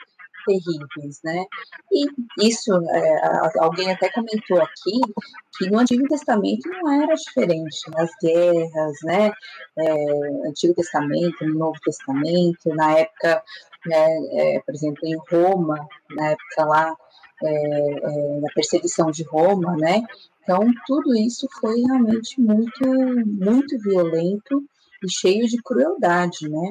terríveis, 0.48 1.20
né? 1.22 1.44
E 1.92 2.06
isso, 2.48 2.72
é, 2.90 3.20
alguém 3.58 3.90
até 3.90 4.10
comentou 4.10 4.60
aqui 4.62 5.00
que 5.58 5.70
no 5.70 5.78
Antigo 5.78 6.08
Testamento 6.08 6.68
não 6.68 7.02
era 7.02 7.14
diferente 7.14 7.90
nas 7.90 8.10
guerras, 8.22 8.96
né? 9.04 9.32
É, 9.76 10.48
Antigo 10.48 10.74
Testamento, 10.74 11.44
no 11.44 11.58
Novo 11.58 11.78
Testamento, 11.84 12.74
na 12.74 12.98
época, 12.98 13.42
né, 13.86 14.06
é, 14.32 14.60
por 14.64 14.74
exemplo, 14.74 15.00
em 15.04 15.16
Roma, 15.30 15.86
na 16.10 16.30
época 16.30 16.64
lá 16.64 16.96
é, 17.42 17.50
é, 17.50 18.40
da 18.40 18.48
perseguição 18.54 19.10
de 19.10 19.22
Roma, 19.24 19.76
né? 19.76 20.02
Então 20.42 20.60
tudo 20.86 21.14
isso 21.14 21.46
foi 21.60 21.80
realmente 21.82 22.40
muito, 22.40 22.88
muito 23.26 23.78
violento 23.80 24.64
e 25.04 25.10
cheio 25.10 25.46
de 25.46 25.62
crueldade, 25.62 26.48
né? 26.48 26.70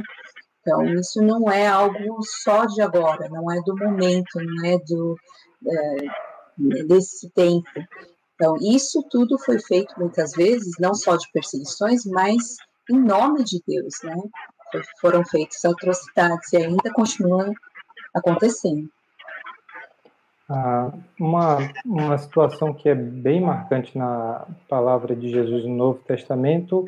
Então, 0.68 0.84
isso 0.96 1.22
não 1.22 1.50
é 1.50 1.66
algo 1.66 2.22
só 2.44 2.66
de 2.66 2.82
agora, 2.82 3.30
não 3.30 3.50
é 3.50 3.62
do 3.62 3.74
momento, 3.78 4.36
não 4.36 4.66
é 4.66 4.78
do, 4.80 5.16
é, 5.66 6.84
desse 6.84 7.30
tempo. 7.30 7.70
Então, 8.36 8.58
isso 8.58 9.02
tudo 9.10 9.40
foi 9.40 9.60
feito 9.60 9.98
muitas 9.98 10.34
vezes, 10.34 10.76
não 10.78 10.94
só 10.94 11.16
de 11.16 11.32
perseguições, 11.32 12.06
mas 12.06 12.58
em 12.92 13.00
nome 13.00 13.46
de 13.46 13.64
Deus, 13.66 13.94
né? 14.04 14.22
Foram 15.00 15.24
feitas 15.24 15.64
atrocidades 15.64 16.52
e 16.52 16.58
ainda 16.58 16.92
continuam 16.92 17.54
acontecendo. 18.14 18.90
Ah, 20.50 20.92
uma, 21.18 21.60
uma 21.86 22.18
situação 22.18 22.74
que 22.74 22.90
é 22.90 22.96
bem 22.96 23.40
marcante 23.40 23.98
na 23.98 24.46
palavra 24.68 25.16
de 25.16 25.30
Jesus 25.30 25.64
no 25.64 25.76
Novo 25.76 26.00
Testamento 26.00 26.84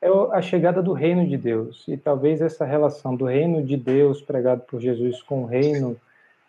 é 0.00 0.08
a 0.32 0.42
chegada 0.42 0.82
do 0.82 0.92
reino 0.92 1.26
de 1.26 1.36
Deus. 1.36 1.84
E 1.88 1.96
talvez 1.96 2.40
essa 2.40 2.64
relação 2.64 3.14
do 3.14 3.24
reino 3.24 3.62
de 3.62 3.76
Deus 3.76 4.20
pregado 4.20 4.62
por 4.62 4.80
Jesus 4.80 5.22
com 5.22 5.42
o 5.42 5.46
reino 5.46 5.96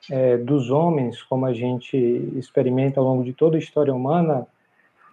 é, 0.09 0.37
dos 0.37 0.69
homens, 0.69 1.21
como 1.23 1.45
a 1.45 1.53
gente 1.53 1.97
experimenta 2.35 2.99
ao 2.99 3.05
longo 3.05 3.23
de 3.23 3.33
toda 3.33 3.55
a 3.55 3.59
história 3.59 3.93
humana, 3.93 4.45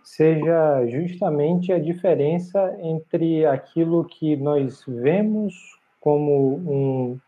seja 0.02 0.86
justamente 0.86 1.72
a 1.72 1.78
diferença 1.78 2.76
entre 2.80 3.46
aquilo 3.46 4.04
que 4.04 4.36
nós 4.36 4.84
vemos 4.86 5.78
como 5.98 6.56
um, 6.56 7.18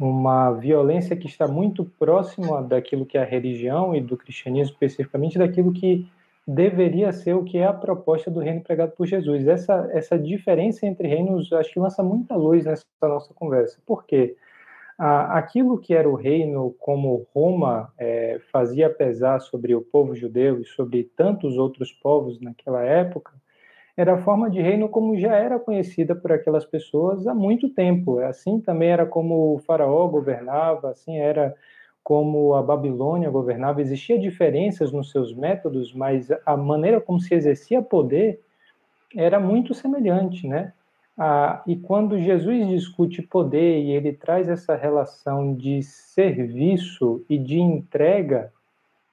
uma 0.00 0.52
violência 0.52 1.14
que 1.14 1.26
está 1.26 1.46
muito 1.46 1.84
próxima 1.84 2.62
daquilo 2.62 3.04
que 3.04 3.18
é 3.18 3.22
a 3.22 3.26
religião 3.26 3.94
e 3.94 4.00
do 4.00 4.16
cristianismo 4.16 4.72
especificamente, 4.72 5.38
daquilo 5.38 5.72
que 5.72 6.08
deveria 6.50 7.12
ser 7.12 7.34
o 7.34 7.44
que 7.44 7.58
é 7.58 7.66
a 7.66 7.74
proposta 7.74 8.30
do 8.30 8.40
reino 8.40 8.62
pregado 8.62 8.92
por 8.92 9.06
Jesus. 9.06 9.46
Essa, 9.46 9.86
essa 9.92 10.18
diferença 10.18 10.86
entre 10.86 11.06
reinos, 11.06 11.52
acho 11.52 11.70
que 11.70 11.78
lança 11.78 12.02
muita 12.02 12.34
luz 12.34 12.64
nessa 12.64 12.86
nossa 13.02 13.34
conversa. 13.34 13.78
Por 13.84 14.06
quê? 14.06 14.34
aquilo 15.00 15.78
que 15.78 15.94
era 15.94 16.08
o 16.08 16.16
reino, 16.16 16.74
como 16.80 17.24
Roma 17.32 17.92
é, 17.96 18.40
fazia 18.50 18.90
pesar 18.90 19.38
sobre 19.38 19.72
o 19.72 19.80
povo 19.80 20.12
judeu 20.12 20.60
e 20.60 20.64
sobre 20.64 21.04
tantos 21.16 21.56
outros 21.56 21.92
povos 21.92 22.40
naquela 22.40 22.82
época, 22.82 23.30
era 23.96 24.14
a 24.14 24.18
forma 24.18 24.50
de 24.50 24.60
reino 24.60 24.88
como 24.88 25.16
já 25.16 25.36
era 25.36 25.56
conhecida 25.56 26.16
por 26.16 26.32
aquelas 26.32 26.64
pessoas 26.64 27.28
há 27.28 27.34
muito 27.34 27.68
tempo. 27.68 28.18
Assim 28.18 28.60
também 28.60 28.90
era 28.90 29.06
como 29.06 29.54
o 29.54 29.58
faraó 29.60 30.08
governava, 30.08 30.90
assim 30.90 31.16
era 31.16 31.54
como 32.08 32.54
a 32.54 32.62
Babilônia 32.62 33.28
governava, 33.28 33.82
existia 33.82 34.18
diferenças 34.18 34.90
nos 34.90 35.10
seus 35.10 35.34
métodos, 35.34 35.92
mas 35.92 36.30
a 36.46 36.56
maneira 36.56 37.02
como 37.02 37.20
se 37.20 37.34
exercia 37.34 37.82
poder 37.82 38.40
era 39.14 39.38
muito 39.38 39.74
semelhante, 39.74 40.46
né? 40.46 40.72
Ah, 41.18 41.62
e 41.66 41.76
quando 41.76 42.18
Jesus 42.18 42.66
discute 42.66 43.20
poder 43.20 43.82
e 43.82 43.90
ele 43.90 44.14
traz 44.14 44.48
essa 44.48 44.74
relação 44.74 45.54
de 45.54 45.82
serviço 45.82 47.22
e 47.28 47.36
de 47.36 47.60
entrega 47.60 48.50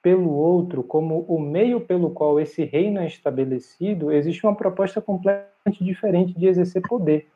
pelo 0.02 0.32
outro 0.32 0.82
como 0.82 1.26
o 1.28 1.38
meio 1.38 1.82
pelo 1.82 2.12
qual 2.12 2.40
esse 2.40 2.64
reino 2.64 3.02
é 3.02 3.08
estabelecido, 3.08 4.10
existe 4.10 4.46
uma 4.46 4.56
proposta 4.56 5.02
completamente 5.02 5.84
diferente 5.84 6.32
de 6.32 6.48
exercer 6.48 6.82
poder. 6.82 7.28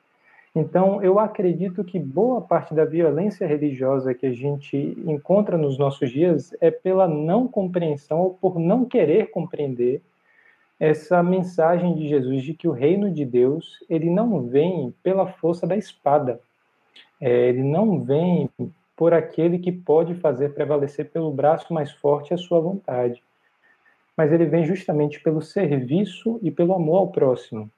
Então, 0.56 1.02
eu 1.04 1.20
acredito 1.20 1.84
que 1.84 2.00
boa 2.00 2.42
parte 2.42 2.74
da 2.74 2.84
violência 2.84 3.46
religiosa 3.46 4.16
que 4.16 4.26
a 4.26 4.34
gente 4.34 4.78
encontra 5.06 5.58
nos 5.58 5.78
nossos 5.78 6.10
dias 6.10 6.56
é 6.60 6.72
pela 6.72 7.08
não 7.08 7.48
compreensão 7.48 8.20
ou 8.20 8.34
por 8.34 8.60
não 8.60 8.86
querer 8.86 9.30
compreender 9.30 10.02
essa 10.80 11.22
mensagem 11.22 11.94
de 11.94 12.08
Jesus 12.08 12.42
de 12.42 12.54
que 12.54 12.68
o 12.68 12.72
reino 12.72 13.12
de 13.12 13.26
Deus 13.26 13.84
ele 13.90 14.10
não 14.10 14.48
vem 14.48 14.94
pela 15.04 15.28
força 15.28 15.68
da 15.68 15.78
espada, 15.78 16.40
é, 17.22 17.50
ele 17.50 17.64
não 17.64 18.02
vem 18.02 18.50
por 18.96 19.14
aquele 19.14 19.60
que 19.60 19.72
pode 19.72 20.16
fazer 20.16 20.54
prevalecer 20.54 21.10
pelo 21.12 21.32
braço 21.32 21.74
mais 21.74 21.92
forte 21.92 22.34
a 22.34 22.38
sua 22.38 22.60
vontade, 22.60 23.22
mas 24.18 24.32
ele 24.32 24.46
vem 24.46 24.66
justamente 24.66 25.20
pelo 25.20 25.42
serviço 25.42 26.40
e 26.42 26.50
pelo 26.50 26.74
amor 26.74 26.98
ao 26.98 27.08
próximo 27.10 27.70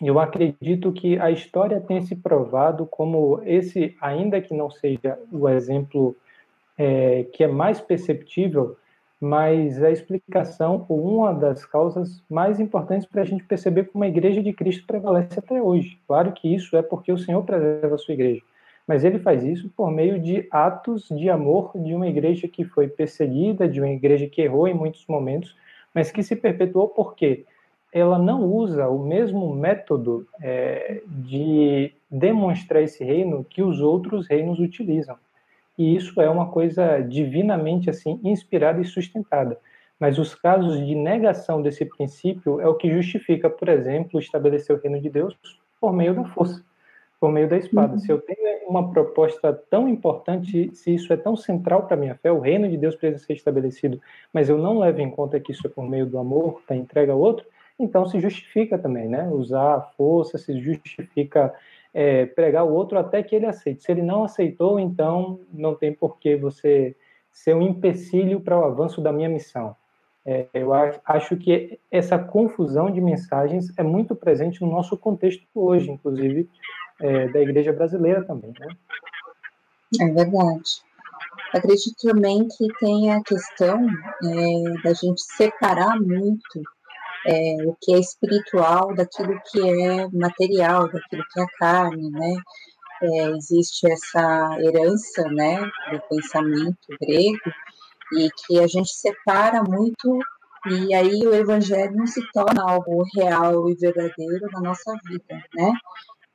eu 0.00 0.18
acredito 0.18 0.92
que 0.92 1.18
a 1.18 1.30
história 1.30 1.80
tem 1.80 2.00
se 2.00 2.16
provado 2.16 2.86
como 2.86 3.40
esse, 3.44 3.96
ainda 4.00 4.40
que 4.40 4.54
não 4.54 4.70
seja 4.70 5.18
o 5.30 5.48
exemplo 5.48 6.16
é, 6.78 7.24
que 7.32 7.44
é 7.44 7.48
mais 7.48 7.80
perceptível, 7.80 8.76
mas 9.20 9.82
a 9.82 9.90
explicação 9.90 10.86
ou 10.88 11.18
uma 11.18 11.34
das 11.34 11.66
causas 11.66 12.22
mais 12.30 12.58
importantes 12.58 13.06
para 13.06 13.20
a 13.20 13.24
gente 13.24 13.44
perceber 13.44 13.84
como 13.84 14.02
a 14.02 14.08
Igreja 14.08 14.42
de 14.42 14.50
Cristo 14.54 14.86
prevalece 14.86 15.38
até 15.38 15.60
hoje. 15.60 15.98
Claro 16.06 16.32
que 16.32 16.54
isso 16.54 16.74
é 16.74 16.80
porque 16.80 17.12
o 17.12 17.18
Senhor 17.18 17.42
preserva 17.42 17.96
a 17.96 17.98
sua 17.98 18.14
igreja, 18.14 18.40
mas 18.88 19.04
ele 19.04 19.18
faz 19.18 19.44
isso 19.44 19.70
por 19.76 19.90
meio 19.90 20.18
de 20.18 20.48
atos 20.50 21.08
de 21.10 21.28
amor 21.28 21.72
de 21.74 21.94
uma 21.94 22.08
igreja 22.08 22.48
que 22.48 22.64
foi 22.64 22.88
perseguida, 22.88 23.68
de 23.68 23.78
uma 23.78 23.90
igreja 23.90 24.26
que 24.26 24.40
errou 24.40 24.66
em 24.66 24.72
muitos 24.72 25.04
momentos, 25.06 25.54
mas 25.94 26.10
que 26.10 26.22
se 26.22 26.34
perpetuou 26.34 26.88
por 26.88 27.14
quê? 27.14 27.44
Ela 27.92 28.18
não 28.18 28.44
usa 28.44 28.88
o 28.88 28.98
mesmo 28.98 29.54
método 29.54 30.26
é, 30.40 31.02
de 31.06 31.92
demonstrar 32.10 32.82
esse 32.82 33.02
reino 33.04 33.44
que 33.48 33.62
os 33.62 33.80
outros 33.80 34.28
reinos 34.28 34.58
utilizam. 34.58 35.16
E 35.76 35.96
isso 35.96 36.20
é 36.20 36.28
uma 36.28 36.50
coisa 36.50 37.00
divinamente 37.00 37.88
assim 37.90 38.20
inspirada 38.22 38.80
e 38.80 38.84
sustentada. 38.84 39.58
Mas 39.98 40.18
os 40.18 40.34
casos 40.34 40.78
de 40.78 40.94
negação 40.94 41.60
desse 41.60 41.84
princípio 41.84 42.60
é 42.60 42.66
o 42.66 42.74
que 42.74 42.90
justifica, 42.90 43.50
por 43.50 43.68
exemplo, 43.68 44.18
estabelecer 44.18 44.74
o 44.74 44.80
reino 44.80 45.00
de 45.00 45.10
Deus 45.10 45.36
por 45.80 45.92
meio 45.92 46.14
da 46.14 46.24
força, 46.24 46.64
por 47.20 47.30
meio 47.30 47.48
da 47.48 47.58
espada. 47.58 47.94
Uhum. 47.94 47.98
Se 47.98 48.10
eu 48.10 48.20
tenho 48.20 48.40
uma 48.68 48.90
proposta 48.90 49.52
tão 49.68 49.88
importante, 49.88 50.70
se 50.74 50.94
isso 50.94 51.12
é 51.12 51.16
tão 51.16 51.36
central 51.36 51.82
para 51.82 51.96
a 51.96 52.00
minha 52.00 52.14
fé, 52.14 52.30
o 52.30 52.38
reino 52.38 52.68
de 52.68 52.76
Deus 52.76 52.94
precisa 52.94 53.24
ser 53.24 53.32
estabelecido, 53.34 54.00
mas 54.32 54.48
eu 54.48 54.56
não 54.56 54.78
levo 54.78 55.00
em 55.00 55.10
conta 55.10 55.40
que 55.40 55.50
isso 55.50 55.66
é 55.66 55.70
por 55.70 55.86
meio 55.86 56.06
do 56.06 56.18
amor, 56.18 56.62
da 56.68 56.76
entrega 56.76 57.12
ao 57.12 57.18
outro, 57.18 57.44
então 57.80 58.06
se 58.06 58.20
justifica 58.20 58.78
também, 58.78 59.08
né? 59.08 59.28
Usar 59.28 59.76
a 59.76 59.80
força, 59.80 60.36
se 60.38 60.60
justifica 60.60 61.52
é, 61.92 62.26
pregar 62.26 62.64
o 62.64 62.72
outro 62.72 62.98
até 62.98 63.22
que 63.22 63.34
ele 63.34 63.46
aceite. 63.46 63.82
Se 63.82 63.90
ele 63.90 64.02
não 64.02 64.24
aceitou, 64.24 64.78
então 64.78 65.40
não 65.52 65.74
tem 65.74 65.92
por 65.92 66.18
que 66.18 66.36
você 66.36 66.94
ser 67.32 67.54
um 67.54 67.62
empecilho 67.62 68.40
para 68.40 68.58
o 68.58 68.64
avanço 68.64 69.00
da 69.00 69.12
minha 69.12 69.28
missão. 69.28 69.74
É, 70.24 70.46
eu 70.52 70.72
acho 70.74 71.36
que 71.38 71.80
essa 71.90 72.18
confusão 72.18 72.90
de 72.90 73.00
mensagens 73.00 73.72
é 73.78 73.82
muito 73.82 74.14
presente 74.14 74.60
no 74.60 74.70
nosso 74.70 74.96
contexto 74.96 75.42
hoje, 75.54 75.90
inclusive 75.90 76.48
é, 77.00 77.28
da 77.28 77.40
igreja 77.40 77.72
brasileira 77.72 78.22
também. 78.22 78.52
Né? 78.60 78.76
É 80.00 80.04
verdade. 80.12 80.82
Acredito 81.54 81.96
também 82.02 82.46
que 82.46 82.68
tem 82.78 83.12
a 83.12 83.22
questão 83.22 83.88
é, 84.22 84.82
da 84.84 84.92
gente 84.92 85.22
separar 85.22 85.98
muito 85.98 86.62
é, 87.26 87.56
o 87.64 87.76
que 87.80 87.94
é 87.94 87.98
espiritual 87.98 88.94
daquilo 88.94 89.40
que 89.50 89.60
é 89.60 90.08
material, 90.12 90.90
daquilo 90.90 91.24
que 91.32 91.40
é 91.40 91.46
carne, 91.58 92.10
né? 92.10 92.36
É, 93.02 93.30
existe 93.30 93.90
essa 93.90 94.58
herança, 94.60 95.22
né, 95.30 95.58
do 95.90 96.00
pensamento 96.10 96.86
grego 97.00 97.50
e 98.12 98.28
que 98.30 98.58
a 98.58 98.66
gente 98.66 98.92
separa 98.92 99.62
muito 99.62 100.18
e 100.66 100.92
aí 100.92 101.26
o 101.26 101.34
evangelho 101.34 101.96
não 101.96 102.06
se 102.06 102.20
torna 102.32 102.62
algo 102.62 103.02
real 103.14 103.70
e 103.70 103.74
verdadeiro 103.74 104.46
na 104.52 104.60
nossa 104.60 104.92
vida, 105.06 105.42
né? 105.54 105.72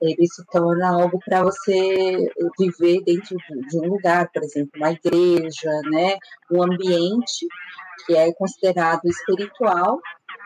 Ele 0.02 0.28
se 0.28 0.44
torna 0.48 0.90
algo 0.90 1.20
para 1.24 1.44
você 1.44 2.28
viver 2.60 3.04
dentro 3.04 3.38
de 3.70 3.78
um 3.78 3.88
lugar, 3.88 4.30
por 4.34 4.44
exemplo, 4.44 4.72
uma 4.78 4.92
igreja, 4.92 5.72
né? 5.92 6.18
Um 6.52 6.64
ambiente 6.64 7.48
que 8.06 8.16
é 8.16 8.34
considerado 8.34 9.06
espiritual 9.06 10.00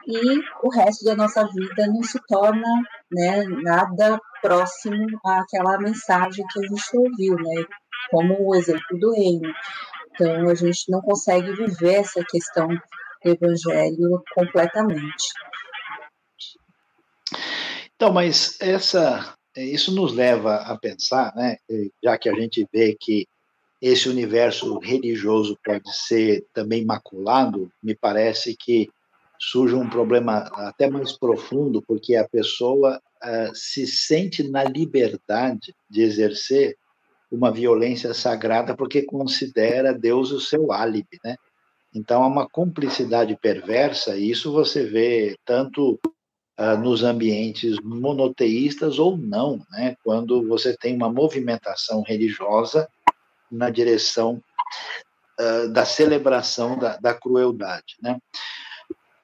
e 0.08 0.40
o 0.64 0.70
resto 0.70 1.06
da 1.06 1.16
nossa 1.16 1.46
vida 1.48 1.88
não 1.88 2.04
se 2.04 2.20
torna 2.28 2.68
né, 3.12 3.44
nada 3.64 4.20
próximo 4.42 5.06
àquela 5.26 5.78
mensagem 5.80 6.46
que 6.52 6.60
a 6.60 6.64
gente 6.64 6.98
ouviu, 6.98 7.36
né, 7.36 7.66
como 8.12 8.48
o 8.48 8.56
exemplo 8.56 9.00
do 9.00 9.14
reino. 9.14 9.54
Então, 10.12 10.50
a 10.50 10.56
gente 10.56 10.90
não 10.90 11.02
consegue 11.02 11.54
viver 11.54 11.96
essa 11.96 12.24
questão 12.24 12.68
do 12.68 13.32
evangelho 13.32 14.24
completamente. 14.34 15.28
Então, 17.96 18.14
mas 18.14 18.58
essa, 18.62 19.34
isso 19.56 19.94
nos 19.94 20.14
leva 20.14 20.56
a 20.56 20.78
pensar, 20.78 21.34
né, 21.36 21.58
já 22.04 22.18
que 22.18 22.30
a 22.30 22.34
gente 22.34 22.66
vê 22.72 22.96
que 23.00 23.28
esse 23.82 24.10
universo 24.10 24.78
religioso 24.80 25.58
pode 25.64 25.96
ser 25.96 26.46
também 26.54 26.84
maculado, 26.84 27.72
me 27.82 27.96
parece 27.96 28.56
que 28.58 28.90
surge 29.40 29.74
um 29.74 29.90
problema 29.90 30.40
até 30.54 30.90
mais 30.90 31.14
profundo, 31.14 31.82
porque 31.82 32.16
a 32.16 32.28
pessoa 32.28 33.02
uh, 33.24 33.56
se 33.56 33.88
sente 33.88 34.44
na 34.44 34.66
liberdade 34.66 35.74
de 35.90 36.02
exercer 36.02 36.76
uma 37.32 37.52
violência 37.52 38.14
sagrada 38.14 38.76
porque 38.76 39.04
considera 39.04 39.94
Deus 39.94 40.32
o 40.32 40.42
seu 40.42 40.72
álibi, 40.72 41.20
né? 41.24 41.38
Então, 41.94 42.22
há 42.22 42.28
uma 42.28 42.48
cumplicidade 42.48 43.36
perversa, 43.42 44.16
e 44.16 44.30
isso 44.30 44.52
você 44.52 44.86
vê 44.86 45.36
tanto 45.44 46.00
uh, 46.60 46.78
nos 46.78 47.04
ambientes 47.04 47.80
monoteístas 47.82 49.00
ou 49.00 49.18
não, 49.18 49.66
né? 49.72 49.96
Quando 50.04 50.48
você 50.48 50.76
tem 50.76 50.96
uma 50.96 51.12
movimentação 51.12 52.04
religiosa 52.04 52.88
na 53.52 53.70
direção 53.70 54.42
uh, 55.40 55.70
da 55.70 55.86
celebração 55.86 56.78
da, 56.78 56.98
da 56.98 57.14
crueldade, 57.14 57.96
né? 58.02 58.20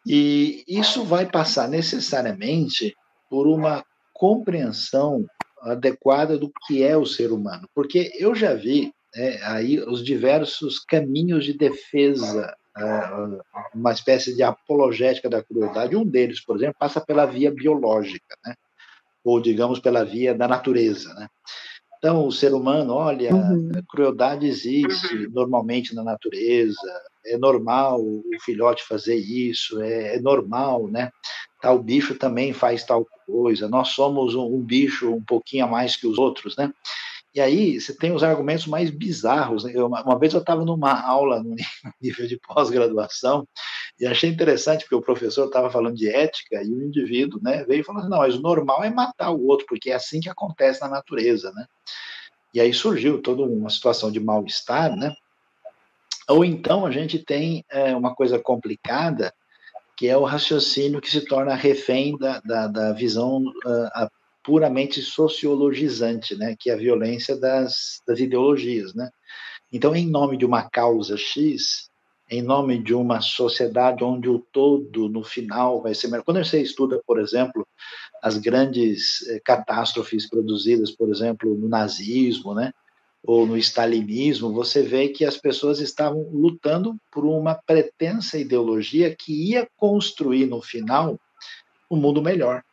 E 0.06 0.64
isso 0.68 1.04
vai 1.04 1.26
passar 1.26 1.68
necessariamente 1.68 2.96
por 3.30 3.48
uma 3.48 3.84
compreensão 4.14 5.26
adequada 5.62 6.38
do 6.38 6.52
que 6.68 6.84
é 6.84 6.96
o 6.96 7.06
ser 7.06 7.32
humano, 7.32 7.68
porque 7.74 8.12
eu 8.20 8.36
já 8.36 8.54
vi 8.54 8.94
né, 9.16 9.40
aí 9.44 9.80
os 9.80 10.04
diversos 10.04 10.80
caminhos 10.80 11.44
de 11.46 11.58
defesa, 11.58 12.56
uh, 12.78 13.42
uma 13.74 13.92
espécie 13.92 14.36
de 14.36 14.44
apologética 14.44 15.30
da 15.30 15.44
crueldade. 15.44 15.96
Um 15.96 16.06
deles, 16.06 16.44
por 16.44 16.58
exemplo, 16.58 16.76
passa 16.78 17.02
pela 17.02 17.26
via 17.26 17.50
biológica, 17.50 18.38
né? 18.46 18.54
ou 19.24 19.42
digamos 19.42 19.80
pela 19.80 20.04
via 20.04 20.36
da 20.36 20.48
natureza. 20.48 21.14
Né? 21.16 21.28
Então, 22.06 22.28
o 22.28 22.32
ser 22.32 22.54
humano, 22.54 22.94
olha, 22.94 23.34
uhum. 23.34 23.72
a 23.76 23.82
crueldade 23.82 24.46
existe 24.46 25.28
normalmente 25.34 25.96
na 25.96 26.04
natureza, 26.04 26.78
é 27.26 27.36
normal 27.36 28.00
o 28.00 28.22
filhote 28.42 28.84
fazer 28.88 29.16
isso, 29.16 29.82
é, 29.82 30.18
é, 30.18 30.20
normal, 30.20 30.88
né? 30.88 31.10
Tal 31.60 31.82
bicho 31.82 32.14
também 32.14 32.54
faz 32.54 32.84
tal 32.84 33.08
coisa, 33.26 33.68
nós 33.68 33.88
somos 33.88 34.36
um, 34.36 34.44
um, 34.44 34.62
bicho 34.62 35.12
um 35.12 35.24
pouquinho 35.24 35.66
a 35.66 35.68
mais 35.68 35.96
que 35.96 36.06
os 36.06 36.20
outros, 36.20 36.56
né? 36.56 36.72
E 37.36 37.42
aí 37.42 37.82
você 37.82 37.94
tem 37.94 38.14
os 38.14 38.24
argumentos 38.24 38.66
mais 38.66 38.90
bizarros. 38.90 39.66
Né? 39.66 39.74
Eu, 39.76 39.88
uma 39.88 40.18
vez 40.18 40.34
eu 40.34 40.40
estava 40.40 40.64
numa 40.64 41.02
aula 41.02 41.44
no 41.44 41.54
nível 42.02 42.26
de 42.26 42.40
pós-graduação 42.40 43.46
E 44.00 44.08
achei 44.08 44.30
interessante, 44.30 44.84
porque 44.84 44.96
o 44.96 45.02
professor 45.02 45.48
estava 45.48 45.70
falando 45.70 45.98
de 45.98 46.08
ética 46.10 46.64
e 46.64 46.72
o 46.72 46.82
indivíduo 46.82 47.42
né, 47.44 47.66
veio 47.66 47.84
falou 47.84 48.00
assim, 48.00 48.10
não, 48.10 48.20
mas 48.20 48.36
o 48.36 48.42
normal 48.42 48.86
é 48.86 48.90
matar 48.90 49.32
o 49.32 49.46
outro, 49.46 49.66
porque 49.68 49.92
é 49.92 49.96
assim 49.96 50.22
que 50.22 50.30
acontece 50.30 50.80
na 50.80 50.88
natureza. 50.88 51.52
Né? 51.52 51.66
E 52.54 52.62
aí 52.62 52.74
surgiu 52.74 53.22
toda 53.22 53.44
uma 53.44 53.70
situação 53.70 54.10
de 54.10 54.20
mal-estar, 54.22 54.96
né? 54.96 55.14
Ou 56.30 56.44
então 56.44 56.86
a 56.86 56.92
gente 56.92 57.20
tem 57.20 57.66
é, 57.70 57.94
uma 57.96 58.16
coisa 58.16 58.40
complicada, 58.40 59.34
que 59.98 60.08
é 60.08 60.18
o 60.18 60.24
raciocínio 60.24 61.02
que 61.02 61.12
se 61.12 61.22
torna 61.22 61.54
refém 61.54 62.18
da, 62.18 62.40
da, 62.40 62.68
da 62.68 62.94
visão 62.94 63.44
uh, 63.44 64.10
puramente 64.46 65.02
sociologizante, 65.02 66.36
né? 66.36 66.56
que 66.60 66.70
é 66.70 66.74
a 66.74 66.78
violência 66.78 67.36
das, 67.36 68.02
das 68.08 68.20
ideologias. 68.20 68.94
Né? 68.94 69.10
Então, 69.74 69.96
em 69.96 70.08
nome 70.08 70.38
de 70.38 70.46
uma 70.46 70.70
causa 70.70 71.18
X, 71.18 71.90
em 72.30 72.42
nome 72.42 72.78
de 72.78 72.94
uma 72.94 73.22
sociedade 73.22 74.04
onde 74.04 74.30
o 74.30 74.40
todo, 74.40 75.10
no 75.10 75.24
final, 75.24 75.82
vai 75.82 75.96
ser 75.96 76.08
melhor. 76.08 76.24
Quando 76.24 76.44
você 76.44 76.62
estuda, 76.62 77.02
por 77.06 77.20
exemplo, 77.20 77.68
as 78.22 78.38
grandes 78.38 79.28
eh, 79.28 79.40
catástrofes 79.44 80.30
produzidas, 80.30 80.92
por 80.92 81.10
exemplo, 81.10 81.56
no 81.56 81.68
nazismo, 81.68 82.54
né, 82.54 82.72
ou 83.24 83.46
no 83.46 83.58
stalinismo, 83.58 84.54
você 84.54 84.84
vê 84.84 85.10
que 85.10 85.26
as 85.26 85.38
pessoas 85.38 85.80
estavam 85.80 86.22
lutando 86.32 86.96
por 87.12 87.26
uma 87.26 87.56
pretensa 87.56 88.38
ideologia 88.38 89.16
que 89.16 89.52
ia 89.52 89.68
construir, 89.76 90.46
no 90.46 90.62
final, 90.62 91.20
um 91.90 91.98
mundo 91.98 92.22
melhor. 92.22 92.64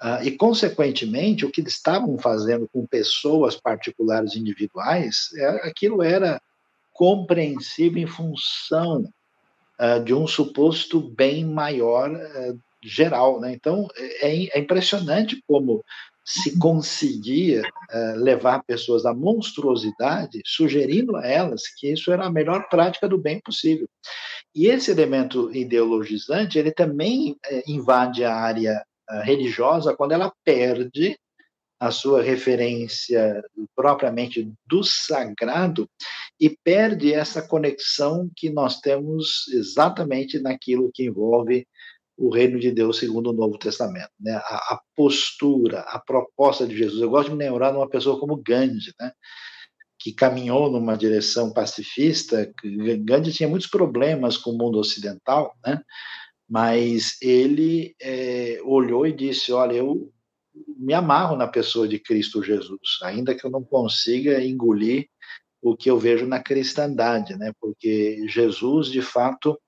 Uh, 0.00 0.22
e, 0.22 0.30
consequentemente, 0.30 1.44
o 1.44 1.50
que 1.50 1.60
eles 1.60 1.74
estavam 1.74 2.16
fazendo 2.18 2.68
com 2.72 2.86
pessoas 2.86 3.56
particulares 3.56 4.36
individuais, 4.36 5.28
é, 5.36 5.68
aquilo 5.68 6.02
era 6.02 6.40
compreensível 6.98 8.02
em 8.02 8.06
função 8.06 9.08
uh, 9.78 10.02
de 10.02 10.12
um 10.12 10.26
suposto 10.26 11.00
bem 11.00 11.44
maior 11.44 12.10
uh, 12.10 12.58
geral. 12.82 13.40
Né? 13.40 13.52
Então, 13.52 13.86
é, 13.96 14.56
é, 14.56 14.58
impressionante 14.58 15.40
como 15.46 15.84
se 16.24 16.58
conseguia 16.58 17.62
uh, 17.62 18.16
levar 18.16 18.64
pessoas 18.64 19.06
à 19.06 19.14
monstruosidade, 19.14 20.42
sugerindo 20.44 21.16
a 21.16 21.26
elas 21.26 21.62
que 21.76 21.90
isso 21.92 22.12
era 22.12 22.26
a 22.26 22.32
melhor 22.32 22.68
prática 22.68 23.08
do 23.08 23.16
bem 23.16 23.40
possível. 23.40 23.88
E 24.54 24.66
esse 24.66 24.90
elemento 24.90 25.54
ideologizante, 25.54 26.58
ele 26.58 26.72
também 26.72 27.36
invade 27.66 28.24
a 28.24 28.34
área 28.34 28.84
religiosa 29.22 29.96
quando 29.96 30.12
ela 30.12 30.32
perde 30.44 31.18
a 31.80 31.90
sua 31.90 32.22
referência 32.22 33.42
propriamente 33.74 34.52
do 34.66 34.82
sagrado 34.82 35.88
e 36.40 36.50
perde 36.50 37.12
essa 37.12 37.40
conexão 37.40 38.28
que 38.36 38.50
nós 38.50 38.80
temos 38.80 39.46
exatamente 39.48 40.40
naquilo 40.40 40.90
que 40.92 41.04
envolve 41.04 41.66
o 42.16 42.30
reino 42.30 42.58
de 42.58 42.72
Deus 42.72 42.98
segundo 42.98 43.30
o 43.30 43.32
Novo 43.32 43.56
Testamento, 43.58 44.10
né? 44.18 44.32
A, 44.32 44.74
a, 44.74 44.80
postura, 44.96 45.80
a 45.82 46.00
proposta 46.00 46.66
de 46.66 46.76
Jesus. 46.76 47.00
Eu 47.00 47.10
gosto 47.10 47.30
de 47.30 47.36
me 47.36 47.44
lembrar 47.44 47.70
de 47.70 47.76
uma 47.76 47.88
pessoa 47.88 48.18
como 48.18 48.42
Gandhi, 48.42 48.92
né? 49.00 49.12
Que 50.00 50.12
caminhou 50.12 50.68
numa 50.68 50.96
direção 50.96 51.52
pacifista. 51.52 52.52
Gandhi 53.04 53.32
tinha 53.32 53.48
muitos 53.48 53.68
problemas 53.68 54.36
com 54.36 54.50
o 54.50 54.58
mundo 54.58 54.80
ocidental, 54.80 55.56
né? 55.64 55.80
Mas 56.48 57.20
ele 57.20 57.94
é, 58.00 58.58
olhou 58.64 59.06
e 59.06 59.12
disse: 59.12 59.52
Olha, 59.52 59.74
eu 59.74 60.10
me 60.76 60.94
amarro 60.94 61.36
na 61.36 61.46
pessoa 61.46 61.86
de 61.86 61.98
Cristo 61.98 62.42
Jesus, 62.42 62.98
ainda 63.02 63.34
que 63.34 63.44
eu 63.44 63.50
não 63.50 63.62
consiga 63.62 64.42
engolir 64.42 65.08
o 65.60 65.76
que 65.76 65.90
eu 65.90 65.98
vejo 65.98 66.26
na 66.26 66.42
cristandade, 66.42 67.36
né? 67.36 67.52
Porque 67.60 68.26
Jesus, 68.28 68.88
de 68.88 69.02
fato, 69.02 69.60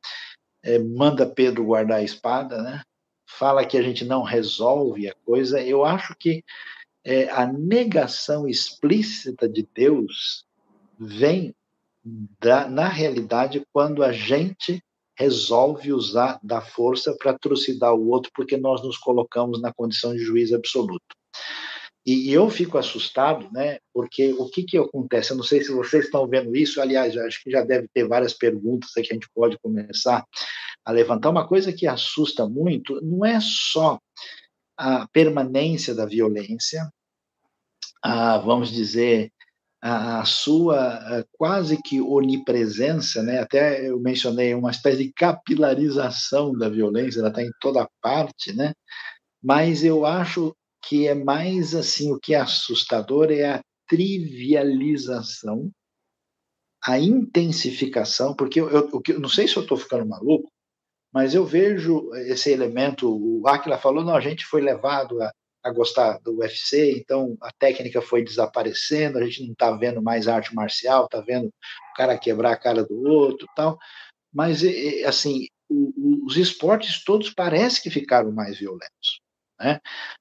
é, 0.63 0.79
manda 0.79 1.27
Pedro 1.27 1.65
guardar 1.65 1.99
a 1.99 2.03
espada, 2.03 2.63
né? 2.63 2.83
Fala 3.29 3.65
que 3.65 3.77
a 3.77 3.83
gente 3.83 4.05
não 4.05 4.23
resolve 4.23 5.09
a 5.09 5.15
coisa. 5.25 5.61
Eu 5.61 5.85
acho 5.85 6.15
que 6.19 6.43
é, 7.05 7.29
a 7.31 7.47
negação 7.47 8.49
explícita 8.49 9.49
de 9.49 9.67
Deus 9.75 10.45
vem 10.99 11.55
da, 12.41 12.69
na 12.69 12.89
realidade 12.89 13.65
quando 13.73 14.03
a 14.03 14.13
gente 14.13 14.83
resolve 15.21 15.93
usar 15.93 16.41
da 16.43 16.63
força 16.63 17.15
para 17.15 17.39
trucidar 17.39 17.95
o 17.95 18.09
outro, 18.09 18.31
porque 18.35 18.57
nós 18.57 18.83
nos 18.83 18.97
colocamos 18.97 19.61
na 19.61 19.71
condição 19.71 20.15
de 20.15 20.21
juiz 20.21 20.51
absoluto. 20.51 21.15
E, 22.07 22.33
eu 22.33 22.49
fico 22.49 22.79
assustado, 22.79 23.47
né? 23.53 23.79
Porque 23.93 24.33
o 24.33 24.49
que, 24.49 24.63
que 24.65 24.79
acontece? 24.79 25.31
Eu 25.31 25.37
não 25.37 25.45
sei 25.45 25.63
se 25.63 25.71
vocês 25.73 26.07
estão 26.07 26.27
vendo 26.27 26.57
isso, 26.57 26.81
aliás, 26.81 27.15
acho 27.19 27.43
que 27.45 27.51
já 27.51 27.63
deve 27.63 27.87
ter 27.93 28.09
várias 28.09 28.33
perguntas 28.33 28.91
que 28.93 29.01
a 29.01 29.05
gente 29.05 29.29
pode 29.35 29.59
começar 29.59 30.25
a 30.83 30.91
levantar. 30.91 31.29
Uma 31.29 31.47
coisa 31.47 31.71
que 31.71 31.87
assusta 31.87 32.49
muito 32.49 32.99
não 33.03 33.23
é 33.27 33.39
só 33.43 33.99
a 34.79 35.07
permanência 35.09 35.95
da 35.95 36.07
violência, 36.07 36.91
a, 38.03 38.39
vamos 38.39 38.71
dizer, 38.71 39.31
a, 39.83 40.25
sua 40.25 41.25
quase 41.33 41.81
que 41.83 42.01
onipresença, 42.01 43.23
né? 43.23 43.41
até 43.41 43.89
eu 43.89 43.99
mencionei 43.99 44.55
uma 44.55 44.71
espécie 44.71 45.05
de 45.05 45.13
capilarização 45.13 46.53
da 46.53 46.69
violência, 46.69 47.21
ela 47.21 47.29
está 47.29 47.43
em 47.43 47.51
toda 47.61 47.89
parte, 48.03 48.53
né? 48.55 48.73
mas 49.43 49.83
eu 49.83 50.05
acho 50.05 50.55
que 50.83 51.07
é 51.07 51.15
mais 51.15 51.75
assim, 51.75 52.13
o 52.13 52.19
que 52.19 52.35
é 52.35 52.41
assustador 52.41 53.31
é 53.31 53.55
a 53.55 53.61
trivialização, 53.89 55.71
a 56.85 56.99
intensificação, 56.99 58.35
porque 58.35 58.61
eu, 58.61 58.71
eu, 58.71 59.03
eu 59.09 59.21
não 59.21 59.29
sei 59.29 59.49
se 59.49 59.57
eu 59.57 59.63
estou 59.63 59.77
ficando 59.77 60.07
maluco, 60.07 60.51
mas 61.13 61.35
eu 61.35 61.45
vejo 61.45 62.15
esse 62.15 62.51
elemento, 62.51 63.11
o 63.11 63.47
Aquila 63.49 63.79
falou, 63.79 64.05
não, 64.05 64.15
a 64.15 64.21
gente 64.21 64.45
foi 64.47 64.61
levado 64.61 65.21
a 65.21 65.33
a 65.63 65.71
gostar 65.71 66.19
do 66.21 66.39
UFC, 66.39 66.93
então 66.99 67.37
a 67.41 67.53
técnica 67.53 68.01
foi 68.01 68.25
desaparecendo, 68.25 69.19
a 69.19 69.25
gente 69.25 69.45
não 69.45 69.53
está 69.53 69.71
vendo 69.73 70.03
mais 70.03 70.27
arte 70.27 70.55
marcial, 70.55 71.05
está 71.05 71.21
vendo 71.21 71.49
o 71.49 71.97
cara 71.97 72.19
quebrar 72.19 72.53
a 72.53 72.57
cara 72.57 72.85
do 72.85 73.03
outro 73.09 73.47
tal, 73.55 73.79
mas 74.33 74.63
assim, 75.07 75.47
os 76.25 76.37
esportes 76.37 77.05
todos 77.05 77.31
parece 77.31 77.83
que 77.83 77.91
ficaram 77.91 78.33
mais 78.33 78.59
violentos. 78.59 79.21
Né? 79.61 79.79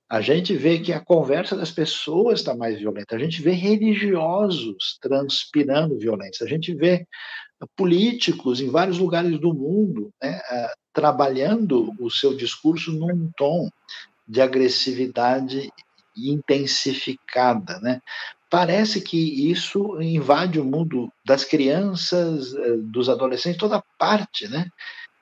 A 0.10 0.20
gente 0.20 0.54
vê 0.56 0.80
que 0.80 0.92
a 0.92 1.00
conversa 1.00 1.56
das 1.56 1.72
pessoas 1.72 2.40
está 2.40 2.54
mais 2.56 2.78
violenta, 2.78 3.16
a 3.16 3.20
gente 3.20 3.42
vê 3.42 3.52
religiosos 3.52 4.98
transpirando 5.02 5.98
violência, 5.98 6.46
a 6.46 6.50
gente 6.50 6.74
vê 6.74 7.08
políticos 7.76 8.60
em 8.60 8.70
vários 8.70 9.00
lugares 9.00 9.40
do 9.40 9.54
mundo 9.54 10.12
né, 10.22 10.42
trabalhando 10.94 11.94
o 12.00 12.10
seu 12.10 12.36
discurso 12.36 12.92
num 12.92 13.30
tom 13.38 13.70
de 14.30 14.42
agressividade 14.42 15.74
intensificada, 16.16 17.80
né? 17.80 18.00
Parece 18.50 19.02
que 19.02 19.52
isso 19.52 20.00
invade 20.02 20.60
o 20.60 20.66
mundo 20.66 21.12
das 21.26 21.44
crianças, 21.44 22.54
eh, 22.54 22.78
dos 22.78 23.10
adolescentes, 23.10 23.60
toda 23.60 23.84
parte, 23.98 24.48
né? 24.48 24.68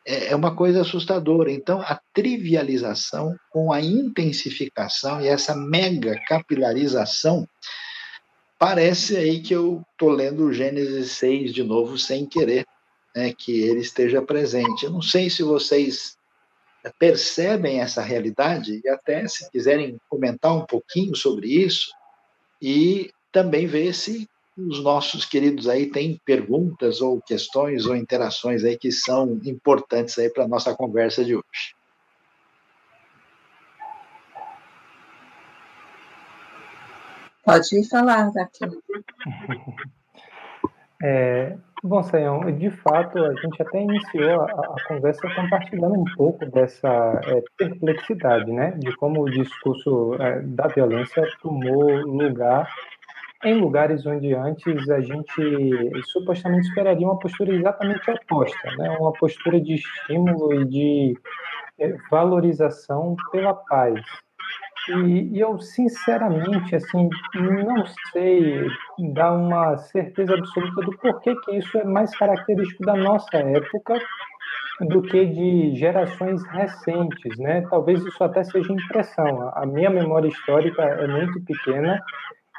É, 0.05 0.31
é 0.31 0.35
uma 0.35 0.55
coisa 0.55 0.81
assustadora. 0.81 1.51
Então, 1.51 1.81
a 1.81 1.99
trivialização 2.13 3.35
com 3.49 3.71
a 3.71 3.81
intensificação 3.81 5.21
e 5.21 5.27
essa 5.27 5.55
mega 5.55 6.19
capilarização, 6.27 7.47
parece 8.59 9.15
aí 9.15 9.41
que 9.41 9.53
eu 9.53 9.83
estou 9.91 10.09
lendo 10.09 10.53
Gênesis 10.53 11.11
6 11.13 11.53
de 11.53 11.63
novo 11.63 11.97
sem 11.97 12.25
querer, 12.25 12.65
né, 13.15 13.33
que 13.37 13.61
ele 13.61 13.81
esteja 13.81 14.21
presente. 14.21 14.85
Eu 14.85 14.91
não 14.91 15.01
sei 15.01 15.29
se 15.29 15.43
vocês 15.43 16.16
percebem 16.99 17.79
essa 17.79 18.01
realidade 18.01 18.81
e 18.83 18.89
até 18.89 19.27
se 19.27 19.49
quiserem 19.49 19.99
comentar 20.09 20.55
um 20.55 20.65
pouquinho 20.65 21.15
sobre 21.15 21.47
isso 21.47 21.91
e 22.61 23.11
também 23.31 23.67
ver 23.67 23.93
se 23.93 24.29
os 24.57 24.81
nossos 24.81 25.23
queridos 25.23 25.67
aí 25.69 25.91
têm 25.91 26.19
perguntas 26.25 26.99
ou 26.99 27.21
questões 27.21 27.85
ou 27.85 27.95
interações 27.95 28.63
aí 28.63 28.77
que 28.77 28.91
são 28.91 29.39
importantes 29.45 30.17
aí 30.17 30.29
para 30.29 30.45
a 30.45 30.47
nossa 30.47 30.75
conversa 30.75 31.23
de 31.23 31.35
hoje. 31.35 31.75
Pode 37.43 37.87
falar, 37.87 38.31
Daqui. 38.33 38.65
É, 41.01 41.55
bom, 41.87 42.03
Sayão, 42.03 42.39
de 42.51 42.69
fato, 42.69 43.17
a 43.17 43.33
gente 43.33 43.61
até 43.61 43.81
iniciou 43.81 44.41
a, 44.41 44.45
a 44.45 44.87
conversa 44.87 45.21
compartilhando 45.33 45.99
um 45.99 46.05
pouco 46.15 46.45
dessa 46.45 47.21
é, 47.25 47.41
perplexidade, 47.57 48.51
né, 48.51 48.71
de 48.77 48.95
como 48.97 49.21
o 49.21 49.29
discurso 49.29 50.15
é, 50.19 50.41
da 50.41 50.67
violência 50.67 51.23
tomou 51.41 51.85
lugar 52.05 52.69
em 53.43 53.53
lugares 53.53 54.05
onde 54.05 54.33
antes 54.33 54.89
a 54.89 54.99
gente 54.99 56.01
supostamente 56.05 56.67
esperaria 56.67 57.05
uma 57.05 57.19
postura 57.19 57.53
exatamente 57.53 58.09
oposta, 58.09 58.71
né, 58.77 58.97
uma 58.99 59.13
postura 59.13 59.61
de 59.61 59.75
estímulo 59.75 60.53
e 60.53 60.65
de 60.65 61.19
é, 61.79 61.95
valorização 62.09 63.15
pela 63.31 63.53
paz, 63.53 64.01
e, 64.89 65.35
e, 65.35 65.39
eu, 65.39 65.59
sinceramente, 65.59 66.75
assim, 66.75 67.09
não 67.35 67.85
sei 68.11 68.67
dar 69.13 69.33
uma 69.33 69.77
certeza 69.77 70.33
absoluta 70.33 70.81
do 70.81 70.97
porquê 70.97 71.35
que 71.43 71.57
isso 71.57 71.77
é 71.77 71.83
mais 71.83 72.15
característico 72.17 72.85
da 72.85 72.95
nossa 72.95 73.37
época 73.37 73.99
do 74.81 75.01
que 75.01 75.25
de 75.25 75.75
gerações 75.75 76.43
recentes, 76.47 77.37
né? 77.39 77.65
Talvez 77.69 78.03
isso 78.05 78.23
até 78.23 78.43
seja 78.43 78.71
impressão. 78.71 79.51
A 79.53 79.65
minha 79.65 79.89
memória 79.89 80.27
histórica 80.27 80.83
é 80.83 81.07
muito 81.07 81.41
pequena, 81.41 81.99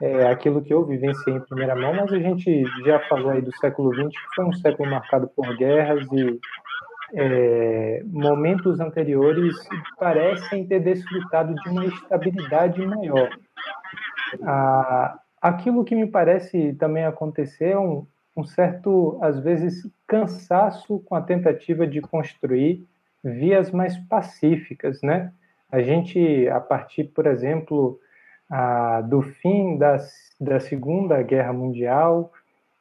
é 0.03 0.27
aquilo 0.27 0.63
que 0.63 0.75
eu 0.75 0.85
vivenciei 0.85 1.37
em 1.37 1.41
primeira 1.41 1.75
mão, 1.75 1.95
mas 1.95 2.13
a 2.13 2.19
gente 2.19 2.65
já 2.85 2.99
falou 3.09 3.31
aí 3.31 3.41
do 3.41 3.55
século 3.57 3.95
XX, 3.95 4.09
que 4.09 4.35
foi 4.35 4.45
um 4.45 4.53
século 4.53 4.91
marcado 4.91 5.29
por 5.35 5.57
guerras 5.57 6.07
e 6.13 6.39
é, 7.15 8.03
momentos 8.07 8.81
anteriores 8.81 9.57
parecem 9.99 10.67
ter 10.67 10.81
desfrutado 10.81 11.55
de 11.55 11.69
uma 11.69 11.87
estabilidade 11.87 12.85
maior. 12.87 13.31
Ah, 14.43 15.19
aquilo 15.41 15.85
que 15.85 15.95
me 15.95 16.07
parece 16.07 16.75
também 16.75 17.05
acontecer 17.05 17.71
é 17.71 17.79
um, 17.79 18.07
um 18.37 18.45
certo, 18.45 19.19
às 19.23 19.39
vezes, 19.39 19.89
cansaço 20.07 21.01
com 21.01 21.15
a 21.15 21.23
tentativa 21.23 21.87
de 21.87 22.01
construir 22.01 22.87
vias 23.25 23.71
mais 23.71 23.97
pacíficas, 23.97 25.01
né? 25.03 25.33
A 25.71 25.83
gente, 25.83 26.49
a 26.49 26.61
partir, 26.61 27.05
por 27.05 27.27
exemplo, 27.27 27.99
a, 28.51 29.01
do 29.03 29.23
fim 29.23 29.77
da, 29.77 29.99
da 30.41 30.61
Segunda 30.61 31.23
Guerra 31.23 31.53
Mundial, 31.53 32.33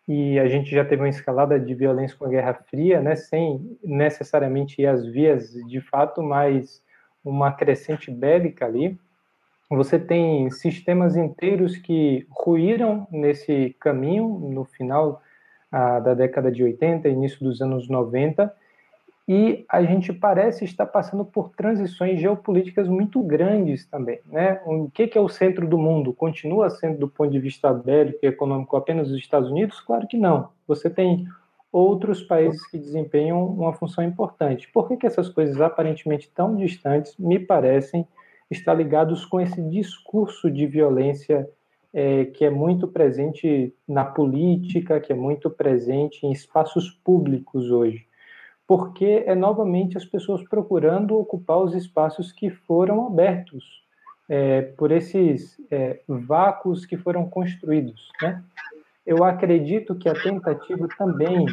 e 0.07 0.39
a 0.39 0.47
gente 0.47 0.71
já 0.71 0.85
teve 0.85 1.01
uma 1.01 1.09
escalada 1.09 1.59
de 1.59 1.73
violência 1.75 2.17
com 2.17 2.25
a 2.25 2.29
Guerra 2.29 2.53
Fria, 2.53 3.01
né, 3.01 3.15
sem 3.15 3.77
necessariamente 3.83 4.81
ir 4.81 4.87
às 4.87 5.05
vias 5.05 5.51
de 5.67 5.81
fato, 5.81 6.23
mas 6.23 6.81
uma 7.23 7.51
crescente 7.51 8.09
bélica 8.09 8.65
ali. 8.65 8.97
Você 9.69 9.99
tem 9.99 10.49
sistemas 10.49 11.17
inteiros 11.17 11.75
que 11.75 12.25
ruíram 12.29 13.05
nesse 13.11 13.75
caminho 13.81 14.27
no 14.29 14.63
final 14.63 15.21
da 15.69 16.13
década 16.13 16.49
de 16.49 16.63
80, 16.63 17.09
início 17.09 17.43
dos 17.43 17.61
anos 17.61 17.89
90, 17.89 18.53
e 19.27 19.65
a 19.67 19.83
gente 19.83 20.13
parece 20.13 20.63
estar 20.63 20.85
passando 20.85 21.25
por 21.25 21.49
transições 21.49 22.21
geopolíticas 22.21 22.87
muito 22.87 23.21
grandes 23.21 23.85
também. 23.85 24.19
Né? 24.25 24.61
O 24.65 24.89
que, 24.89 25.11
é 25.13 25.19
o 25.19 25.27
centro 25.27 25.67
do 25.67 25.77
mundo? 25.77 26.13
Continua 26.13 26.69
sendo, 26.69 26.99
do 26.99 27.07
ponto 27.09 27.29
de 27.29 27.39
vista 27.39 27.73
bélico 27.73 28.19
e 28.23 28.27
econômico, 28.27 28.77
apenas 28.77 29.09
os 29.09 29.17
Estados 29.17 29.51
Unidos? 29.51 29.81
Claro 29.81 30.07
que 30.07 30.15
não. 30.15 30.49
Você 30.65 30.89
tem 30.89 31.27
outros 31.71 32.23
países 32.23 32.65
que 32.67 32.77
desempenham 32.77 33.45
uma 33.45 33.73
função 33.73 34.01
importante. 34.01 34.69
Por 34.71 34.87
que, 34.87 34.95
que 34.95 35.05
essas 35.05 35.27
coisas 35.27 35.59
aparentemente 35.59 36.31
tão 36.33 36.55
distantes 36.55 37.17
me 37.17 37.37
parecem 37.37 38.07
estar 38.49 38.73
ligados 38.73 39.25
com 39.25 39.41
esse 39.41 39.61
discurso 39.61 40.49
de 40.49 40.65
violência 40.65 41.49
é, 41.93 42.25
que 42.25 42.45
é 42.45 42.49
muito 42.49 42.87
presente 42.87 43.73
na 43.85 44.05
política, 44.05 45.01
que 45.01 45.11
é 45.11 45.15
muito 45.15 45.49
presente 45.49 46.25
em 46.25 46.31
espaços 46.31 46.89
públicos 46.89 47.69
hoje, 47.71 48.06
porque 48.67 49.23
é 49.25 49.33
novamente 49.33 49.97
as 49.97 50.05
pessoas 50.05 50.43
procurando 50.43 51.17
ocupar 51.17 51.59
os 51.59 51.73
espaços 51.73 52.31
que 52.31 52.49
foram 52.49 53.07
abertos 53.07 53.81
é, 54.29 54.61
por 54.61 54.91
esses 54.91 55.57
é, 55.71 56.01
vácuos 56.07 56.85
que 56.85 56.97
foram 56.97 57.29
construídos. 57.29 58.09
Né? 58.21 58.43
Eu 59.05 59.23
acredito 59.23 59.95
que 59.95 60.09
a 60.09 60.13
tentativa 60.13 60.87
também 60.97 61.45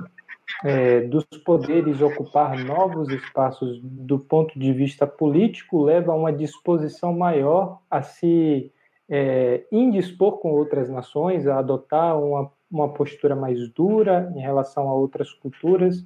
é, 0.64 1.02
dos 1.02 1.24
poderes 1.44 2.00
ocupar 2.00 2.58
novos 2.58 3.08
espaços 3.10 3.80
do 3.80 4.18
ponto 4.18 4.58
de 4.58 4.72
vista 4.72 5.06
político 5.06 5.82
leva 5.82 6.12
a 6.12 6.16
uma 6.16 6.32
disposição 6.32 7.12
maior 7.12 7.78
a 7.88 8.02
se 8.02 8.72
é, 9.08 9.64
indispor 9.70 10.38
com 10.38 10.50
outras 10.50 10.88
nações, 10.90 11.46
a 11.46 11.58
adotar 11.58 12.18
uma, 12.18 12.50
uma 12.70 12.88
postura 12.88 13.36
mais 13.36 13.68
dura 13.68 14.32
em 14.34 14.40
relação 14.40 14.88
a 14.88 14.94
outras 14.94 15.32
culturas. 15.32 16.04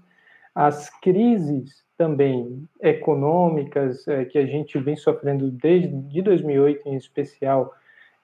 As 0.59 0.91
crises 0.91 1.85
também 1.97 2.69
econômicas 2.83 4.09
é, 4.09 4.25
que 4.25 4.37
a 4.37 4.45
gente 4.45 4.77
vem 4.77 4.97
sofrendo 4.97 5.53
desde 5.53 6.21
2008 6.21 6.89
em 6.89 6.97
especial, 6.97 7.73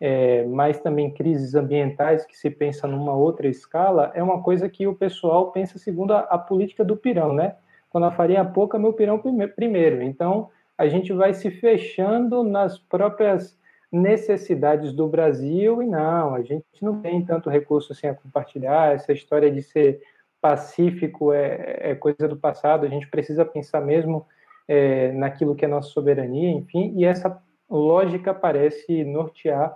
é, 0.00 0.44
mas 0.46 0.80
também 0.80 1.14
crises 1.14 1.54
ambientais 1.54 2.26
que 2.26 2.36
se 2.36 2.50
pensa 2.50 2.88
numa 2.88 3.14
outra 3.14 3.46
escala, 3.46 4.10
é 4.16 4.20
uma 4.20 4.42
coisa 4.42 4.68
que 4.68 4.84
o 4.84 4.96
pessoal 4.96 5.52
pensa 5.52 5.78
segundo 5.78 6.12
a, 6.12 6.22
a 6.22 6.36
política 6.36 6.84
do 6.84 6.96
pirão, 6.96 7.32
né? 7.32 7.54
Quando 7.88 8.06
a 8.06 8.10
farinha 8.10 8.40
é 8.40 8.44
pouca, 8.44 8.80
meu 8.80 8.92
pirão 8.92 9.22
primeiro. 9.54 10.02
Então, 10.02 10.50
a 10.76 10.88
gente 10.88 11.12
vai 11.12 11.34
se 11.34 11.52
fechando 11.52 12.42
nas 12.42 12.80
próprias 12.80 13.56
necessidades 13.92 14.92
do 14.92 15.06
Brasil 15.06 15.80
e 15.80 15.86
não, 15.86 16.34
a 16.34 16.42
gente 16.42 16.64
não 16.82 17.00
tem 17.00 17.24
tanto 17.24 17.48
recurso 17.48 17.92
assim 17.92 18.08
a 18.08 18.14
compartilhar, 18.14 18.92
essa 18.92 19.12
história 19.12 19.52
de 19.52 19.62
ser 19.62 20.02
pacífico 20.44 21.32
é, 21.32 21.78
é 21.92 21.94
coisa 21.94 22.28
do 22.28 22.36
passado, 22.36 22.84
a 22.84 22.88
gente 22.90 23.08
precisa 23.08 23.46
pensar 23.46 23.80
mesmo 23.80 24.26
é, 24.68 25.10
naquilo 25.12 25.54
que 25.54 25.64
é 25.64 25.68
nossa 25.68 25.88
soberania, 25.88 26.50
enfim, 26.50 26.92
e 26.98 27.06
essa 27.06 27.42
lógica 27.70 28.34
parece 28.34 29.04
nortear 29.04 29.74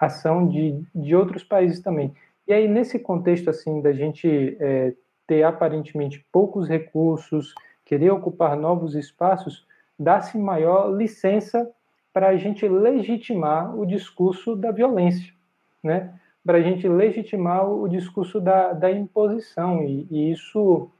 a 0.00 0.06
ação 0.06 0.48
de, 0.48 0.82
de 0.92 1.14
outros 1.14 1.44
países 1.44 1.78
também. 1.78 2.12
E 2.44 2.52
aí, 2.52 2.66
nesse 2.66 2.98
contexto, 2.98 3.50
assim, 3.50 3.80
da 3.80 3.92
gente 3.92 4.56
é, 4.58 4.94
ter 5.28 5.44
aparentemente 5.44 6.26
poucos 6.32 6.68
recursos, 6.68 7.54
querer 7.84 8.10
ocupar 8.10 8.56
novos 8.56 8.96
espaços, 8.96 9.64
dá-se 9.96 10.36
maior 10.36 10.92
licença 10.92 11.70
para 12.12 12.30
a 12.30 12.36
gente 12.36 12.66
legitimar 12.66 13.78
o 13.78 13.86
discurso 13.86 14.56
da 14.56 14.72
violência, 14.72 15.32
né? 15.80 16.12
Para 16.44 16.58
a 16.58 16.62
gente 16.62 16.88
legitimar 16.88 17.70
o 17.70 17.88
discurso 17.88 18.40
da, 18.40 18.72
da 18.72 18.90
imposição, 18.90 19.82
e, 19.84 20.06
e, 20.10 20.32
isso 20.32 20.90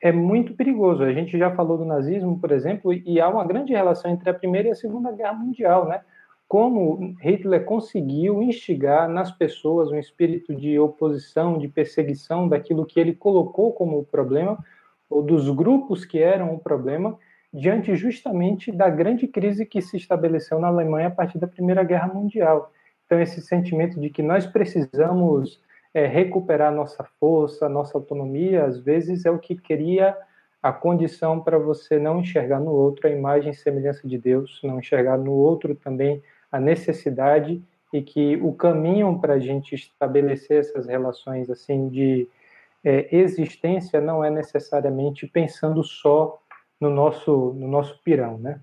é 0.00 0.10
muito 0.10 0.54
perigoso. 0.54 1.04
A 1.04 1.12
gente 1.12 1.38
já 1.38 1.54
falou 1.54 1.78
do 1.78 1.84
nazismo, 1.84 2.38
por 2.38 2.50
exemplo, 2.50 2.92
e 2.92 3.20
há 3.20 3.28
uma 3.28 3.44
grande 3.44 3.72
relação 3.72 4.10
entre 4.10 4.28
a 4.28 4.34
Primeira 4.34 4.68
e 4.68 4.70
a 4.72 4.76
Segunda 4.76 5.12
Guerra 5.12 5.34
Mundial, 5.34 5.86
né? 5.86 6.00
Como 6.48 7.14
Hitler 7.22 7.64
conseguiu 7.64 8.42
instigar 8.42 9.08
nas 9.08 9.30
pessoas 9.30 9.90
um 9.90 9.98
espírito 9.98 10.54
de 10.54 10.78
oposição, 10.78 11.56
de 11.56 11.66
perseguição 11.68 12.46
daquilo 12.46 12.84
que 12.84 13.00
ele 13.00 13.14
colocou 13.14 13.72
como 13.72 13.98
o 13.98 14.04
problema, 14.04 14.58
ou 15.08 15.22
dos 15.22 15.48
grupos 15.48 16.04
que 16.04 16.18
eram 16.18 16.52
o 16.54 16.58
problema, 16.58 17.18
diante 17.52 17.94
justamente 17.94 18.72
da 18.72 18.88
grande 18.88 19.26
crise 19.28 19.64
que 19.64 19.80
se 19.80 19.96
estabeleceu 19.96 20.58
na 20.58 20.68
Alemanha 20.68 21.08
a 21.08 21.10
partir 21.10 21.38
da 21.38 21.46
Primeira 21.46 21.84
Guerra 21.84 22.08
Mundial. 22.08 22.72
Então, 23.12 23.20
esse 23.20 23.42
sentimento 23.42 24.00
de 24.00 24.08
que 24.08 24.22
nós 24.22 24.46
precisamos 24.46 25.60
é, 25.92 26.06
recuperar 26.06 26.72
nossa 26.72 27.04
força, 27.20 27.68
nossa 27.68 27.98
autonomia, 27.98 28.64
às 28.64 28.78
vezes 28.78 29.26
é 29.26 29.30
o 29.30 29.38
que 29.38 29.54
cria 29.54 30.16
a 30.62 30.72
condição 30.72 31.38
para 31.38 31.58
você 31.58 31.98
não 31.98 32.20
enxergar 32.20 32.58
no 32.58 32.70
outro 32.70 33.06
a 33.06 33.10
imagem 33.10 33.52
e 33.52 33.54
semelhança 33.54 34.08
de 34.08 34.16
Deus, 34.16 34.58
não 34.64 34.78
enxergar 34.78 35.18
no 35.18 35.32
outro 35.32 35.74
também 35.74 36.22
a 36.50 36.58
necessidade 36.58 37.62
e 37.92 38.00
que 38.00 38.36
o 38.36 38.54
caminho 38.54 39.18
para 39.20 39.34
a 39.34 39.38
gente 39.38 39.74
estabelecer 39.74 40.60
essas 40.60 40.86
relações 40.86 41.50
assim 41.50 41.90
de 41.90 42.26
é, 42.82 43.14
existência 43.14 44.00
não 44.00 44.24
é 44.24 44.30
necessariamente 44.30 45.26
pensando 45.26 45.84
só 45.84 46.40
no 46.80 46.88
nosso, 46.88 47.52
no 47.58 47.68
nosso 47.68 48.00
pirão, 48.02 48.38
né? 48.38 48.58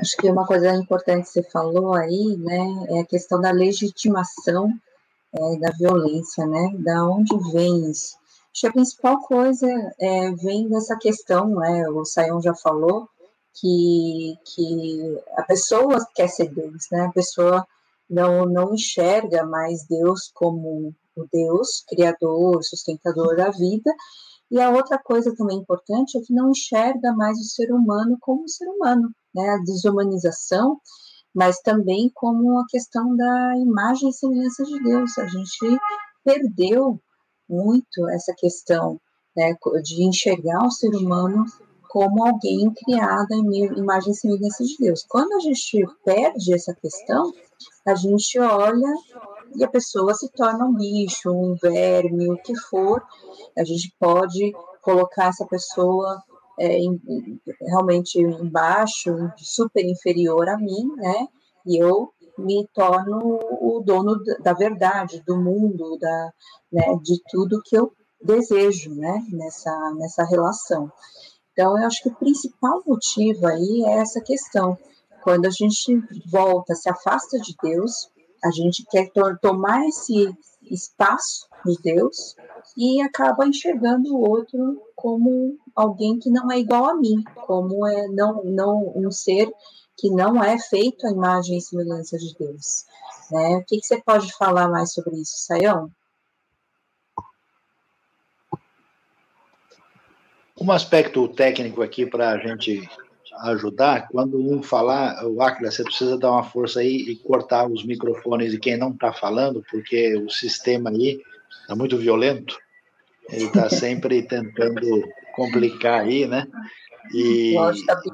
Acho 0.00 0.16
que 0.18 0.30
uma 0.30 0.46
coisa 0.46 0.74
importante 0.74 1.24
que 1.24 1.30
você 1.30 1.42
falou 1.44 1.94
aí, 1.94 2.36
né, 2.38 2.86
é 2.90 3.00
a 3.00 3.06
questão 3.06 3.40
da 3.40 3.50
legitimação 3.50 4.72
é, 5.32 5.56
da 5.58 5.70
violência, 5.72 6.46
né? 6.46 6.72
Da 6.78 7.04
onde 7.04 7.36
vem 7.52 7.90
isso? 7.90 8.16
Acho 8.52 8.60
que 8.62 8.66
a 8.68 8.72
principal 8.72 9.20
coisa 9.20 9.66
é, 9.98 10.30
vem 10.32 10.68
dessa 10.68 10.96
questão, 10.96 11.48
né? 11.56 11.88
O 11.90 12.04
Sayão 12.04 12.40
já 12.40 12.54
falou 12.54 13.08
que, 13.54 14.34
que 14.44 15.18
a 15.36 15.42
pessoa 15.42 16.06
quer 16.14 16.28
ser 16.28 16.48
Deus, 16.48 16.86
né? 16.90 17.02
A 17.02 17.12
pessoa 17.12 17.66
não, 18.08 18.46
não 18.46 18.74
enxerga 18.74 19.44
mais 19.44 19.84
Deus 19.84 20.30
como 20.34 20.94
o 21.16 21.26
Deus 21.32 21.84
criador, 21.88 22.62
sustentador 22.62 23.36
da 23.36 23.50
vida, 23.50 23.92
e 24.50 24.60
a 24.60 24.70
outra 24.70 24.98
coisa 24.98 25.34
também 25.34 25.58
importante 25.58 26.16
é 26.16 26.20
que 26.20 26.32
não 26.32 26.50
enxerga 26.50 27.12
mais 27.12 27.38
o 27.38 27.44
ser 27.44 27.72
humano 27.72 28.16
como 28.20 28.48
ser 28.48 28.66
humano, 28.68 29.10
né? 29.34 29.48
A 29.50 29.58
desumanização, 29.58 30.80
mas 31.34 31.60
também 31.60 32.10
como 32.14 32.58
a 32.58 32.66
questão 32.68 33.16
da 33.16 33.56
imagem 33.58 34.08
e 34.08 34.12
semelhança 34.12 34.64
de 34.64 34.82
Deus. 34.82 35.18
A 35.18 35.26
gente 35.26 35.78
perdeu 36.24 37.00
muito 37.48 38.08
essa 38.08 38.34
questão 38.36 39.00
né, 39.36 39.54
de 39.82 40.02
enxergar 40.04 40.64
o 40.64 40.70
ser 40.70 40.94
humano 40.94 41.44
como 41.88 42.26
alguém 42.26 42.70
criado 42.72 43.32
em 43.32 43.64
imagem 43.78 44.12
e 44.12 44.16
semelhança 44.16 44.64
de 44.64 44.76
Deus. 44.78 45.04
Quando 45.08 45.32
a 45.34 45.40
gente 45.40 45.86
perde 46.04 46.54
essa 46.54 46.74
questão, 46.74 47.32
a 47.86 47.94
gente 47.94 48.38
olha 48.38 48.92
e 49.56 49.64
a 49.64 49.68
pessoa 49.68 50.14
se 50.14 50.30
torna 50.32 50.64
um 50.66 50.74
bicho, 50.74 51.30
um 51.30 51.56
verme, 51.60 52.30
o 52.30 52.36
que 52.42 52.54
for. 52.54 53.02
A 53.56 53.64
gente 53.64 53.94
pode 53.98 54.52
colocar 54.82 55.28
essa 55.28 55.46
pessoa 55.46 56.22
é, 56.58 56.78
em, 56.78 57.00
realmente 57.60 58.20
embaixo, 58.20 59.14
super 59.36 59.84
inferior 59.84 60.48
a 60.48 60.56
mim, 60.56 60.94
né? 60.96 61.26
E 61.66 61.82
eu 61.82 62.10
me 62.38 62.68
torno 62.72 63.38
o 63.60 63.82
dono 63.84 64.22
da 64.40 64.52
verdade, 64.52 65.22
do 65.26 65.36
mundo, 65.36 65.98
da, 65.98 66.32
né, 66.70 66.94
de 67.02 67.20
tudo 67.30 67.62
que 67.64 67.76
eu 67.76 67.92
desejo, 68.22 68.94
né, 68.94 69.22
nessa, 69.30 69.94
nessa 69.96 70.24
relação. 70.24 70.92
Então, 71.52 71.78
eu 71.78 71.86
acho 71.86 72.02
que 72.02 72.10
o 72.10 72.14
principal 72.14 72.82
motivo 72.86 73.46
aí 73.46 73.84
é 73.86 73.98
essa 73.98 74.20
questão. 74.20 74.76
Quando 75.22 75.46
a 75.46 75.50
gente 75.50 75.98
volta, 76.30 76.74
se 76.74 76.88
afasta 76.88 77.38
de 77.38 77.54
Deus, 77.62 78.10
a 78.46 78.50
gente 78.50 78.84
quer 78.90 79.10
to 79.10 79.36
tomar 79.40 79.86
esse 79.86 80.34
espaço 80.70 81.48
de 81.64 81.76
Deus 81.82 82.36
e 82.76 83.00
acaba 83.00 83.46
enxergando 83.46 84.14
o 84.14 84.28
outro 84.28 84.82
como 84.94 85.58
alguém 85.74 86.18
que 86.18 86.30
não 86.30 86.50
é 86.50 86.58
igual 86.58 86.86
a 86.86 86.94
mim, 86.94 87.22
como 87.46 87.86
é 87.86 88.08
não, 88.08 88.44
não 88.44 88.92
um 88.94 89.10
ser 89.10 89.52
que 89.96 90.10
não 90.10 90.42
é 90.42 90.58
feito 90.58 91.06
a 91.06 91.10
imagem 91.10 91.56
e 91.56 91.60
semelhança 91.60 92.18
de 92.18 92.34
Deus. 92.38 92.84
Né? 93.30 93.56
O 93.56 93.64
que, 93.64 93.78
que 93.78 93.86
você 93.86 94.00
pode 94.02 94.32
falar 94.34 94.68
mais 94.68 94.92
sobre 94.92 95.16
isso, 95.16 95.38
Sayão? 95.38 95.90
Um 100.58 100.72
aspecto 100.72 101.28
técnico 101.28 101.82
aqui 101.82 102.06
para 102.06 102.30
a 102.30 102.38
gente 102.38 102.88
ajudar, 103.42 104.08
quando 104.08 104.38
um 104.38 104.62
falar, 104.62 105.24
o 105.26 105.40
Acla, 105.42 105.70
você 105.70 105.82
precisa 105.82 106.18
dar 106.18 106.32
uma 106.32 106.44
força 106.44 106.80
aí 106.80 106.96
e 106.96 107.16
cortar 107.16 107.66
os 107.70 107.84
microfones 107.84 108.52
de 108.52 108.58
quem 108.58 108.76
não 108.76 108.90
está 108.90 109.12
falando, 109.12 109.64
porque 109.70 110.16
o 110.16 110.30
sistema 110.30 110.90
aí 110.90 111.20
está 111.62 111.74
muito 111.74 111.96
violento, 111.98 112.56
ele 113.30 113.44
está 113.44 113.68
sempre 113.70 114.22
tentando 114.22 115.06
complicar 115.34 116.00
aí, 116.00 116.26
né? 116.26 116.46
E 117.14 117.54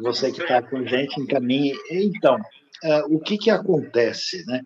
você 0.02 0.30
que 0.30 0.42
está 0.42 0.60
com 0.60 0.78
a 0.78 0.84
gente, 0.84 1.18
encaminhe. 1.20 1.74
Então, 1.90 2.36
uh, 2.36 3.14
o 3.14 3.20
que, 3.20 3.38
que 3.38 3.50
acontece, 3.50 4.44
né? 4.46 4.62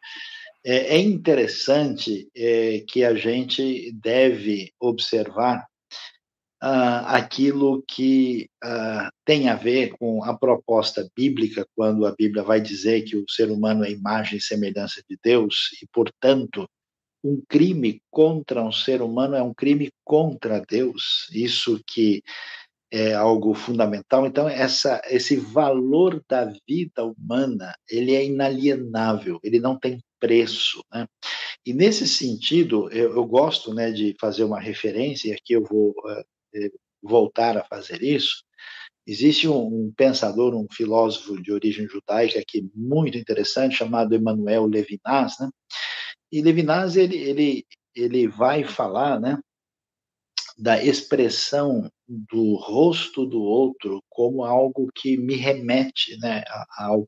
É, 0.65 0.97
é 0.97 0.99
interessante 0.99 2.29
é, 2.37 2.83
que 2.89 3.05
a 3.05 3.15
gente 3.15 3.93
deve 3.93 4.73
observar 4.81 5.65
uh, 6.67 7.07
aquilo 7.07 7.83
que 7.87 8.49
uh, 8.65 9.09
tem 9.25 9.49
a 9.49 9.55
ver 9.55 9.91
com 9.99 10.25
a 10.25 10.37
proposta 10.37 11.09
bíblica, 11.15 11.67
quando 11.77 12.05
a 12.05 12.13
Bíblia 12.13 12.43
vai 12.43 12.61
dizer 12.61 13.03
que 13.03 13.17
o 13.17 13.25
ser 13.29 13.51
humano 13.51 13.85
é 13.85 13.91
imagem 13.91 14.39
e 14.39 14.43
semelhança 14.43 15.01
de 15.09 15.17
Deus, 15.23 15.71
e, 15.81 15.87
portanto, 15.93 16.69
um 17.23 17.41
crime 17.49 18.01
contra 18.11 18.63
um 18.63 18.73
ser 18.73 19.01
humano 19.01 19.37
é 19.37 19.43
um 19.43 19.55
crime 19.55 19.91
contra 20.05 20.61
Deus. 20.61 21.29
Isso 21.33 21.81
que 21.87 22.23
é 22.93 23.15
algo 23.15 23.53
fundamental. 23.55 24.27
Então, 24.27 24.49
essa, 24.49 25.01
esse 25.11 25.37
valor 25.37 26.23
da 26.29 26.53
vida 26.69 27.05
humana, 27.05 27.75
ele 27.91 28.15
é 28.15 28.25
inalienável, 28.25 29.41
ele 29.43 29.59
não 29.59 29.77
tem 29.79 30.01
preço, 30.21 30.85
né? 30.93 31.07
E 31.65 31.73
nesse 31.73 32.07
sentido, 32.07 32.89
eu, 32.93 33.17
eu 33.17 33.25
gosto, 33.27 33.75
né, 33.75 33.91
de 33.91 34.15
fazer 34.21 34.45
uma 34.45 34.61
referência, 34.61 35.29
e 35.29 35.33
aqui 35.33 35.53
eu 35.53 35.65
vou 35.65 35.91
uh, 35.91 36.25
voltar 37.03 37.57
a 37.57 37.65
fazer 37.65 38.03
isso, 38.03 38.45
existe 39.07 39.49
um, 39.49 39.67
um, 39.67 39.93
pensador, 39.97 40.55
um 40.55 40.67
filósofo 40.71 41.41
de 41.41 41.53
origem 41.53 41.89
judaica 41.89 42.43
que 42.47 42.69
muito 42.75 43.17
interessante, 43.17 43.77
chamado 43.77 44.15
Emmanuel 44.15 44.67
Levinas, 44.67 45.35
né? 45.39 45.49
E 46.33 46.43
Levinas, 46.43 46.97
ele, 46.97 47.17
ele, 47.17 47.67
ele 47.95 48.27
vai 48.27 48.65
falar, 48.65 49.21
né, 49.21 49.39
da 50.59 50.83
expressão 50.83 51.91
do 52.09 52.55
rosto 52.55 53.27
do 53.27 53.43
outro 53.43 54.03
como 54.09 54.43
algo 54.43 54.89
que 54.95 55.17
me 55.17 55.35
remete, 55.37 56.17
né, 56.19 56.43
ao, 56.79 57.07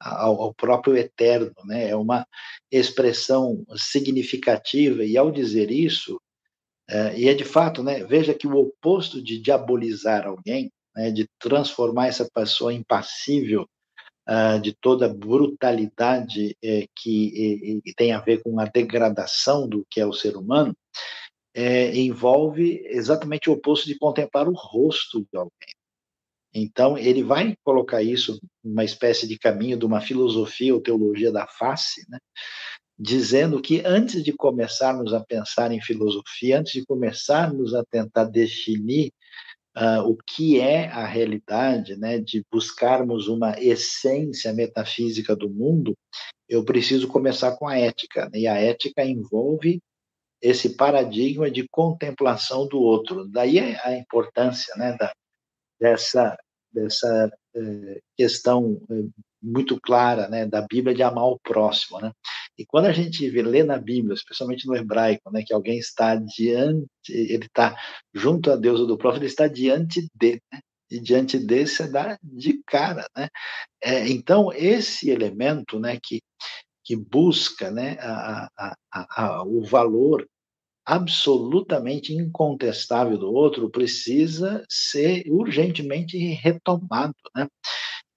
ao, 0.00 0.42
ao 0.42 0.54
próprio 0.54 0.96
eterno, 0.96 1.52
né? 1.64 1.90
É 1.90 1.96
uma 1.96 2.26
expressão 2.70 3.64
significativa 3.76 5.04
e 5.04 5.16
ao 5.16 5.30
dizer 5.30 5.70
isso, 5.70 6.20
é, 6.88 7.18
e 7.18 7.28
é 7.28 7.34
de 7.34 7.44
fato, 7.44 7.82
né, 7.82 8.04
veja 8.04 8.34
que 8.34 8.46
o 8.46 8.56
oposto 8.56 9.22
de 9.22 9.40
diabolizar 9.40 10.26
alguém, 10.26 10.70
né, 10.94 11.10
de 11.10 11.28
transformar 11.38 12.06
essa 12.06 12.28
pessoa 12.32 12.72
em 12.72 12.82
passível 12.82 13.66
uh, 14.28 14.60
de 14.60 14.72
toda 14.72 15.12
brutalidade 15.12 16.56
é, 16.62 16.86
que 16.94 17.80
tem 17.96 18.12
a 18.12 18.20
ver 18.20 18.42
com 18.42 18.58
a 18.60 18.64
degradação 18.64 19.68
do 19.68 19.84
que 19.90 20.00
é 20.00 20.06
o 20.06 20.12
ser 20.12 20.36
humano, 20.36 20.74
é, 21.54 21.96
envolve 21.96 22.82
exatamente 22.86 23.48
o 23.48 23.54
oposto 23.54 23.86
de 23.86 23.98
contemplar 23.98 24.48
o 24.48 24.54
rosto 24.54 25.20
de 25.20 25.38
alguém. 25.38 25.74
Então, 26.54 26.96
ele 26.96 27.22
vai 27.22 27.54
colocar 27.62 28.02
isso 28.02 28.38
numa 28.64 28.84
espécie 28.84 29.26
de 29.26 29.38
caminho 29.38 29.76
de 29.76 29.84
uma 29.84 30.00
filosofia 30.00 30.74
ou 30.74 30.80
teologia 30.80 31.30
da 31.30 31.46
face, 31.46 32.04
né? 32.08 32.18
Dizendo 32.98 33.60
que 33.60 33.82
antes 33.84 34.24
de 34.24 34.32
começarmos 34.32 35.12
a 35.12 35.20
pensar 35.20 35.70
em 35.70 35.80
filosofia, 35.80 36.58
antes 36.60 36.72
de 36.72 36.86
começarmos 36.86 37.74
a 37.74 37.84
tentar 37.84 38.24
definir 38.24 39.12
uh, 39.76 40.00
o 40.08 40.16
que 40.16 40.58
é 40.58 40.88
a 40.88 41.04
realidade, 41.04 41.96
né, 41.96 42.18
de 42.18 42.42
buscarmos 42.50 43.28
uma 43.28 43.60
essência 43.60 44.52
metafísica 44.52 45.36
do 45.36 45.48
mundo, 45.48 45.94
eu 46.48 46.64
preciso 46.64 47.08
começar 47.08 47.56
com 47.56 47.68
a 47.68 47.78
ética. 47.78 48.30
Né? 48.32 48.40
E 48.40 48.46
a 48.46 48.54
ética 48.54 49.04
envolve 49.04 49.80
esse 50.40 50.76
paradigma 50.76 51.50
de 51.50 51.66
contemplação 51.68 52.66
do 52.66 52.78
outro. 52.78 53.26
Daí 53.28 53.58
a 53.58 53.96
importância 53.96 54.74
né, 54.76 54.96
da, 54.98 55.12
dessa, 55.80 56.36
dessa 56.72 57.30
eh, 57.54 58.00
questão 58.16 58.80
eh, 58.90 59.08
muito 59.42 59.80
clara 59.80 60.28
né, 60.28 60.46
da 60.46 60.62
Bíblia 60.62 60.94
de 60.94 61.02
amar 61.02 61.24
o 61.24 61.38
próximo. 61.40 62.00
Né? 62.00 62.12
E 62.58 62.64
quando 62.64 62.86
a 62.86 62.92
gente 62.92 63.28
lê 63.28 63.62
na 63.62 63.78
Bíblia, 63.78 64.14
especialmente 64.14 64.66
no 64.66 64.74
hebraico, 64.74 65.30
né, 65.30 65.42
que 65.46 65.52
alguém 65.52 65.78
está 65.78 66.16
diante, 66.16 66.88
ele 67.08 67.46
está 67.46 67.76
junto 68.14 68.50
a 68.50 68.56
Deus 68.56 68.80
ou 68.80 68.86
do 68.86 68.96
próprio, 68.96 69.20
ele 69.20 69.26
está 69.26 69.46
diante 69.46 70.08
de, 70.14 70.40
né? 70.52 70.60
e 70.90 71.00
diante 71.00 71.38
desse 71.38 71.76
você 71.76 71.90
dá 71.90 72.18
de 72.22 72.62
cara, 72.66 73.06
né? 73.16 73.28
É, 73.82 74.08
então 74.08 74.52
esse 74.52 75.10
elemento, 75.10 75.78
né, 75.78 75.98
que 76.02 76.20
que 76.84 76.94
busca, 76.94 77.68
né, 77.68 77.96
a, 77.98 78.48
a, 78.56 78.76
a, 78.92 79.42
o 79.42 79.64
valor 79.64 80.24
absolutamente 80.84 82.14
incontestável 82.14 83.18
do 83.18 83.28
outro 83.32 83.68
precisa 83.68 84.64
ser 84.70 85.24
urgentemente 85.28 86.16
retomado, 86.16 87.16
né? 87.34 87.48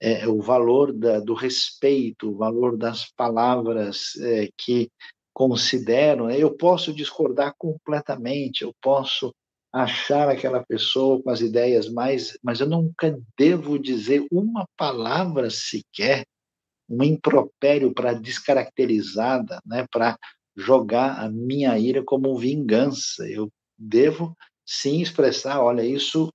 É, 0.01 0.27
o 0.27 0.41
valor 0.41 0.93
da, 0.93 1.19
do 1.19 1.33
respeito, 1.33 2.29
o 2.29 2.37
valor 2.37 2.77
das 2.77 3.11
palavras 3.11 4.15
é, 4.21 4.49
que 4.57 4.89
consideram. 5.33 6.27
Né? 6.27 6.37
Eu 6.37 6.55
posso 6.55 6.93
discordar 6.93 7.53
completamente, 7.57 8.63
eu 8.63 8.73
posso 8.81 9.33
achar 9.71 10.27
aquela 10.29 10.63
pessoa 10.65 11.21
com 11.21 11.29
as 11.29 11.41
ideias 11.41 11.89
mais, 11.89 12.37
mas 12.43 12.59
eu 12.59 12.67
nunca 12.67 13.17
devo 13.37 13.77
dizer 13.77 14.25
uma 14.31 14.67
palavra 14.75 15.49
sequer, 15.49 16.25
um 16.89 17.03
impropério 17.03 17.93
para 17.93 18.13
descaracterizada, 18.13 19.61
né, 19.63 19.85
para 19.91 20.17
jogar 20.57 21.23
a 21.23 21.29
minha 21.29 21.77
ira 21.77 22.03
como 22.03 22.35
vingança. 22.35 23.29
Eu 23.29 23.51
devo 23.77 24.35
sim 24.69 25.01
expressar, 25.01 25.59
olha, 25.61 25.83
isso 25.83 26.31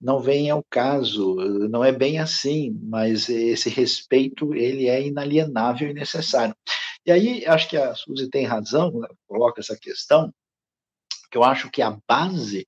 não 0.00 0.18
vem 0.18 0.48
ao 0.48 0.64
caso, 0.70 1.34
não 1.68 1.84
é 1.84 1.92
bem 1.92 2.18
assim, 2.18 2.70
mas 2.82 3.28
esse 3.28 3.68
respeito 3.68 4.54
ele 4.54 4.88
é 4.88 5.06
inalienável 5.06 5.90
e 5.90 5.94
necessário. 5.94 6.54
E 7.04 7.12
aí 7.12 7.44
acho 7.46 7.68
que 7.68 7.76
a 7.76 7.94
Suzy 7.94 8.30
tem 8.30 8.46
razão, 8.46 8.90
quando 8.90 9.14
coloca 9.28 9.60
essa 9.60 9.76
questão, 9.76 10.32
que 11.30 11.36
eu 11.36 11.44
acho 11.44 11.70
que 11.70 11.82
a 11.82 11.98
base 12.08 12.66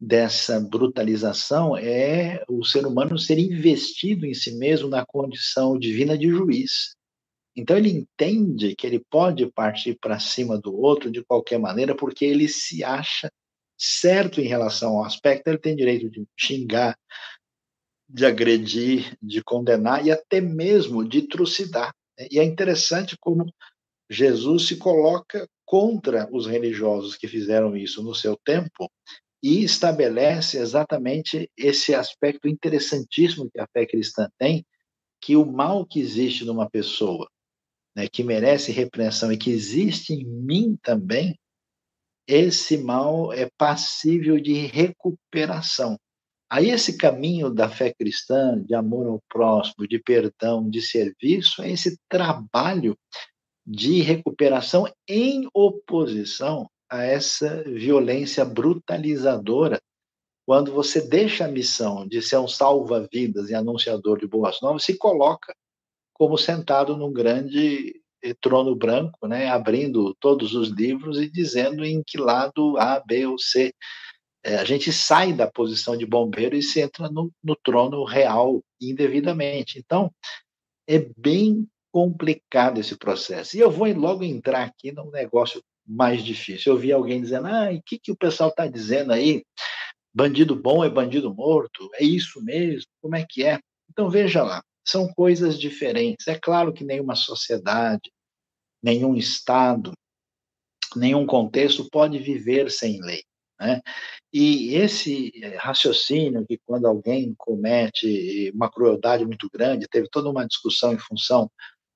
dessa 0.00 0.58
brutalização 0.58 1.76
é 1.76 2.42
o 2.48 2.64
ser 2.64 2.86
humano 2.86 3.18
ser 3.18 3.38
investido 3.38 4.24
em 4.24 4.32
si 4.32 4.56
mesmo 4.56 4.88
na 4.88 5.04
condição 5.04 5.78
divina 5.78 6.16
de 6.16 6.28
juiz. 6.28 6.94
Então 7.54 7.76
ele 7.76 7.90
entende 7.90 8.74
que 8.74 8.86
ele 8.86 9.04
pode 9.10 9.50
partir 9.52 9.98
para 10.00 10.18
cima 10.18 10.58
do 10.58 10.74
outro 10.74 11.10
de 11.10 11.22
qualquer 11.24 11.58
maneira 11.58 11.94
porque 11.94 12.24
ele 12.24 12.48
se 12.48 12.82
acha 12.82 13.30
certo 13.78 14.40
em 14.40 14.46
relação 14.46 14.98
ao 14.98 15.04
aspecto, 15.04 15.48
ele 15.48 15.58
tem 15.58 15.76
direito 15.76 16.10
de 16.10 16.26
xingar, 16.36 16.96
de 18.08 18.24
agredir, 18.24 19.16
de 19.20 19.42
condenar 19.42 20.04
e 20.06 20.10
até 20.10 20.40
mesmo 20.40 21.06
de 21.06 21.22
trucidar. 21.22 21.92
E 22.30 22.38
é 22.38 22.44
interessante 22.44 23.16
como 23.20 23.52
Jesus 24.10 24.68
se 24.68 24.76
coloca 24.76 25.48
contra 25.64 26.28
os 26.32 26.46
religiosos 26.46 27.16
que 27.16 27.26
fizeram 27.26 27.76
isso 27.76 28.02
no 28.02 28.14
seu 28.14 28.36
tempo 28.44 28.90
e 29.42 29.64
estabelece 29.64 30.58
exatamente 30.58 31.50
esse 31.56 31.94
aspecto 31.94 32.48
interessantíssimo 32.48 33.50
que 33.50 33.60
a 33.60 33.66
fé 33.72 33.84
cristã 33.84 34.28
tem, 34.38 34.64
que 35.20 35.36
o 35.36 35.44
mal 35.44 35.84
que 35.84 36.00
existe 36.00 36.44
numa 36.44 36.70
pessoa, 36.70 37.28
né, 37.94 38.08
que 38.08 38.22
merece 38.22 38.72
repreensão 38.72 39.32
e 39.32 39.36
que 39.36 39.50
existe 39.50 40.12
em 40.12 40.24
mim 40.24 40.78
também, 40.82 41.38
esse 42.26 42.78
mal 42.78 43.32
é 43.32 43.48
passível 43.56 44.40
de 44.40 44.54
recuperação. 44.54 45.98
Aí 46.50 46.70
esse 46.70 46.96
caminho 46.96 47.50
da 47.50 47.68
fé 47.68 47.92
cristã, 47.92 48.62
de 48.64 48.74
amor 48.74 49.06
ao 49.06 49.20
próximo, 49.28 49.86
de 49.86 49.98
perdão, 49.98 50.68
de 50.68 50.80
serviço, 50.80 51.62
é 51.62 51.70
esse 51.70 51.98
trabalho 52.08 52.96
de 53.66 54.00
recuperação 54.00 54.86
em 55.08 55.48
oposição 55.52 56.70
a 56.88 57.02
essa 57.02 57.64
violência 57.64 58.44
brutalizadora 58.44 59.80
quando 60.46 60.72
você 60.72 61.00
deixa 61.00 61.44
a 61.44 61.50
missão 61.50 62.06
de 62.06 62.22
ser 62.22 62.38
um 62.38 62.46
salva-vidas 62.46 63.50
e 63.50 63.54
anunciador 63.54 64.20
de 64.20 64.28
boas 64.28 64.60
novas, 64.62 64.84
se 64.84 64.96
coloca 64.96 65.52
como 66.14 66.38
sentado 66.38 66.96
num 66.96 67.12
grande 67.12 68.00
trono 68.40 68.74
branco, 68.74 69.26
né, 69.26 69.48
abrindo 69.48 70.14
todos 70.20 70.54
os 70.54 70.68
livros 70.68 71.18
e 71.18 71.30
dizendo 71.30 71.84
em 71.84 72.02
que 72.04 72.18
lado 72.18 72.76
A, 72.78 73.00
B 73.00 73.26
ou 73.26 73.38
C. 73.38 73.72
É, 74.44 74.56
a 74.56 74.64
gente 74.64 74.92
sai 74.92 75.32
da 75.32 75.50
posição 75.50 75.96
de 75.96 76.06
bombeiro 76.06 76.56
e 76.56 76.62
se 76.62 76.80
entra 76.80 77.08
no, 77.10 77.32
no 77.42 77.56
trono 77.56 78.04
real 78.04 78.62
indevidamente. 78.80 79.78
Então, 79.78 80.12
é 80.88 80.98
bem 81.16 81.66
complicado 81.90 82.78
esse 82.78 82.96
processo. 82.96 83.56
E 83.56 83.60
eu 83.60 83.70
vou 83.70 83.92
logo 83.92 84.22
entrar 84.22 84.64
aqui 84.64 84.92
num 84.92 85.10
negócio 85.10 85.62
mais 85.86 86.22
difícil. 86.22 86.72
Eu 86.72 86.78
vi 86.78 86.92
alguém 86.92 87.20
dizendo, 87.20 87.46
ah, 87.46 87.70
o 87.72 87.82
que, 87.82 87.98
que 87.98 88.12
o 88.12 88.16
pessoal 88.16 88.50
está 88.50 88.66
dizendo 88.66 89.12
aí? 89.12 89.44
Bandido 90.14 90.54
bom 90.54 90.84
é 90.84 90.90
bandido 90.90 91.34
morto? 91.34 91.90
É 91.94 92.04
isso 92.04 92.42
mesmo? 92.42 92.86
Como 93.00 93.16
é 93.16 93.24
que 93.28 93.44
é? 93.44 93.60
Então, 93.90 94.10
veja 94.10 94.42
lá, 94.42 94.62
são 94.84 95.08
coisas 95.12 95.58
diferentes. 95.58 96.28
É 96.28 96.38
claro 96.38 96.72
que 96.72 96.84
nenhuma 96.84 97.14
sociedade, 97.14 98.10
nenhum 98.82 99.16
Estado, 99.16 99.92
nenhum 100.94 101.26
contexto 101.26 101.88
pode 101.90 102.18
viver 102.18 102.70
sem 102.70 103.00
lei. 103.00 103.22
Né? 103.58 103.80
E 104.32 104.74
esse 104.74 105.32
eh, 105.42 105.56
raciocínio 105.56 106.46
que 106.46 106.58
quando 106.66 106.86
alguém 106.86 107.34
comete 107.38 108.50
uma 108.54 108.70
crueldade 108.70 109.24
muito 109.24 109.48
grande, 109.50 109.88
teve 109.88 110.08
toda 110.10 110.30
uma 110.30 110.46
discussão 110.46 110.92
em 110.92 110.98
função 110.98 111.50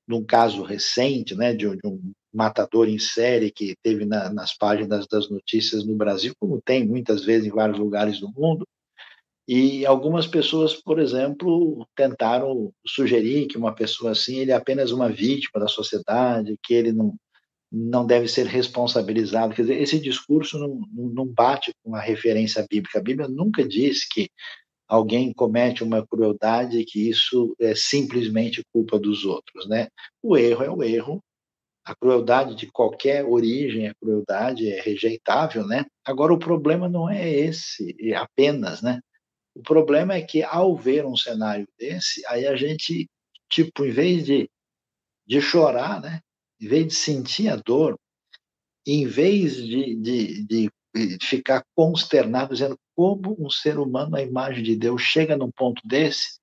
de 0.09 0.15
um 0.15 0.25
caso 0.25 0.63
recente, 0.63 1.37
né, 1.37 1.55
de, 1.55 1.69
de 1.77 1.87
um 1.87 2.13
matador 2.33 2.89
em 2.89 2.99
série 2.99 3.51
que 3.51 3.77
teve 3.83 4.05
na, 4.05 4.33
nas 4.33 4.57
páginas 4.57 5.07
das 5.07 5.29
notícias 5.29 5.85
no 5.85 5.95
Brasil, 5.95 6.35
como 6.41 6.61
tem 6.61 6.87
muitas 6.87 7.25
vezes 7.25 7.47
em 7.47 7.51
vários 7.51 7.79
lugares 7.79 8.19
do 8.19 8.31
mundo. 8.33 8.67
E 9.53 9.85
algumas 9.85 10.29
pessoas, 10.29 10.77
por 10.77 11.01
exemplo, 11.01 11.85
tentaram 11.97 12.73
sugerir 12.87 13.49
que 13.49 13.59
uma 13.59 13.75
pessoa 13.75 14.13
assim 14.13 14.39
ele 14.39 14.53
é 14.53 14.55
apenas 14.55 14.93
uma 14.93 15.09
vítima 15.09 15.59
da 15.59 15.67
sociedade, 15.67 16.57
que 16.63 16.73
ele 16.73 16.93
não 16.93 17.17
não 17.73 18.07
deve 18.07 18.29
ser 18.29 18.47
responsabilizado. 18.47 19.55
Quer 19.55 19.63
dizer, 19.63 19.81
esse 19.81 19.99
discurso 19.99 20.57
não, 20.57 20.81
não 20.93 21.27
bate 21.27 21.73
com 21.83 21.97
a 21.97 22.01
referência 22.01 22.65
bíblica. 22.69 22.99
A 23.01 23.03
Bíblia 23.03 23.29
nunca 23.29 23.67
diz 23.67 24.07
que 24.09 24.29
alguém 24.89 25.33
comete 25.33 25.83
uma 25.83 26.07
crueldade 26.07 26.85
que 26.85 27.09
isso 27.09 27.55
é 27.61 27.75
simplesmente 27.75 28.63
culpa 28.73 29.01
dos 29.01 29.25
outros, 29.25 29.69
né? 29.69 29.89
O 30.23 30.37
erro 30.37 30.63
é 30.65 30.71
o 30.71 30.83
erro. 30.85 31.21
A 31.85 31.95
crueldade 31.97 32.55
de 32.55 32.71
qualquer 32.71 33.25
origem, 33.25 33.89
a 33.89 33.95
crueldade 34.01 34.71
é 34.71 34.81
rejeitável, 34.81 35.67
né? 35.67 35.87
Agora 36.05 36.33
o 36.33 36.39
problema 36.39 36.89
não 36.89 37.11
é 37.11 37.29
esse 37.29 37.97
apenas, 38.15 38.81
né? 38.81 39.01
O 39.55 39.63
problema 39.63 40.15
é 40.15 40.23
que 40.23 40.43
ao 40.43 40.77
ver 40.77 41.05
um 41.05 41.17
cenário 41.17 41.67
desse, 41.79 42.23
aí 42.27 42.47
a 42.47 42.57
gente 42.57 43.09
tipo, 43.49 43.85
em 43.85 43.91
vez 43.91 44.25
de 44.25 44.49
de 45.27 45.41
chorar, 45.41 46.01
né? 46.01 46.21
em 46.61 46.67
vez 46.67 46.87
de 46.89 46.95
sentir 46.95 47.49
a 47.49 47.57
dor, 47.57 47.97
em 48.85 49.07
vez 49.07 49.57
de, 49.57 49.95
de, 49.95 50.45
de, 50.45 50.71
ficar 51.23 51.65
consternado, 51.75 52.53
dizendo 52.53 52.77
como 52.97 53.37
um 53.39 53.49
ser 53.49 53.79
humano, 53.79 54.17
a 54.17 54.23
imagem 54.23 54.65
de 54.65 54.75
Deus, 54.75 55.01
chega 55.01 55.37
num 55.37 55.51
ponto 55.51 55.81
desse, 55.87 56.41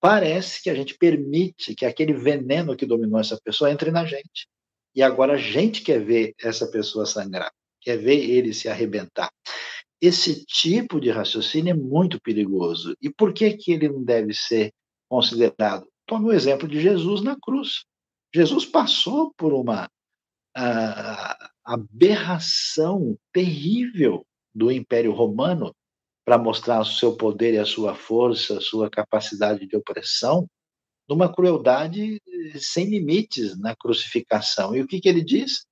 parece 0.00 0.62
que 0.62 0.70
a 0.70 0.74
gente 0.74 0.96
permite 0.96 1.74
que 1.74 1.84
aquele 1.84 2.14
veneno 2.14 2.74
que 2.74 2.86
dominou 2.86 3.20
essa 3.20 3.38
pessoa 3.44 3.70
entre 3.70 3.90
na 3.90 4.06
gente. 4.06 4.48
E 4.94 5.02
agora 5.02 5.34
a 5.34 5.38
gente 5.38 5.82
quer 5.82 6.02
ver 6.02 6.34
essa 6.40 6.66
pessoa 6.70 7.04
sangrar, 7.04 7.52
quer 7.82 7.98
ver 7.98 8.18
ele 8.18 8.54
se 8.54 8.66
arrebentar. 8.66 9.30
Esse 10.00 10.44
tipo 10.44 11.00
de 11.00 11.10
raciocínio 11.10 11.70
é 11.70 11.74
muito 11.74 12.20
perigoso. 12.20 12.96
E 13.00 13.10
por 13.10 13.32
que, 13.32 13.56
que 13.56 13.72
ele 13.72 13.88
não 13.88 14.04
deve 14.04 14.34
ser 14.34 14.72
considerado? 15.08 15.86
Tome 16.06 16.26
o 16.26 16.32
exemplo 16.32 16.68
de 16.68 16.80
Jesus 16.80 17.22
na 17.22 17.36
cruz. 17.40 17.84
Jesus 18.34 18.66
passou 18.66 19.32
por 19.36 19.52
uma 19.52 19.86
uh, 20.56 21.48
aberração 21.64 23.16
terrível 23.32 24.24
do 24.54 24.70
Império 24.70 25.12
Romano 25.12 25.74
para 26.24 26.38
mostrar 26.38 26.80
o 26.80 26.84
seu 26.84 27.16
poder 27.16 27.54
e 27.54 27.58
a 27.58 27.64
sua 27.64 27.94
força, 27.94 28.58
a 28.58 28.60
sua 28.60 28.90
capacidade 28.90 29.66
de 29.66 29.76
opressão, 29.76 30.46
numa 31.08 31.32
crueldade 31.32 32.20
sem 32.58 32.86
limites 32.86 33.56
na 33.58 33.76
crucificação. 33.76 34.74
E 34.74 34.80
o 34.80 34.86
que, 34.86 35.00
que 35.00 35.08
ele 35.08 35.22
diz? 35.22 35.64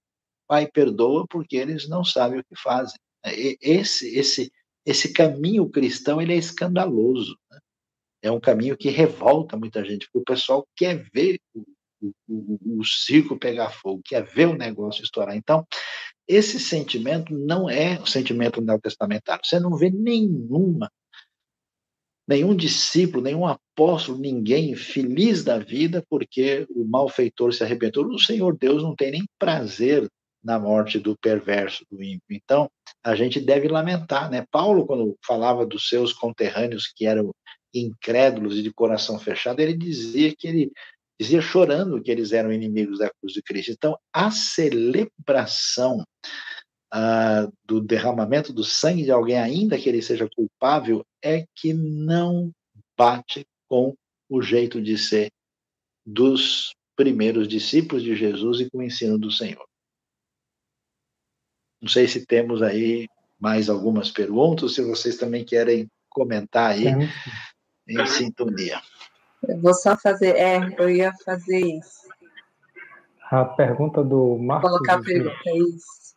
Pai, 0.46 0.70
perdoa 0.70 1.26
porque 1.28 1.56
eles 1.56 1.88
não 1.88 2.04
sabem 2.04 2.38
o 2.38 2.44
que 2.44 2.54
fazem. 2.56 2.98
Esse, 3.24 4.16
esse, 4.16 4.52
esse 4.84 5.12
caminho 5.12 5.68
cristão 5.68 6.20
ele 6.20 6.34
é 6.34 6.36
escandaloso. 6.36 7.38
Né? 7.50 7.58
É 8.22 8.30
um 8.30 8.40
caminho 8.40 8.76
que 8.76 8.90
revolta 8.90 9.56
muita 9.56 9.84
gente, 9.84 10.06
porque 10.06 10.18
o 10.18 10.34
pessoal 10.34 10.66
quer 10.76 11.08
ver 11.12 11.38
o, 12.28 12.78
o, 12.78 12.84
circo 12.84 13.38
pegar 13.38 13.70
fogo, 13.70 14.02
que 14.04 14.14
é 14.14 14.22
ver 14.22 14.48
o 14.48 14.56
negócio 14.56 15.02
estourar. 15.02 15.36
Então, 15.36 15.66
esse 16.26 16.58
sentimento 16.58 17.34
não 17.34 17.68
é 17.68 18.00
o 18.00 18.06
sentimento 18.06 18.60
neotestamentário. 18.60 19.44
Você 19.44 19.60
não 19.60 19.76
vê 19.76 19.90
nenhuma, 19.90 20.90
nenhum 22.26 22.54
discípulo, 22.54 23.22
nenhum 23.22 23.46
apóstolo, 23.46 24.18
ninguém 24.18 24.74
feliz 24.74 25.44
da 25.44 25.58
vida 25.58 26.04
porque 26.08 26.66
o 26.70 26.84
malfeitor 26.84 27.52
se 27.52 27.62
arrebentou. 27.62 28.06
O 28.06 28.18
Senhor 28.18 28.56
Deus 28.56 28.82
não 28.82 28.94
tem 28.94 29.10
nem 29.12 29.24
prazer 29.38 30.08
na 30.44 30.58
morte 30.58 30.98
do 30.98 31.16
perverso, 31.16 31.84
do 31.90 32.02
ímpio. 32.02 32.22
Então, 32.30 32.70
a 33.02 33.16
gente 33.16 33.40
deve 33.40 33.66
lamentar, 33.66 34.30
né? 34.30 34.46
Paulo, 34.50 34.86
quando 34.86 35.16
falava 35.26 35.64
dos 35.64 35.88
seus 35.88 36.12
conterrâneos 36.12 36.92
que 36.94 37.06
eram 37.06 37.32
incrédulos 37.72 38.58
e 38.58 38.62
de 38.62 38.72
coração 38.72 39.18
fechado, 39.18 39.60
ele 39.60 39.76
dizia 39.76 40.34
que 40.36 40.46
ele 40.46 40.72
dizia 41.18 41.40
chorando 41.40 42.02
que 42.02 42.10
eles 42.10 42.32
eram 42.32 42.52
inimigos 42.52 42.98
da 42.98 43.10
cruz 43.10 43.32
de 43.32 43.42
Cristo. 43.42 43.72
Então, 43.72 43.96
a 44.12 44.30
celebração 44.30 46.04
ah, 46.92 47.48
do 47.64 47.80
derramamento 47.80 48.52
do 48.52 48.64
sangue 48.64 49.04
de 49.04 49.10
alguém, 49.10 49.38
ainda 49.38 49.78
que 49.78 49.88
ele 49.88 50.02
seja 50.02 50.28
culpável, 50.34 51.04
é 51.22 51.44
que 51.54 51.72
não 51.72 52.52
bate 52.96 53.46
com 53.68 53.94
o 54.28 54.42
jeito 54.42 54.80
de 54.80 54.98
ser 54.98 55.30
dos 56.06 56.74
primeiros 56.96 57.48
discípulos 57.48 58.02
de 58.02 58.14
Jesus 58.14 58.60
e 58.60 58.70
com 58.70 58.78
o 58.78 58.82
ensino 58.82 59.18
do 59.18 59.30
Senhor. 59.30 59.64
Não 61.84 61.90
sei 61.90 62.08
se 62.08 62.24
temos 62.24 62.62
aí 62.62 63.06
mais 63.38 63.68
algumas 63.68 64.10
perguntas, 64.10 64.74
se 64.74 64.80
vocês 64.80 65.18
também 65.18 65.44
querem 65.44 65.86
comentar 66.08 66.70
aí 66.70 66.86
em 67.86 68.06
sintonia. 68.06 68.80
Eu 69.46 69.60
vou 69.60 69.74
só 69.74 69.94
fazer. 69.94 70.34
É, 70.34 70.60
eu 70.78 70.88
ia 70.88 71.12
fazer 71.26 71.58
isso. 71.58 72.08
A 73.30 73.44
pergunta 73.44 74.02
do 74.02 74.38
Marcos. 74.38 74.70
Colocar 74.70 74.94
a 74.94 75.02
pergunta, 75.02 75.36
é 75.46 75.58
isso. 75.58 76.14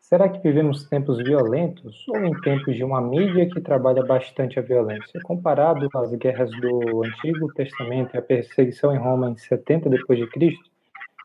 Será 0.00 0.30
que 0.30 0.38
vivemos 0.38 0.84
tempos 0.84 1.18
violentos 1.18 2.08
ou 2.08 2.24
em 2.24 2.40
tempos 2.40 2.74
de 2.74 2.84
uma 2.84 3.02
mídia 3.02 3.46
que 3.50 3.60
trabalha 3.60 4.02
bastante 4.02 4.58
a 4.58 4.62
violência? 4.62 5.20
Comparado 5.24 5.90
às 5.94 6.10
guerras 6.14 6.50
do 6.52 7.04
Antigo 7.04 7.52
Testamento 7.52 8.14
e 8.14 8.18
a 8.18 8.22
perseguição 8.22 8.94
em 8.94 8.98
Roma 8.98 9.30
em 9.30 9.36
70 9.36 9.90
depois 9.90 10.18
de 10.18 10.26
Cristo, 10.28 10.70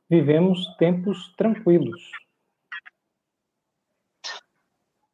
vivemos 0.09 0.75
tempos 0.75 1.33
tranquilos. 1.37 2.11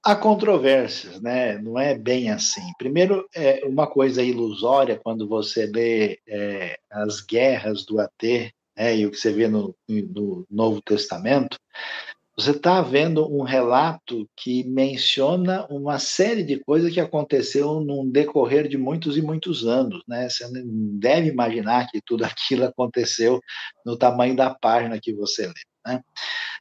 Há 0.08 0.16
controvérsias, 0.16 1.20
né? 1.20 1.58
Não 1.58 1.80
é 1.80 1.98
bem 1.98 2.30
assim. 2.30 2.62
Primeiro, 2.78 3.28
é 3.36 3.66
uma 3.66 3.88
coisa 3.88 4.22
ilusória 4.22 5.00
quando 5.04 5.28
você 5.28 5.66
lê 5.66 6.20
é, 6.28 6.78
as 6.92 7.22
guerras 7.22 7.84
do 7.84 8.00
AT 8.00 8.54
né, 8.78 8.96
e 8.98 9.08
o 9.08 9.10
que 9.10 9.18
você 9.18 9.32
vê 9.32 9.48
no, 9.48 9.76
no 9.90 10.46
Novo 10.48 10.80
Testamento, 10.80 11.58
você 12.38 12.52
está 12.52 12.84
vendo 12.84 13.26
um 13.34 13.42
relato 13.42 14.30
que 14.38 14.64
menciona 14.66 15.66
uma 15.72 15.98
série 15.98 16.44
de 16.44 16.60
coisas 16.60 16.94
que 16.94 17.00
aconteceu 17.00 17.80
num 17.80 18.08
decorrer 18.08 18.68
de 18.68 18.78
muitos 18.78 19.18
e 19.18 19.24
muitos 19.24 19.66
anos. 19.66 20.04
Né? 20.08 20.30
Você 20.30 20.48
não 20.50 21.00
deve 21.00 21.30
imaginar 21.30 21.88
que 21.90 22.00
tudo 22.00 22.26
aquilo 22.26 22.66
aconteceu 22.66 23.40
no 23.84 23.98
tamanho 23.98 24.36
da 24.36 24.54
página 24.54 25.00
que 25.02 25.16
você 25.16 25.48
lê. 25.48 25.54
Né? 25.86 26.04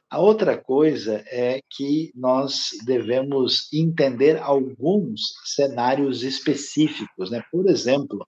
A 0.09 0.19
outra 0.19 0.57
coisa 0.57 1.23
é 1.27 1.61
que 1.69 2.11
nós 2.15 2.69
devemos 2.85 3.71
entender 3.73 4.37
alguns 4.37 5.33
cenários 5.43 6.23
específicos. 6.23 7.31
Né? 7.31 7.43
Por 7.51 7.67
exemplo, 7.67 8.25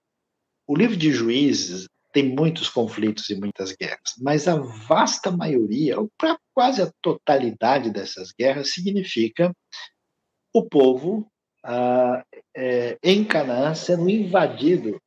o 0.67 0.75
livro 0.75 0.97
de 0.97 1.11
Juízes 1.11 1.87
tem 2.11 2.35
muitos 2.35 2.67
conflitos 2.67 3.29
e 3.29 3.35
muitas 3.35 3.73
guerras, 3.73 4.15
mas 4.19 4.47
a 4.47 4.55
vasta 4.55 5.29
maioria, 5.29 5.99
ou 5.99 6.09
quase 6.53 6.81
a 6.81 6.91
totalidade 7.01 7.91
dessas 7.91 8.31
guerras, 8.31 8.73
significa 8.73 9.53
o 10.51 10.67
povo 10.67 11.29
ah, 11.63 12.23
é, 12.55 12.97
em 13.03 13.23
Canaã 13.23 13.75
sendo 13.75 14.09
invadido 14.09 14.99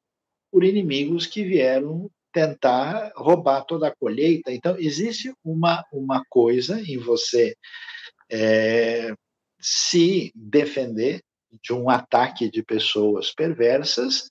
por 0.53 0.63
inimigos 0.63 1.27
que 1.27 1.43
vieram 1.43 2.09
tentar 2.33 3.13
roubar 3.17 3.65
toda 3.65 3.89
a 3.89 3.95
colheita. 3.95 4.53
Então, 4.53 4.77
existe 4.79 5.33
uma, 5.45 5.85
uma 5.93 6.23
coisa 6.29 6.81
em 6.81 6.99
você 6.99 7.55
é, 8.31 9.13
se 9.61 10.33
defender 10.35 11.21
de 11.63 11.73
um 11.73 11.91
ataque 11.91 12.51
de 12.51 12.63
pessoas 12.63 13.33
perversas, 13.33 14.31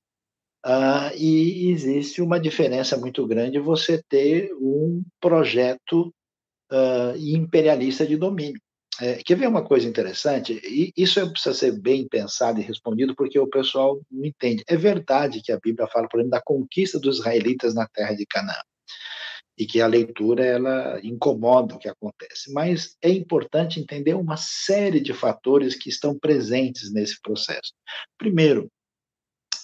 uh, 0.65 1.15
e 1.15 1.69
existe 1.69 2.21
uma 2.21 2.39
diferença 2.39 2.97
muito 2.97 3.25
grande 3.27 3.59
você 3.59 4.01
ter 4.09 4.51
um 4.53 5.03
projeto 5.19 6.13
uh, 6.71 7.17
imperialista 7.17 8.05
de 8.05 8.15
domínio. 8.15 8.59
É, 9.01 9.15
quer 9.23 9.35
ver 9.35 9.47
uma 9.47 9.63
coisa 9.63 9.87
interessante? 9.87 10.59
E 10.63 10.91
isso 10.97 11.31
precisa 11.31 11.55
ser 11.55 11.79
bem 11.79 12.07
pensado 12.07 12.59
e 12.59 12.63
respondido, 12.63 13.15
porque 13.15 13.39
o 13.39 13.47
pessoal 13.47 14.01
não 14.11 14.25
entende. 14.25 14.63
É 14.67 14.75
verdade 14.75 15.41
que 15.41 15.51
a 15.51 15.59
Bíblia 15.59 15.87
fala, 15.87 16.07
por 16.07 16.19
exemplo, 16.19 16.31
da 16.31 16.41
conquista 16.41 16.99
dos 16.99 17.19
israelitas 17.19 17.73
na 17.73 17.87
terra 17.87 18.13
de 18.13 18.25
Canaã, 18.25 18.61
e 19.57 19.65
que 19.65 19.79
a 19.79 19.87
leitura 19.87 20.43
ela 20.43 20.99
incomoda 21.01 21.75
o 21.75 21.79
que 21.79 21.87
acontece. 21.87 22.51
Mas 22.51 22.97
é 23.01 23.09
importante 23.09 23.79
entender 23.79 24.15
uma 24.15 24.35
série 24.35 24.99
de 24.99 25.13
fatores 25.13 25.75
que 25.75 25.89
estão 25.89 26.17
presentes 26.17 26.91
nesse 26.91 27.21
processo. 27.21 27.73
Primeiro, 28.17 28.69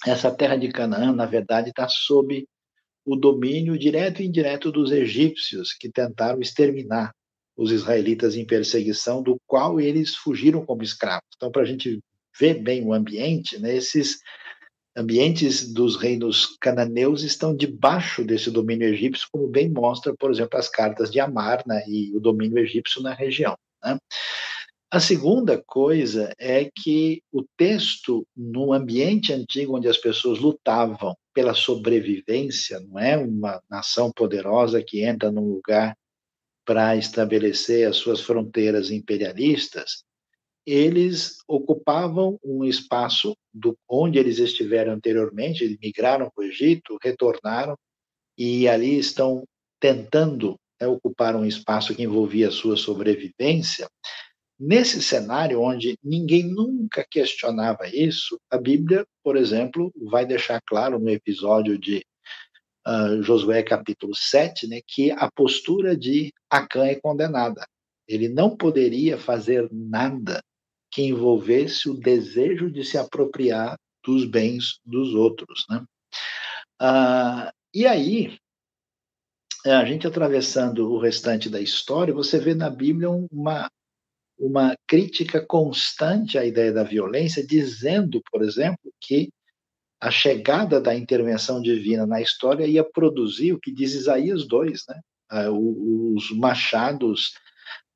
essa 0.06 0.34
terra 0.34 0.56
de 0.56 0.70
Canaã, 0.70 1.12
na 1.12 1.26
verdade, 1.26 1.70
está 1.70 1.88
sob 1.90 2.48
o 3.06 3.16
domínio 3.16 3.78
direto 3.78 4.22
e 4.22 4.26
indireto 4.26 4.72
dos 4.72 4.92
egípcios, 4.92 5.74
que 5.74 5.90
tentaram 5.90 6.40
exterminar 6.42 7.12
os 7.58 7.72
israelitas 7.72 8.36
em 8.36 8.46
perseguição, 8.46 9.24
do 9.24 9.38
qual 9.48 9.80
eles 9.80 10.16
fugiram 10.16 10.66
como 10.66 10.84
escravos. 10.84 11.28
Então, 11.36 11.52
para 11.52 11.62
a 11.62 11.66
gente 11.66 12.00
ver 12.38 12.56
bem 12.56 12.84
o 12.84 12.94
ambiente, 12.94 13.58
né, 13.60 13.76
esses 13.76 14.20
ambientes 14.96 15.74
dos 15.74 15.98
reinos 15.98 16.58
cananeus 16.60 17.24
estão 17.24 17.56
debaixo 17.56 18.24
desse 18.24 18.50
domínio 18.50 18.88
egípcio, 18.88 19.28
como 19.32 19.48
bem 19.48 19.70
mostra, 19.70 20.14
por 20.18 20.32
exemplo, 20.32 20.58
as 20.58 20.70
cartas 20.70 21.12
de 21.12 21.20
Amarna 21.20 21.82
e 21.88 22.16
o 22.16 22.20
domínio 22.20 22.60
egípcio 22.60 23.02
na 23.02 23.14
região. 23.14 23.58
Né? 23.84 23.98
A 24.90 25.00
segunda 25.00 25.62
coisa 25.66 26.34
é 26.40 26.70
que 26.74 27.22
o 27.32 27.44
texto, 27.58 28.26
no 28.36 28.72
ambiente 28.72 29.34
antigo 29.34 29.76
onde 29.76 29.90
as 29.90 29.98
pessoas 29.98 30.40
lutavam 30.40 31.14
pela 31.34 31.54
sobrevivência, 31.54 32.80
não 32.80 32.98
é 32.98 33.18
uma 33.18 33.62
nação 33.70 34.10
poderosa 34.16 34.82
que 34.82 35.04
entra 35.04 35.30
num 35.30 35.50
lugar 35.50 35.98
para 36.66 36.96
estabelecer 36.96 37.88
as 37.88 37.98
suas 37.98 38.22
fronteiras 38.22 38.90
imperialistas, 38.90 40.04
eles 40.66 41.38
ocupavam 41.48 42.40
um 42.44 42.66
espaço 42.66 43.38
do 43.54 43.78
onde 43.88 44.18
eles 44.18 44.40
estiveram 44.40 44.94
anteriormente, 44.94 45.78
migraram 45.82 46.30
para 46.34 46.44
o 46.44 46.48
Egito, 46.48 46.98
retornaram 47.02 47.78
e 48.38 48.68
ali 48.68 48.98
estão 48.98 49.44
tentando 49.80 50.60
né, 50.82 50.88
ocupar 50.88 51.36
um 51.36 51.46
espaço 51.46 51.96
que 51.96 52.04
envolvia 52.04 52.48
a 52.48 52.52
sua 52.52 52.76
sobrevivência. 52.76 53.88
Nesse 54.60 55.04
cenário 55.04 55.62
onde 55.62 55.98
ninguém 56.04 56.44
nunca 56.44 57.06
questionava 57.10 57.88
isso, 57.88 58.40
a 58.50 58.58
Bíblia, 58.58 59.06
por 59.24 59.38
exemplo, 59.38 59.92
vai 60.10 60.26
deixar 60.26 60.62
claro 60.66 60.98
no 60.98 61.10
episódio 61.10 61.78
de 61.78 62.04
uh, 62.88 63.22
Josué 63.22 63.64
capítulo 63.64 64.16
7, 64.16 64.68
né, 64.68 64.82
que 64.86 65.12
a 65.12 65.30
postura 65.32 65.96
de 65.96 66.34
Acã 66.50 66.86
é 66.86 66.96
condenada. 66.96 67.66
Ele 68.08 68.30
não 68.30 68.56
poderia 68.56 69.18
fazer 69.18 69.68
nada 69.72 70.42
que 70.92 71.02
envolvesse 71.02 71.90
o 71.90 71.94
desejo 71.94 72.72
de 72.72 72.84
se 72.86 72.98
apropriar 72.98 73.76
dos 74.04 74.26
bens 74.26 74.80
dos 74.86 75.14
outros. 75.14 75.66
Né? 75.70 75.84
Uh, 76.82 77.52
e 77.74 77.86
aí, 77.86 78.38
a 79.66 79.84
gente 79.84 80.06
atravessando 80.06 80.92
o 80.92 81.00
restante 81.00 81.50
da 81.50 81.60
história, 81.60 82.14
você 82.14 82.40
vê 82.40 82.54
na 82.54 82.70
Bíblia 82.70 83.10
uma, 83.10 83.70
uma 84.38 84.76
crítica 84.88 85.44
constante 85.44 86.38
à 86.38 86.46
ideia 86.46 86.72
da 86.72 86.84
violência, 86.84 87.46
dizendo, 87.46 88.22
por 88.32 88.44
exemplo, 88.44 88.94
que 89.02 89.30
a 90.06 90.12
chegada 90.12 90.80
da 90.80 90.96
intervenção 90.96 91.60
divina 91.60 92.06
na 92.06 92.22
história 92.22 92.68
ia 92.68 92.84
produzir 92.84 93.54
o 93.54 93.60
que 93.60 93.74
diz 93.74 93.96
Isaías 93.96 94.48
2, 94.48 94.84
né? 94.88 95.02
Ah, 95.28 95.50
os 95.50 96.30
machados 96.38 97.34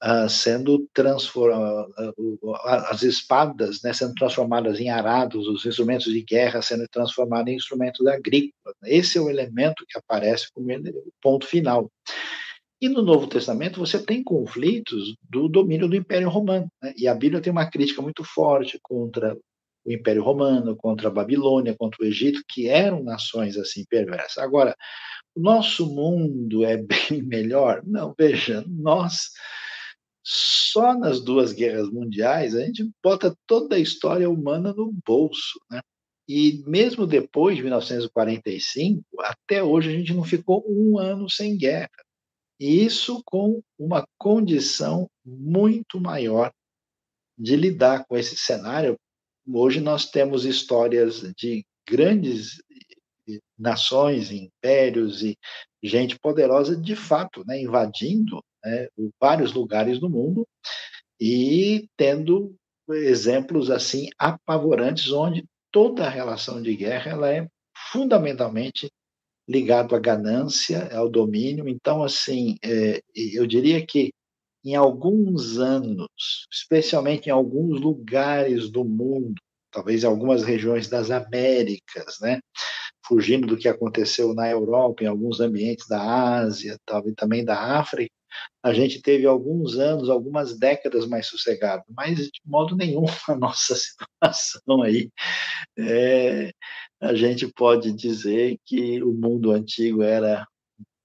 uh, 0.03 0.27
sendo 0.27 0.89
transformados, 0.91 1.93
uh, 2.17 2.55
as 2.89 3.03
espadas 3.03 3.83
né, 3.83 3.93
sendo 3.93 4.15
transformadas 4.15 4.79
em 4.79 4.89
arados, 4.89 5.47
os 5.47 5.63
instrumentos 5.63 6.11
de 6.11 6.23
guerra 6.23 6.63
sendo 6.63 6.87
transformados 6.91 7.53
em 7.53 7.57
instrumentos 7.57 8.05
agrícolas. 8.07 8.75
Esse 8.85 9.19
é 9.19 9.21
o 9.21 9.29
elemento 9.29 9.85
que 9.87 9.99
aparece 9.99 10.51
como 10.51 10.67
o 10.73 11.13
ponto 11.21 11.45
final. 11.45 11.91
E 12.81 12.89
no 12.89 13.03
Novo 13.03 13.27
Testamento 13.27 13.79
você 13.79 14.03
tem 14.03 14.23
conflitos 14.23 15.15
do 15.29 15.47
domínio 15.47 15.87
do 15.87 15.95
Império 15.95 16.29
Romano. 16.29 16.67
Né? 16.81 16.91
E 16.97 17.07
a 17.07 17.13
Bíblia 17.13 17.39
tem 17.39 17.51
uma 17.51 17.69
crítica 17.69 18.01
muito 18.01 18.23
forte 18.23 18.79
contra 18.81 19.37
o 19.89 19.93
Império 19.93 20.23
Romano, 20.23 20.75
contra 20.75 21.07
a 21.07 21.11
Babilônia, 21.11 21.75
contra 21.75 22.03
o 22.03 22.05
Egito, 22.05 22.43
que 22.47 22.67
eram 22.67 23.03
nações 23.03 23.57
assim 23.57 23.83
perversas. 23.89 24.37
Agora, 24.37 24.75
o 25.35 25.41
nosso 25.41 25.85
mundo 25.87 26.63
é 26.63 26.77
bem 27.11 27.21
melhor? 27.23 27.81
Não, 27.85 28.13
veja, 28.17 28.63
nós 28.67 29.31
só 30.23 30.93
nas 30.93 31.23
duas 31.23 31.53
guerras 31.53 31.89
mundiais 31.89 32.55
a 32.55 32.63
gente 32.63 32.87
bota 33.03 33.35
toda 33.47 33.75
a 33.75 33.79
história 33.79 34.29
humana 34.29 34.73
no 34.73 34.93
bolso, 35.05 35.59
né? 35.71 35.81
E 36.27 36.61
mesmo 36.67 37.07
depois 37.07 37.55
de 37.55 37.63
1945, 37.63 39.03
até 39.21 39.63
hoje 39.63 39.89
a 39.89 39.91
gente 39.93 40.13
não 40.13 40.23
ficou 40.23 40.63
um 40.67 40.99
ano 40.99 41.27
sem 41.27 41.57
guerra. 41.57 41.89
E 42.59 42.85
isso 42.85 43.23
com 43.25 43.63
uma 43.79 44.05
condição 44.19 45.09
muito 45.25 45.99
maior 45.99 46.51
de 47.35 47.55
lidar 47.55 48.05
com 48.05 48.15
esse 48.15 48.35
cenário, 48.35 48.95
Hoje 49.51 49.79
nós 49.79 50.09
temos 50.09 50.45
histórias 50.45 51.21
de 51.35 51.65
grandes 51.87 52.61
nações, 53.57 54.31
impérios 54.31 55.23
e 55.23 55.37
gente 55.81 56.19
poderosa 56.19 56.75
de 56.75 56.95
fato, 56.95 57.43
né, 57.45 57.61
invadindo 57.61 58.43
né, 58.63 58.87
vários 59.19 59.53
lugares 59.53 59.99
do 59.99 60.09
mundo 60.09 60.47
e 61.19 61.87
tendo 61.97 62.55
exemplos 62.89 63.69
assim 63.69 64.09
apavorantes 64.17 65.11
onde 65.11 65.45
toda 65.71 66.05
a 66.05 66.09
relação 66.09 66.61
de 66.61 66.75
guerra 66.75 67.11
ela 67.11 67.31
é 67.31 67.47
fundamentalmente 67.91 68.89
ligado 69.47 69.95
à 69.95 69.99
ganância, 69.99 70.95
ao 70.95 71.09
domínio. 71.09 71.67
Então, 71.67 72.03
assim, 72.03 72.55
é, 72.63 73.01
eu 73.15 73.47
diria 73.47 73.83
que 73.83 74.11
em 74.63 74.75
alguns 74.75 75.57
anos, 75.57 76.47
especialmente 76.51 77.27
em 77.27 77.31
alguns 77.31 77.79
lugares 77.79 78.69
do 78.69 78.83
mundo, 78.83 79.35
talvez 79.71 80.03
em 80.03 80.07
algumas 80.07 80.43
regiões 80.43 80.87
das 80.87 81.11
Américas, 81.11 82.17
né? 82.21 82.39
fugindo 83.09 83.47
do 83.47 83.57
que 83.57 83.67
aconteceu 83.67 84.35
na 84.35 84.47
Europa, 84.49 85.03
em 85.03 85.07
alguns 85.07 85.39
ambientes 85.39 85.87
da 85.87 85.99
Ásia, 86.01 86.77
talvez 86.85 87.15
também 87.15 87.43
da 87.43 87.79
África, 87.79 88.11
a 88.61 88.71
gente 88.71 89.01
teve 89.01 89.25
alguns 89.25 89.77
anos, 89.77 90.09
algumas 90.09 90.57
décadas 90.57 91.07
mais 91.07 91.25
sossegado, 91.27 91.83
mas 91.89 92.17
de 92.17 92.39
modo 92.45 92.75
nenhum 92.75 93.05
a 93.27 93.35
nossa 93.35 93.75
situação 93.75 94.83
aí, 94.83 95.09
é, 95.77 96.51
a 97.01 97.15
gente 97.15 97.47
pode 97.47 97.91
dizer 97.93 98.57
que 98.65 99.01
o 99.01 99.11
mundo 99.11 99.51
antigo 99.51 100.03
era 100.03 100.45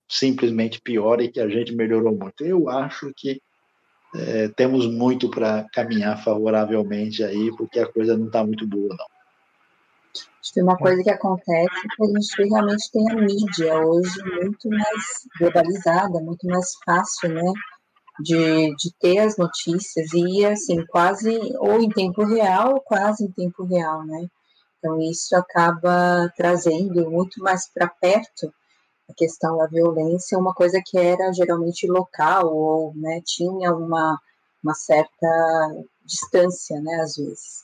simplesmente 0.08 0.80
pior 0.80 1.20
e 1.20 1.30
que 1.30 1.40
a 1.40 1.48
gente 1.48 1.74
melhorou 1.74 2.16
muito. 2.16 2.44
Eu 2.44 2.68
acho 2.68 3.12
que 3.16 3.40
é, 4.14 4.48
temos 4.48 4.86
muito 4.86 5.28
para 5.28 5.66
caminhar 5.72 6.22
favoravelmente 6.22 7.24
aí, 7.24 7.50
porque 7.56 7.80
a 7.80 7.90
coisa 7.90 8.16
não 8.16 8.26
está 8.26 8.44
muito 8.44 8.66
boa, 8.66 8.94
não. 8.96 9.06
Acho 10.40 10.52
que 10.52 10.62
uma 10.62 10.76
coisa 10.76 11.02
que 11.02 11.10
acontece 11.10 11.74
é 11.74 11.96
que 11.96 12.02
a 12.02 12.06
gente 12.06 12.48
realmente 12.50 12.90
tem 12.92 13.10
a 13.10 13.14
mídia 13.16 13.80
hoje 13.80 14.22
muito 14.40 14.68
mais 14.68 15.02
globalizada, 15.40 16.20
muito 16.20 16.46
mais 16.46 16.70
fácil, 16.84 17.30
né? 17.30 17.52
De, 18.20 18.76
de 18.76 18.94
ter 19.00 19.18
as 19.18 19.36
notícias 19.36 20.12
e, 20.12 20.44
assim, 20.44 20.86
quase, 20.86 21.36
ou 21.58 21.80
em 21.80 21.88
tempo 21.88 22.24
real, 22.24 22.74
ou 22.74 22.80
quase 22.80 23.24
em 23.24 23.32
tempo 23.32 23.64
real, 23.64 24.04
né? 24.06 24.28
Então, 24.78 25.00
isso 25.00 25.34
acaba 25.34 26.30
trazendo 26.36 27.10
muito 27.10 27.42
mais 27.42 27.68
para 27.72 27.88
perto 27.88 28.52
a 29.08 29.14
questão 29.14 29.58
da 29.58 29.66
violência, 29.66 30.38
uma 30.38 30.54
coisa 30.54 30.80
que 30.84 30.98
era 30.98 31.32
geralmente 31.32 31.86
local 31.86 32.54
ou 32.54 32.94
né, 32.94 33.20
tinha 33.24 33.72
uma, 33.72 34.18
uma 34.62 34.74
certa 34.74 35.84
distância, 36.04 36.80
né, 36.80 36.94
às 36.96 37.16
vezes. 37.16 37.62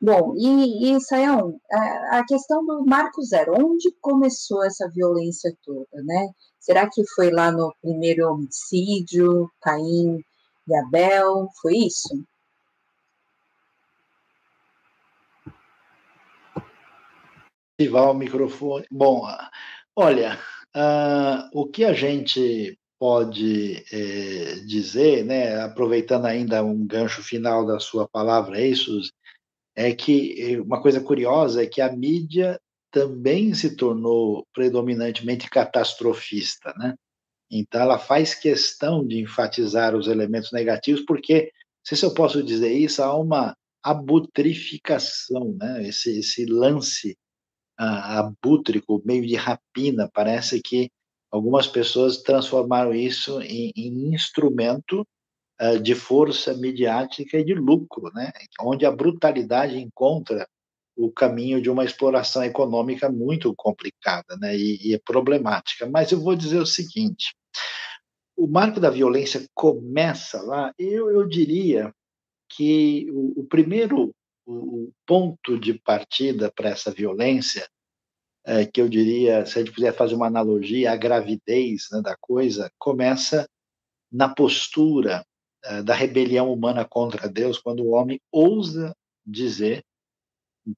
Bom, 0.00 0.34
e, 0.36 0.96
e 0.96 1.00
Sayão, 1.00 1.60
a, 1.70 2.18
a 2.18 2.26
questão 2.26 2.66
do 2.66 2.84
Marco 2.84 3.22
Zero, 3.22 3.54
onde 3.56 3.92
começou 4.00 4.64
essa 4.64 4.88
violência 4.90 5.56
toda, 5.64 6.02
né? 6.02 6.28
Será 6.58 6.90
que 6.90 7.06
foi 7.14 7.30
lá 7.30 7.52
no 7.52 7.72
primeiro 7.80 8.28
homicídio, 8.28 9.48
Caim 9.60 10.24
e 10.66 10.76
Abel, 10.76 11.48
foi 11.60 11.76
isso? 11.76 12.24
Ativar 17.78 18.10
o 18.10 18.14
microfone. 18.14 18.86
Bom, 18.90 19.24
olha, 19.94 20.36
Uh, 20.74 21.48
o 21.52 21.66
que 21.66 21.84
a 21.84 21.92
gente 21.92 22.78
pode 22.98 23.84
é, 23.92 24.54
dizer, 24.64 25.24
né, 25.24 25.60
aproveitando 25.60 26.26
ainda 26.26 26.62
um 26.62 26.86
gancho 26.86 27.20
final 27.20 27.66
da 27.66 27.80
sua 27.80 28.08
palavra 28.08 28.58
aí, 28.58 28.76
Suzy, 28.76 29.10
é 29.74 29.92
que 29.92 30.56
uma 30.60 30.80
coisa 30.80 31.00
curiosa 31.00 31.62
é 31.62 31.66
que 31.66 31.80
a 31.80 31.90
mídia 31.90 32.60
também 32.92 33.54
se 33.54 33.74
tornou 33.74 34.46
predominantemente 34.54 35.50
catastrofista, 35.50 36.72
né? 36.76 36.94
Então 37.50 37.80
ela 37.80 37.98
faz 37.98 38.34
questão 38.34 39.04
de 39.04 39.18
enfatizar 39.18 39.96
os 39.96 40.06
elementos 40.06 40.52
negativos, 40.52 41.04
porque, 41.04 41.50
se 41.84 42.00
eu 42.04 42.14
posso 42.14 42.42
dizer 42.42 42.72
isso, 42.72 43.02
há 43.02 43.16
uma 43.16 43.56
abutrificação, 43.82 45.56
né? 45.58 45.88
Esse, 45.88 46.20
esse 46.20 46.46
lance 46.46 47.16
abútrico, 47.82 49.02
meio 49.04 49.26
de 49.26 49.34
rapina, 49.34 50.10
parece 50.12 50.60
que 50.60 50.90
algumas 51.30 51.66
pessoas 51.66 52.22
transformaram 52.22 52.94
isso 52.94 53.40
em, 53.40 53.72
em 53.76 54.14
instrumento 54.14 55.06
uh, 55.60 55.78
de 55.80 55.94
força 55.94 56.54
midiática 56.54 57.38
e 57.38 57.44
de 57.44 57.54
lucro, 57.54 58.10
né? 58.14 58.30
Onde 58.60 58.84
a 58.84 58.90
brutalidade 58.90 59.78
encontra 59.78 60.46
o 60.96 61.10
caminho 61.10 61.60
de 61.60 61.70
uma 61.70 61.84
exploração 61.84 62.44
econômica 62.44 63.10
muito 63.10 63.54
complicada 63.56 64.36
né, 64.38 64.54
e, 64.54 64.90
e, 64.90 64.94
é 64.94 64.98
problemática. 64.98 65.88
Mas 65.88 66.12
eu 66.12 66.20
vou 66.20 66.36
dizer 66.36 66.58
o 66.58 66.66
seguinte: 66.66 67.34
o 68.36 68.46
marco 68.46 68.78
da 68.78 68.90
violência 68.90 69.44
começa 69.54 70.42
lá, 70.42 70.72
eu, 70.78 71.10
eu 71.10 71.26
diria 71.26 71.92
que 72.48 73.06
o, 73.10 73.40
o 73.40 73.46
primeiro 73.46 74.14
o, 74.46 74.92
ponto 75.06 75.58
de 75.58 75.74
partida 75.74 76.52
para 76.54 76.70
essa 76.70 76.90
violência, 76.90 77.66
é, 78.44 78.66
que 78.66 78.80
eu 78.80 78.88
diria, 78.88 79.46
se 79.46 79.58
a 79.58 79.64
gente 79.64 79.74
puder 79.74 79.94
fazer 79.94 80.14
uma 80.14 80.26
analogia, 80.26 80.92
a 80.92 80.96
gravidez 80.96 81.88
né, 81.92 82.00
da 82.02 82.16
coisa, 82.20 82.70
começa 82.78 83.48
na 84.10 84.28
postura 84.28 85.24
é, 85.64 85.82
da 85.82 85.94
rebelião 85.94 86.52
humana 86.52 86.84
contra 86.84 87.28
Deus, 87.28 87.58
quando 87.58 87.84
o 87.84 87.90
homem 87.90 88.20
ousa 88.30 88.94
dizer 89.24 89.84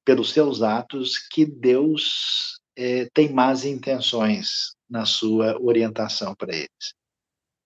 pelos 0.03 0.31
seus 0.31 0.61
atos, 0.61 1.17
que 1.17 1.45
Deus 1.45 2.59
é, 2.75 3.07
tem 3.13 3.31
más 3.31 3.65
intenções 3.65 4.75
na 4.89 5.05
sua 5.05 5.59
orientação 5.59 6.35
para 6.35 6.55
eles. 6.55 6.93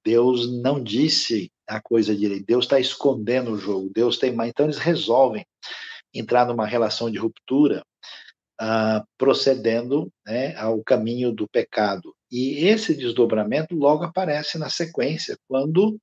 Deus 0.04 0.50
não 0.62 0.82
disse 0.82 1.52
a 1.68 1.82
coisa 1.82 2.16
direita, 2.16 2.46
Deus 2.48 2.66
está 2.66 2.80
escondendo 2.80 3.52
o 3.52 3.58
jogo, 3.58 3.92
Deus 3.94 4.18
tem 4.18 4.34
mais. 4.34 4.50
Então, 4.50 4.66
eles 4.66 4.78
resolvem 4.78 5.46
entrar 6.14 6.46
numa 6.46 6.66
relação 6.66 7.12
de 7.12 7.20
ruptura, 7.20 7.84
uh, 8.62 9.06
procedendo 9.18 10.12
né, 10.26 10.56
ao 10.56 10.84
caminho 10.84 11.32
do 11.32 11.48
pecado. 11.48 12.14
E 12.32 12.66
esse 12.68 12.94
desdobramento 12.96 13.76
logo 13.76 14.04
aparece 14.04 14.58
na 14.58 14.70
sequência, 14.70 15.38
quando 15.48 16.00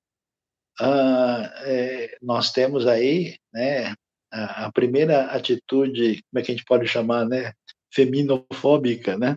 uh, 0.80 1.44
é, 1.64 2.16
nós 2.20 2.50
temos 2.50 2.86
aí 2.86 3.36
né, 3.52 3.94
a, 4.32 4.70
primeira 4.72 5.26
atitude, 5.26 6.22
como 6.30 6.40
é 6.40 6.42
que 6.42 6.52
a 6.52 6.54
gente 6.54 6.64
pode 6.64 6.86
chamar, 6.88 7.26
né, 7.26 7.52
feminofóbica, 7.92 9.16
né, 9.16 9.36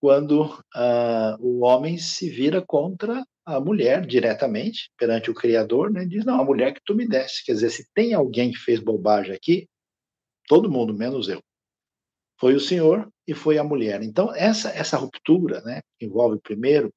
quando 0.00 0.44
uh, 0.44 1.36
o 1.40 1.64
homem 1.64 1.98
se 1.98 2.30
vira 2.30 2.62
contra 2.62 3.24
a 3.44 3.60
mulher 3.60 4.06
diretamente 4.06 4.90
perante 4.96 5.30
o 5.30 5.34
Criador, 5.34 5.90
né, 5.90 6.04
diz 6.04 6.24
não, 6.24 6.40
a 6.40 6.44
mulher 6.44 6.72
que 6.72 6.80
tu 6.84 6.94
me 6.94 7.06
desse, 7.06 7.44
quer 7.44 7.52
dizer, 7.52 7.70
se 7.70 7.86
tem 7.94 8.14
alguém 8.14 8.50
que 8.50 8.58
fez 8.58 8.78
bobagem 8.78 9.34
aqui, 9.34 9.66
todo 10.46 10.70
mundo 10.70 10.94
menos 10.94 11.28
eu, 11.28 11.42
foi 12.40 12.54
o 12.54 12.60
Senhor 12.60 13.06
e 13.28 13.34
foi 13.34 13.58
a 13.58 13.64
mulher. 13.64 14.02
Então 14.02 14.34
essa 14.34 14.70
essa 14.70 14.96
ruptura, 14.96 15.60
né, 15.60 15.82
envolve 16.00 16.40
primeiro 16.40 16.92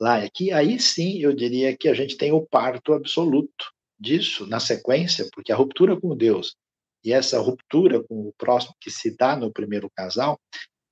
lá 0.00 0.20
e 0.20 0.26
aqui, 0.26 0.52
aí 0.52 0.80
sim 0.80 1.18
eu 1.20 1.34
diria 1.34 1.76
que 1.76 1.88
a 1.88 1.94
gente 1.94 2.16
tem 2.16 2.32
o 2.32 2.46
parto 2.46 2.94
absoluto 2.94 3.72
disso 4.00 4.46
na 4.46 4.58
sequência, 4.58 5.28
porque 5.32 5.52
a 5.52 5.56
ruptura 5.56 6.00
com 6.00 6.16
Deus 6.16 6.56
e 7.04 7.12
essa 7.12 7.38
ruptura 7.38 8.02
com 8.02 8.28
o 8.28 8.34
próximo 8.36 8.74
que 8.80 8.90
se 8.90 9.16
dá 9.16 9.36
no 9.36 9.52
primeiro 9.52 9.88
casal, 9.94 10.40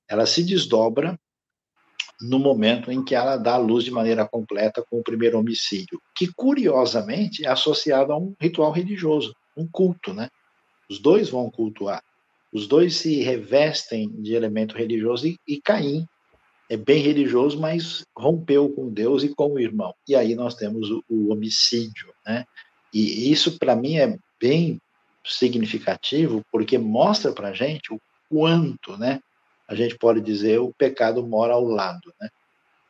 ela 0.08 0.26
se 0.26 0.44
desdobra 0.44 1.18
no 2.20 2.38
momento 2.38 2.92
em 2.92 3.04
que 3.04 3.14
ela 3.14 3.36
dá 3.36 3.54
a 3.54 3.58
luz 3.58 3.84
de 3.84 3.90
maneira 3.90 4.26
completa 4.26 4.84
com 4.88 5.00
o 5.00 5.02
primeiro 5.02 5.38
homicídio, 5.38 6.00
que 6.14 6.32
curiosamente 6.32 7.44
é 7.44 7.48
associado 7.48 8.12
a 8.12 8.16
um 8.16 8.34
ritual 8.40 8.70
religioso, 8.70 9.34
um 9.56 9.66
culto, 9.66 10.14
né? 10.14 10.28
Os 10.88 11.00
dois 11.00 11.28
vão 11.28 11.50
cultuar, 11.50 12.02
os 12.54 12.68
dois 12.68 12.94
se 12.94 13.20
revestem 13.20 14.08
de 14.22 14.32
elemento 14.32 14.78
religioso 14.78 15.26
e, 15.26 15.36
e 15.46 15.60
Caim 15.60 16.06
é 16.70 16.76
bem 16.76 17.02
religioso, 17.02 17.60
mas 17.60 18.06
rompeu 18.16 18.70
com 18.70 18.88
Deus 18.88 19.24
e 19.24 19.28
com 19.34 19.54
o 19.54 19.58
irmão. 19.58 19.92
E 20.08 20.14
aí 20.14 20.36
nós 20.36 20.54
temos 20.54 20.88
o, 20.88 21.04
o 21.08 21.32
homicídio, 21.32 22.14
né? 22.24 22.44
E 22.92 23.30
isso 23.30 23.58
para 23.58 23.74
mim 23.74 23.96
é 23.96 24.16
bem 24.40 24.80
significativo 25.26 26.42
porque 26.52 26.78
mostra 26.78 27.32
para 27.32 27.52
gente 27.52 27.92
o 27.92 28.00
quanto, 28.30 28.96
né, 28.96 29.20
a 29.66 29.74
gente 29.74 29.96
pode 29.98 30.20
dizer, 30.20 30.60
o 30.60 30.72
pecado 30.72 31.26
mora 31.26 31.54
ao 31.54 31.64
lado, 31.64 32.12
né? 32.20 32.28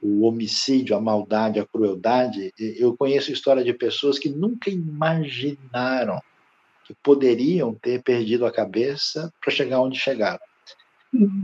O 0.02 0.26
homicídio, 0.26 0.94
a 0.94 1.00
maldade, 1.00 1.58
a 1.58 1.66
crueldade. 1.66 2.52
Eu 2.58 2.94
conheço 2.94 3.32
história 3.32 3.64
de 3.64 3.72
pessoas 3.72 4.18
que 4.18 4.28
nunca 4.28 4.68
imaginaram 4.68 6.20
que 6.84 6.94
poderiam 6.94 7.74
ter 7.74 8.02
perdido 8.02 8.46
a 8.46 8.52
cabeça 8.52 9.32
para 9.40 9.52
chegar 9.52 9.80
onde 9.80 9.98
chegaram. 9.98 10.40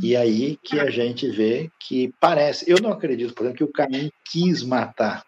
E 0.03 0.16
aí 0.16 0.59
que 0.62 0.80
a 0.80 0.91
gente 0.91 1.28
vê 1.30 1.70
que 1.78 2.12
parece. 2.20 2.68
Eu 2.68 2.80
não 2.80 2.91
acredito, 2.91 3.32
por 3.34 3.45
exemplo, 3.45 3.59
que 3.59 3.64
o 3.64 3.72
Caim 3.72 4.11
quis 4.24 4.62
matar 4.64 5.24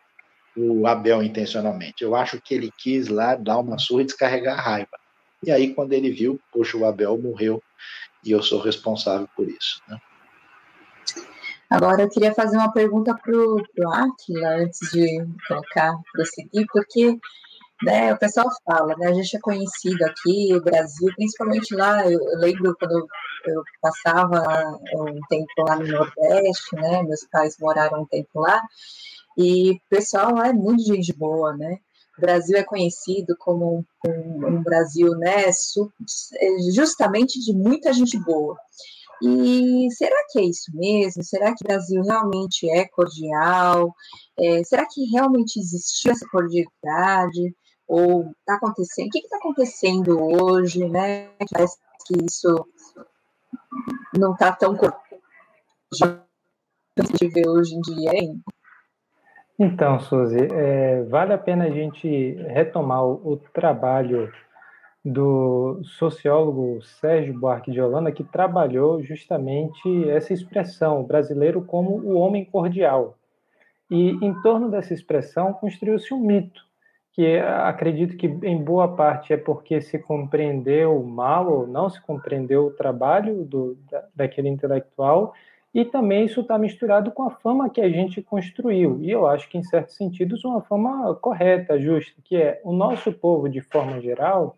o 0.56 0.86
Abel 0.86 1.22
intencionalmente. 1.22 2.02
Eu 2.02 2.14
acho 2.14 2.40
que 2.40 2.54
ele 2.54 2.70
quis 2.76 3.08
lá 3.08 3.36
dar 3.36 3.58
uma 3.58 3.78
surra 3.78 4.02
e 4.02 4.06
descarregar 4.06 4.58
a 4.58 4.62
raiva. 4.62 4.98
E 5.44 5.50
aí, 5.50 5.74
quando 5.74 5.92
ele 5.92 6.10
viu, 6.10 6.40
poxa, 6.52 6.76
o 6.76 6.84
Abel 6.84 7.16
morreu 7.18 7.62
e 8.24 8.30
eu 8.30 8.42
sou 8.42 8.60
responsável 8.60 9.28
por 9.34 9.48
isso. 9.48 9.80
Né? 9.88 9.98
Agora, 11.70 12.02
eu 12.02 12.08
queria 12.08 12.34
fazer 12.34 12.56
uma 12.56 12.72
pergunta 12.72 13.14
para 13.14 13.34
o 13.34 13.64
Aquila, 13.92 14.56
antes 14.56 14.90
de 14.92 15.26
colocar, 15.48 15.94
prosseguir, 16.12 16.66
porque 16.72 17.18
né, 17.83 18.12
o 18.12 18.18
pessoal 18.18 18.49
fala, 18.64 18.95
né, 18.97 19.09
a 19.09 19.12
gente 19.12 19.37
é 19.37 19.41
conhecido 19.41 20.05
aqui, 20.05 20.55
o 20.55 20.62
Brasil, 20.62 21.09
principalmente 21.16 21.74
lá, 21.74 22.07
eu, 22.07 22.20
eu 22.20 22.39
lembro 22.39 22.74
quando 22.78 23.07
eu 23.47 23.62
passava 23.80 24.78
um 24.95 25.20
tempo 25.28 25.53
lá 25.59 25.76
no 25.76 25.87
Nordeste, 25.87 26.76
né, 26.76 27.03
meus 27.03 27.26
pais 27.30 27.57
moraram 27.61 28.03
um 28.03 28.07
tempo 28.07 28.41
lá, 28.41 28.61
e 29.37 29.72
o 29.72 29.80
pessoal 29.91 30.35
lá 30.35 30.49
é 30.49 30.53
muito 30.53 30.83
gente 30.85 31.12
boa, 31.12 31.57
né, 31.57 31.78
o 32.18 32.20
Brasil 32.20 32.57
é 32.57 32.62
conhecido 32.62 33.35
como 33.39 33.78
um, 33.78 34.11
um, 34.11 34.47
um 34.49 34.62
Brasil, 34.62 35.11
né, 35.16 35.51
justamente 36.74 37.41
de 37.41 37.53
muita 37.53 37.93
gente 37.93 38.18
boa. 38.18 38.57
E 39.24 39.87
será 39.93 40.16
que 40.28 40.41
é 40.41 40.45
isso 40.45 40.72
mesmo? 40.74 41.22
Será 41.22 41.55
que 41.55 41.62
o 41.62 41.68
Brasil 41.68 42.03
realmente 42.03 42.68
é 42.68 42.89
cordial? 42.89 43.95
É, 44.37 44.64
será 44.64 44.85
que 44.85 45.05
realmente 45.12 45.61
existiu 45.61 46.11
essa 46.11 46.26
cordialidade? 46.28 47.55
Ou 47.95 48.30
está 48.40 48.55
acontecendo? 48.55 49.09
O 49.09 49.11
que 49.11 49.18
está 49.18 49.36
acontecendo 49.36 50.18
hoje, 50.18 50.88
né? 50.88 51.28
Parece 51.53 51.76
que 52.07 52.24
isso 52.24 52.66
não 54.18 54.32
está 54.32 54.51
tão 54.53 54.74
gente 55.95 57.28
vê 57.28 57.47
hoje 57.47 57.74
em 57.74 57.80
dia, 57.82 58.14
hein? 58.14 58.40
Então, 59.59 60.01
Suzy, 60.01 60.49
é, 60.55 61.03
vale 61.03 61.34
a 61.34 61.38
pena 61.38 61.64
a 61.66 61.70
gente 61.70 62.32
retomar 62.49 63.05
o, 63.05 63.32
o, 63.32 63.36
trabalho 63.36 64.32
do 65.05 65.82
sociólogo 65.84 66.80
Sérgio 66.80 67.38
Buarque 67.38 67.70
de 67.70 67.80
Holanda, 67.80 68.11
que 68.11 68.24
trabalhou 68.24 69.03
justamente 69.03 70.09
essa 70.09 70.32
expressão, 70.32 71.05
brasileiro 71.05 71.62
como 71.62 71.90
o 71.90 72.14
homem 72.14 72.43
cordial. 72.47 73.18
E 73.90 74.12
em 74.24 74.32
torno 74.40 74.70
dessa 74.70 74.95
expressão 74.95 75.53
construiu-se 75.53 76.14
um 76.14 76.20
mito, 76.20 76.71
que 77.12 77.36
acredito 77.38 78.16
que 78.16 78.26
em 78.26 78.56
boa 78.56 78.96
parte 78.96 79.32
é 79.32 79.36
porque 79.36 79.80
se 79.80 79.98
compreendeu 79.98 81.02
mal 81.02 81.52
ou 81.52 81.66
não 81.66 81.90
se 81.90 82.00
compreendeu 82.00 82.66
o 82.66 82.70
trabalho 82.70 83.44
do, 83.44 83.76
da, 83.90 84.04
daquele 84.14 84.48
intelectual, 84.48 85.34
e 85.74 85.84
também 85.84 86.26
isso 86.26 86.40
está 86.40 86.58
misturado 86.58 87.10
com 87.10 87.22
a 87.22 87.30
fama 87.30 87.70
que 87.70 87.80
a 87.80 87.88
gente 87.88 88.20
construiu. 88.20 88.98
E 89.00 89.10
eu 89.10 89.26
acho 89.26 89.48
que, 89.48 89.56
em 89.56 89.62
certos 89.62 89.96
sentidos, 89.96 90.44
uma 90.44 90.60
fama 90.60 91.14
correta, 91.14 91.80
justa, 91.80 92.12
que 92.22 92.36
é 92.36 92.60
o 92.62 92.72
nosso 92.72 93.10
povo, 93.10 93.48
de 93.48 93.62
forma 93.62 93.98
geral, 94.00 94.56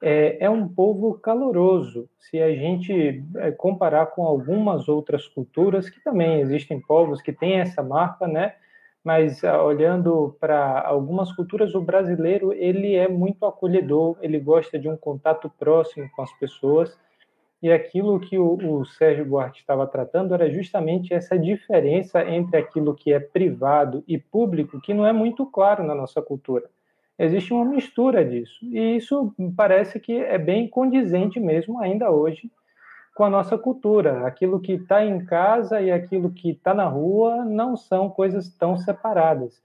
é, 0.00 0.44
é 0.44 0.48
um 0.48 0.66
povo 0.66 1.14
caloroso. 1.14 2.08
Se 2.18 2.40
a 2.40 2.50
gente 2.54 3.22
é, 3.36 3.50
comparar 3.50 4.06
com 4.06 4.24
algumas 4.24 4.88
outras 4.88 5.26
culturas, 5.28 5.90
que 5.90 6.02
também 6.02 6.40
existem 6.40 6.80
povos 6.80 7.20
que 7.20 7.32
têm 7.32 7.60
essa 7.60 7.82
marca, 7.82 8.26
né? 8.26 8.54
Mas 9.04 9.42
ah, 9.44 9.62
olhando 9.62 10.36
para 10.40 10.80
algumas 10.82 11.32
culturas, 11.32 11.74
o 11.74 11.80
brasileiro 11.80 12.52
ele 12.52 12.94
é 12.94 13.08
muito 13.08 13.44
acolhedor, 13.46 14.18
ele 14.20 14.38
gosta 14.38 14.78
de 14.78 14.88
um 14.88 14.96
contato 14.96 15.50
próximo 15.58 16.08
com 16.14 16.22
as 16.22 16.32
pessoas 16.38 16.98
E 17.62 17.72
aquilo 17.72 18.20
que 18.20 18.38
o, 18.38 18.56
o 18.80 18.84
Sérgio 18.84 19.24
Buarque 19.24 19.60
estava 19.60 19.86
tratando 19.86 20.34
era 20.34 20.50
justamente 20.50 21.12
essa 21.14 21.38
diferença 21.38 22.24
entre 22.28 22.56
aquilo 22.58 22.94
que 22.94 23.12
é 23.12 23.20
privado 23.20 24.04
e 24.06 24.18
público, 24.18 24.80
que 24.80 24.94
não 24.94 25.06
é 25.06 25.12
muito 25.12 25.46
claro 25.46 25.82
na 25.84 25.94
nossa 25.94 26.22
cultura. 26.22 26.68
Existe 27.18 27.52
uma 27.52 27.64
mistura 27.64 28.24
disso. 28.24 28.64
E 28.64 28.96
isso 28.96 29.34
parece 29.56 29.98
que 30.00 30.12
é 30.12 30.38
bem 30.38 30.68
condizente 30.68 31.40
mesmo 31.40 31.80
ainda 31.80 32.10
hoje 32.10 32.50
com 33.18 33.24
a 33.24 33.30
nossa 33.30 33.58
cultura. 33.58 34.24
Aquilo 34.24 34.60
que 34.60 34.74
está 34.74 35.04
em 35.04 35.24
casa 35.24 35.80
e 35.80 35.90
aquilo 35.90 36.30
que 36.30 36.50
está 36.50 36.72
na 36.72 36.86
rua 36.86 37.44
não 37.44 37.76
são 37.76 38.08
coisas 38.08 38.48
tão 38.48 38.78
separadas. 38.78 39.60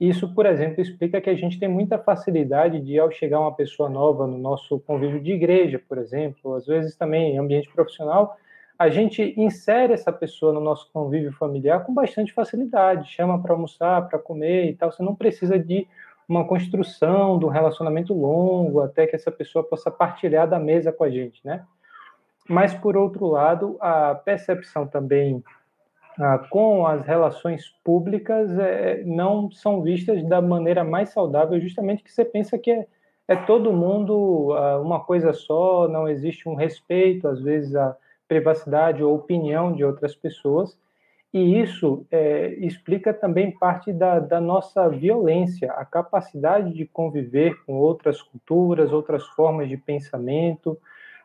Isso, 0.00 0.34
por 0.34 0.46
exemplo, 0.46 0.80
explica 0.80 1.20
que 1.20 1.28
a 1.28 1.34
gente 1.34 1.58
tem 1.60 1.68
muita 1.68 1.98
facilidade 1.98 2.80
de, 2.80 2.98
ao 2.98 3.10
chegar 3.10 3.40
uma 3.40 3.54
pessoa 3.54 3.90
nova 3.90 4.26
no 4.26 4.38
nosso 4.38 4.80
convívio 4.80 5.20
de 5.20 5.32
igreja, 5.32 5.78
por 5.86 5.98
exemplo, 5.98 6.54
às 6.54 6.66
vezes 6.66 6.96
também 6.96 7.34
em 7.34 7.38
ambiente 7.38 7.70
profissional, 7.70 8.38
a 8.78 8.88
gente 8.88 9.34
insere 9.36 9.92
essa 9.92 10.10
pessoa 10.10 10.54
no 10.54 10.60
nosso 10.60 10.90
convívio 10.90 11.32
familiar 11.34 11.84
com 11.84 11.92
bastante 11.92 12.32
facilidade, 12.32 13.12
chama 13.12 13.38
para 13.40 13.52
almoçar, 13.52 14.08
para 14.08 14.18
comer 14.18 14.70
e 14.70 14.74
tal. 14.74 14.90
Você 14.90 15.02
não 15.02 15.14
precisa 15.14 15.58
de 15.58 15.86
uma 16.26 16.46
construção 16.46 17.38
de 17.38 17.44
um 17.44 17.48
relacionamento 17.48 18.14
longo 18.14 18.80
até 18.80 19.06
que 19.06 19.14
essa 19.14 19.30
pessoa 19.30 19.62
possa 19.62 19.90
partilhar 19.90 20.48
da 20.48 20.58
mesa 20.58 20.90
com 20.90 21.04
a 21.04 21.10
gente, 21.10 21.38
né? 21.44 21.66
Mas, 22.48 22.74
por 22.74 22.96
outro 22.96 23.26
lado, 23.26 23.76
a 23.80 24.14
percepção 24.14 24.86
também 24.86 25.42
ah, 26.18 26.38
com 26.50 26.86
as 26.86 27.04
relações 27.04 27.70
públicas 27.82 28.56
é, 28.58 29.02
não 29.04 29.50
são 29.50 29.82
vistas 29.82 30.22
da 30.24 30.40
maneira 30.40 30.84
mais 30.84 31.10
saudável, 31.10 31.60
justamente 31.60 32.04
que 32.04 32.12
você 32.12 32.24
pensa 32.24 32.56
que 32.58 32.70
é, 32.70 32.86
é 33.26 33.34
todo 33.34 33.72
mundo 33.72 34.52
ah, 34.52 34.80
uma 34.80 35.00
coisa 35.00 35.32
só, 35.32 35.88
não 35.88 36.06
existe 36.08 36.48
um 36.48 36.54
respeito, 36.54 37.26
às 37.26 37.40
vezes, 37.40 37.74
à 37.74 37.96
privacidade 38.28 39.02
ou 39.02 39.14
opinião 39.14 39.72
de 39.72 39.84
outras 39.84 40.14
pessoas, 40.14 40.78
e 41.32 41.60
isso 41.60 42.06
é, 42.12 42.54
explica 42.60 43.12
também 43.12 43.50
parte 43.50 43.92
da, 43.92 44.20
da 44.20 44.40
nossa 44.40 44.88
violência, 44.88 45.72
a 45.72 45.84
capacidade 45.84 46.72
de 46.72 46.86
conviver 46.86 47.56
com 47.64 47.74
outras 47.74 48.22
culturas, 48.22 48.92
outras 48.92 49.24
formas 49.30 49.68
de 49.68 49.76
pensamento, 49.76 50.78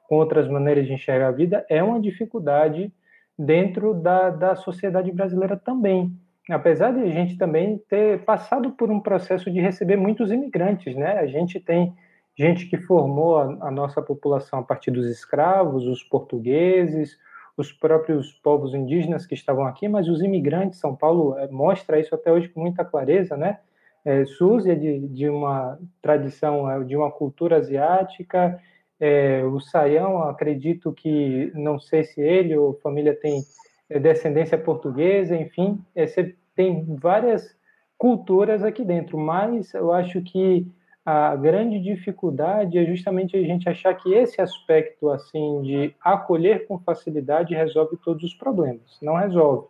com 0.10 0.16
outras 0.16 0.47
maneiras 0.47 0.88
de 0.88 0.93
enxergar 0.93 1.28
a 1.28 1.32
vida, 1.32 1.64
é 1.70 1.84
uma 1.84 2.01
dificuldade 2.01 2.91
dentro 3.38 3.93
da, 3.93 4.32
da 4.32 4.55
sociedade 4.55 5.12
brasileira 5.12 5.55
também. 5.55 6.12
Apesar 6.49 6.91
de 6.91 7.01
a 7.01 7.12
gente 7.12 7.38
também 7.38 7.78
ter 7.88 8.26
passado 8.26 8.72
por 8.72 8.89
um 8.89 8.99
processo 8.99 9.51
de 9.51 9.62
receber 9.62 9.97
muitos 9.97 10.32
imigrantes, 10.32 10.95
né? 10.95 11.20
A 11.20 11.28
gente 11.28 11.60
tem 11.60 11.93
gente 12.36 12.66
que 12.66 12.78
formou 12.78 13.38
a, 13.38 13.68
a 13.68 13.72
nossa 13.72 14.01
população 14.01 14.60
a 14.60 14.64
partir 14.64 14.89
dos 14.89 15.05
escravos, 15.05 15.86
os 15.86 16.03
portugueses, 16.03 17.16
os 17.55 17.72
próprios 17.72 18.34
povos 18.34 18.74
indígenas 18.74 19.28
que 19.28 19.36
estavam 19.36 19.66
aqui, 19.66 19.88
mas 19.88 20.10
os 20.10 20.24
imigrantes, 20.24 20.80
São 20.80 20.95
Paulo 20.95 21.38
é, 21.38 21.47
mostra 21.49 21.99
isso 21.99 22.16
até 22.16 22.32
hoje 22.32 22.49
com 22.49 22.62
muita 22.62 22.84
clareza, 22.84 23.38
né? 23.38 23.60
É, 24.03 24.26
Suzy 24.26 24.72
é 24.72 24.76
de, 24.76 25.07
de 25.10 25.30
uma 25.30 25.78
tradição, 26.01 26.72
é, 26.72 26.84
de 26.84 26.95
uma 26.95 27.12
cultura 27.12 27.57
asiática, 27.57 28.60
é, 29.00 29.43
o 29.43 29.60
Saião, 29.60 30.24
acredito 30.24 30.91
que, 30.91 31.52
não 31.56 31.80
sei 31.80 32.04
se 32.04 32.20
ele 32.22 32.58
ou 32.58 32.80
família 32.82 33.16
tem 33.16 33.41
é, 33.89 34.00
descendência 34.00 34.58
portuguesa, 34.58 35.36
enfim, 35.36 35.80
é, 35.95 36.06
você 36.06 36.36
tem 36.56 36.86
várias 36.95 37.58
culturas 37.97 38.64
aqui 38.64 38.84
dentro, 38.84 39.18
mas 39.18 39.74
eu 39.74 39.91
acho 39.91 40.22
que 40.22 40.68
a 41.06 41.36
grande 41.36 41.80
dificuldade 41.80 42.78
é 42.78 42.86
justamente 42.86 43.36
a 43.36 43.41
gente 43.41 43.68
achar 43.68 43.93
que 43.95 44.14
esse 44.14 44.41
aspecto 44.41 45.10
assim 45.10 45.62
de 45.62 45.95
acolher 46.02 46.68
com 46.68 46.78
facilidade 46.78 47.56
resolve 47.56 47.97
todos 47.97 48.24
os 48.24 48.34
problemas. 48.34 49.00
Não 49.02 49.16
resolve. 49.16 49.68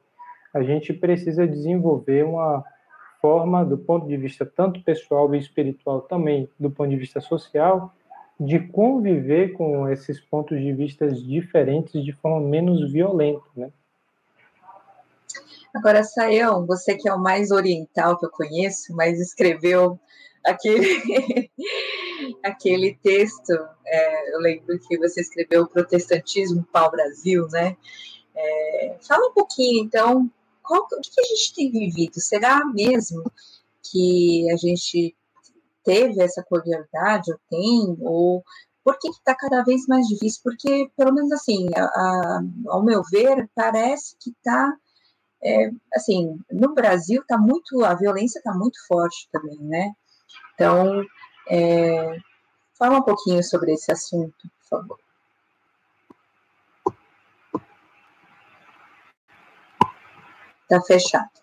A 0.54 0.62
gente 0.64 0.92
precisa 0.92 1.48
desenvolver 1.48 2.26
uma 2.26 2.64
forma, 3.22 3.64
do 3.64 3.78
ponto 3.78 4.08
de 4.08 4.18
vista 4.18 4.46
tanto 4.46 4.84
pessoal 4.84 5.34
e 5.34 5.38
espiritual, 5.38 6.02
também 6.02 6.50
do 6.60 6.72
ponto 6.72 6.90
de 6.90 6.98
vista 6.98 7.22
social, 7.22 7.94
de 8.40 8.60
conviver 8.60 9.54
com 9.54 9.90
esses 9.90 10.20
pontos 10.20 10.58
de 10.60 10.72
vista 10.72 11.08
diferentes 11.12 12.04
de 12.04 12.14
forma 12.14 12.48
menos 12.48 12.92
violenta, 12.92 13.44
né? 13.56 13.70
Agora, 15.76 16.04
Sayão, 16.04 16.66
você 16.66 16.96
que 16.96 17.08
é 17.08 17.14
o 17.14 17.20
mais 17.20 17.52
oriental 17.52 18.18
que 18.18 18.26
eu 18.26 18.32
conheço, 18.32 18.96
mas 18.96 19.20
escreveu 19.20 20.00
aquele, 20.44 21.52
aquele 22.44 22.98
texto, 23.04 23.52
é, 23.86 24.36
eu 24.36 24.40
lembro 24.40 24.80
que 24.80 24.98
você 24.98 25.22
escreveu 25.22 25.68
Protestantismo 25.68 26.66
Pau-Brasil, 26.72 27.48
né? 27.50 27.78
É, 28.36 28.98
fala 29.08 29.28
um 29.28 29.34
pouquinho, 29.34 29.84
então, 29.84 30.32
qual, 30.64 30.84
o 30.84 31.02
que 31.02 31.22
a 31.22 31.24
gente 31.24 31.54
tem 31.54 31.72
vivido? 31.72 32.20
Será 32.20 32.66
mesmo 32.66 33.24
que 33.92 34.50
a 34.52 34.56
gente 34.56 35.16
teve 35.84 36.22
essa 36.22 36.44
cordialidade, 36.44 37.32
ou 37.32 37.40
tem, 37.50 37.98
ou 38.02 38.44
por 38.84 38.98
que 38.98 39.10
está 39.10 39.36
cada 39.36 39.64
vez 39.64 39.86
mais 39.88 40.08
difícil? 40.08 40.42
Porque, 40.44 40.90
pelo 40.98 41.14
menos 41.14 41.32
assim, 41.32 41.68
a, 41.76 41.84
a, 41.84 42.42
ao 42.70 42.84
meu 42.84 43.04
ver, 43.12 43.50
parece 43.54 44.16
que 44.20 44.32
está, 44.32 44.74
é, 45.44 45.70
assim, 45.94 46.40
no 46.52 46.74
Brasil 46.74 47.22
está 47.22 47.38
muito, 47.38 47.84
a 47.84 47.94
violência 47.94 48.40
está 48.40 48.54
muito 48.54 48.80
forte 48.88 49.30
também, 49.32 49.60
né? 49.60 49.92
Então, 50.56 51.04
é, 51.50 52.18
fala 52.78 53.00
um 53.00 53.04
pouquinho 53.04 53.44
sobre 53.44 53.74
esse 53.74 53.92
assunto, 53.92 54.50
por 54.60 54.68
favor. 54.70 55.00
Está 60.64 60.82
fechado. 60.86 61.39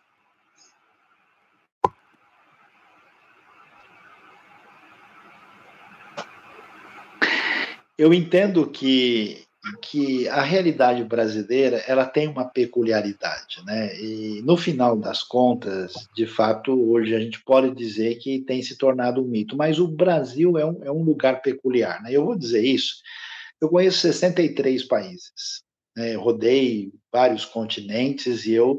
Eu 7.99 8.13
entendo 8.13 8.71
que, 8.71 9.47
que 9.83 10.29
a 10.29 10.43
realidade 10.43 11.03
brasileira 11.03 11.79
ela 11.87 12.05
tem 12.05 12.29
uma 12.29 12.45
peculiaridade, 12.45 13.65
né? 13.65 13.99
E 13.99 14.43
no 14.43 14.57
final 14.57 14.97
das 14.97 15.23
contas, 15.23 15.95
de 16.15 16.27
fato, 16.27 16.73
hoje 16.91 17.15
a 17.15 17.21
gente 17.21 17.43
pode 17.43 17.75
dizer 17.75 18.17
que 18.17 18.41
tem 18.41 18.63
se 18.63 18.77
tornado 18.77 19.23
um 19.23 19.27
mito, 19.27 19.57
mas 19.57 19.79
o 19.79 19.89
Brasil 19.89 20.59
é 20.59 20.67
um, 20.67 20.85
é 20.85 20.91
um 20.91 21.03
lugar 21.03 21.41
peculiar, 21.41 22.03
né? 22.03 22.11
Eu 22.13 22.27
vou 22.27 22.37
dizer 22.37 22.63
isso. 22.63 22.97
Eu 23.61 23.71
conheço 23.71 24.01
63 24.01 24.85
países, 24.85 25.63
né? 25.97 26.15
rodei 26.15 26.93
vários 27.11 27.47
continentes 27.47 28.45
e 28.45 28.53
eu 28.53 28.73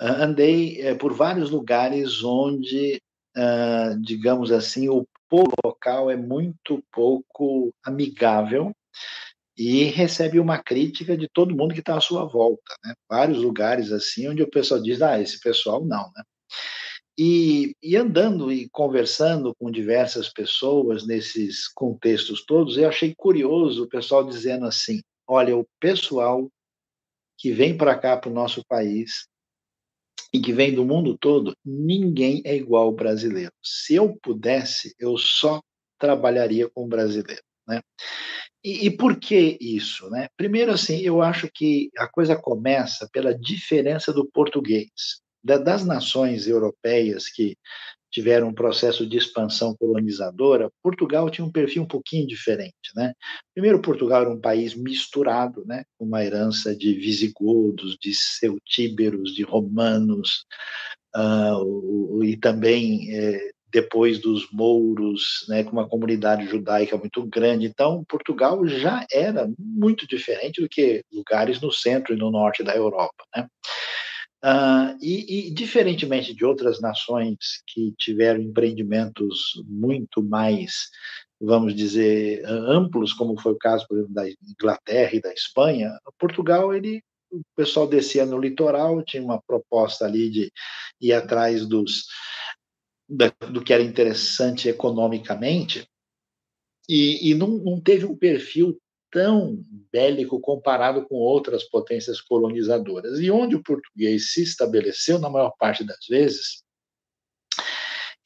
uh, 0.00 0.04
andei 0.04 0.92
uh, 0.92 0.98
por 0.98 1.14
vários 1.14 1.50
lugares 1.50 2.22
onde, 2.22 3.00
uh, 3.34 3.98
digamos 4.02 4.52
assim, 4.52 4.90
o 4.90 5.06
povo 5.34 5.52
local 5.64 6.08
é 6.08 6.16
muito 6.16 6.80
pouco 6.92 7.74
amigável 7.84 8.72
e 9.58 9.84
recebe 9.84 10.38
uma 10.38 10.62
crítica 10.62 11.16
de 11.16 11.28
todo 11.28 11.56
mundo 11.56 11.74
que 11.74 11.80
está 11.80 11.96
à 11.96 12.00
sua 12.00 12.24
volta, 12.24 12.76
né? 12.84 12.94
Vários 13.08 13.38
lugares 13.38 13.90
assim 13.90 14.28
onde 14.28 14.44
o 14.44 14.50
pessoal 14.50 14.80
diz, 14.80 15.02
ah, 15.02 15.20
esse 15.20 15.40
pessoal 15.40 15.84
não, 15.84 16.04
né? 16.14 16.22
E, 17.18 17.74
e, 17.82 17.96
andando 17.96 18.52
e 18.52 18.68
conversando 18.70 19.54
com 19.56 19.70
diversas 19.70 20.28
pessoas 20.28 21.04
nesses 21.06 21.68
contextos 21.68 22.44
todos, 22.44 22.76
eu 22.76 22.88
achei 22.88 23.12
curioso 23.16 23.84
o 23.84 23.88
pessoal 23.88 24.24
dizendo 24.24 24.66
assim: 24.66 25.00
olha, 25.26 25.56
o 25.56 25.66
pessoal 25.80 26.48
que 27.38 27.52
vem 27.52 27.76
para 27.76 27.96
cá, 27.96 28.16
para 28.16 28.30
o 28.30 28.34
nosso 28.34 28.64
país, 28.68 29.28
e 30.32 30.40
que 30.40 30.52
vem 30.52 30.74
do 30.74 30.84
mundo 30.84 31.16
todo, 31.16 31.56
ninguém 31.64 32.42
é 32.44 32.56
igual 32.56 32.84
ao 32.84 32.92
brasileiro. 32.92 33.52
Se 33.62 33.94
eu 33.94 34.16
pudesse, 34.20 34.94
eu 34.98 35.16
só 35.16 35.60
trabalharia 35.98 36.68
com 36.68 36.84
o 36.84 36.88
brasileiro, 36.88 37.42
né? 37.66 37.80
E, 38.64 38.86
e, 38.86 38.90
por 38.96 39.20
que 39.20 39.58
isso, 39.60 40.08
né? 40.08 40.26
Primeiro, 40.36 40.72
assim, 40.72 40.98
eu 41.00 41.20
acho 41.20 41.50
que 41.52 41.90
a 41.98 42.08
coisa 42.08 42.34
começa 42.34 43.08
pela 43.12 43.36
diferença 43.38 44.12
do 44.12 44.26
português. 44.26 44.90
das 45.42 45.84
nações 45.84 46.48
europeias 46.48 47.28
que 47.28 47.56
tiveram 48.14 48.48
um 48.48 48.54
processo 48.54 49.04
de 49.04 49.16
expansão 49.16 49.74
colonizadora, 49.74 50.70
Portugal 50.80 51.28
tinha 51.28 51.44
um 51.44 51.50
perfil 51.50 51.82
um 51.82 51.86
pouquinho 51.86 52.28
diferente, 52.28 52.72
né? 52.94 53.12
Primeiro, 53.52 53.82
Portugal 53.82 54.22
era 54.22 54.30
um 54.30 54.40
país 54.40 54.72
misturado, 54.72 55.64
né? 55.66 55.82
Uma 55.98 56.24
herança 56.24 56.76
de 56.76 56.94
visigodos, 56.94 57.96
de 58.00 58.14
celtíberos, 58.14 59.34
de 59.34 59.42
romanos, 59.42 60.44
uh, 61.16 62.22
e 62.22 62.36
também 62.36 63.12
é, 63.12 63.50
depois 63.72 64.20
dos 64.20 64.48
mouros, 64.52 65.44
né? 65.48 65.64
Com 65.64 65.72
uma 65.72 65.88
comunidade 65.88 66.46
judaica 66.46 66.96
muito 66.96 67.26
grande. 67.26 67.66
Então, 67.66 68.04
Portugal 68.08 68.64
já 68.64 69.04
era 69.10 69.50
muito 69.58 70.06
diferente 70.06 70.60
do 70.60 70.68
que 70.68 71.02
lugares 71.12 71.60
no 71.60 71.72
centro 71.72 72.14
e 72.14 72.16
no 72.16 72.30
norte 72.30 72.62
da 72.62 72.76
Europa, 72.76 73.24
né? 73.36 73.48
Uh, 74.44 74.92
e, 75.00 75.48
e, 75.48 75.50
diferentemente 75.54 76.34
de 76.34 76.44
outras 76.44 76.78
nações 76.78 77.62
que 77.66 77.94
tiveram 77.98 78.42
empreendimentos 78.42 79.54
muito 79.66 80.22
mais 80.22 80.90
vamos 81.40 81.74
dizer, 81.74 82.44
amplos, 82.46 83.12
como 83.12 83.40
foi 83.40 83.52
o 83.52 83.58
caso, 83.58 83.86
por 83.86 83.98
exemplo, 83.98 84.14
da 84.14 84.24
Inglaterra 84.28 85.14
e 85.14 85.20
da 85.20 85.32
Espanha, 85.32 85.90
Portugal, 86.18 86.74
ele, 86.74 87.02
o 87.30 87.42
pessoal 87.56 87.86
descia 87.86 88.24
no 88.24 88.38
litoral, 88.38 89.02
tinha 89.02 89.22
uma 89.22 89.42
proposta 89.42 90.04
ali 90.04 90.30
de 90.30 90.52
ir 91.00 91.12
atrás 91.12 91.66
dos, 91.66 92.06
do 93.08 93.62
que 93.62 93.72
era 93.72 93.82
interessante 93.82 94.68
economicamente, 94.68 95.86
e, 96.88 97.30
e 97.30 97.34
não, 97.34 97.48
não 97.48 97.80
teve 97.80 98.04
um 98.04 98.16
perfil 98.16 98.78
tão 99.14 99.62
bélico 99.92 100.40
comparado 100.40 101.06
com 101.06 101.14
outras 101.14 101.62
potências 101.62 102.20
colonizadoras. 102.20 103.20
E 103.20 103.30
onde 103.30 103.54
o 103.54 103.62
português 103.62 104.32
se 104.32 104.42
estabeleceu, 104.42 105.20
na 105.20 105.30
maior 105.30 105.52
parte 105.56 105.84
das 105.84 106.04
vezes, 106.10 106.64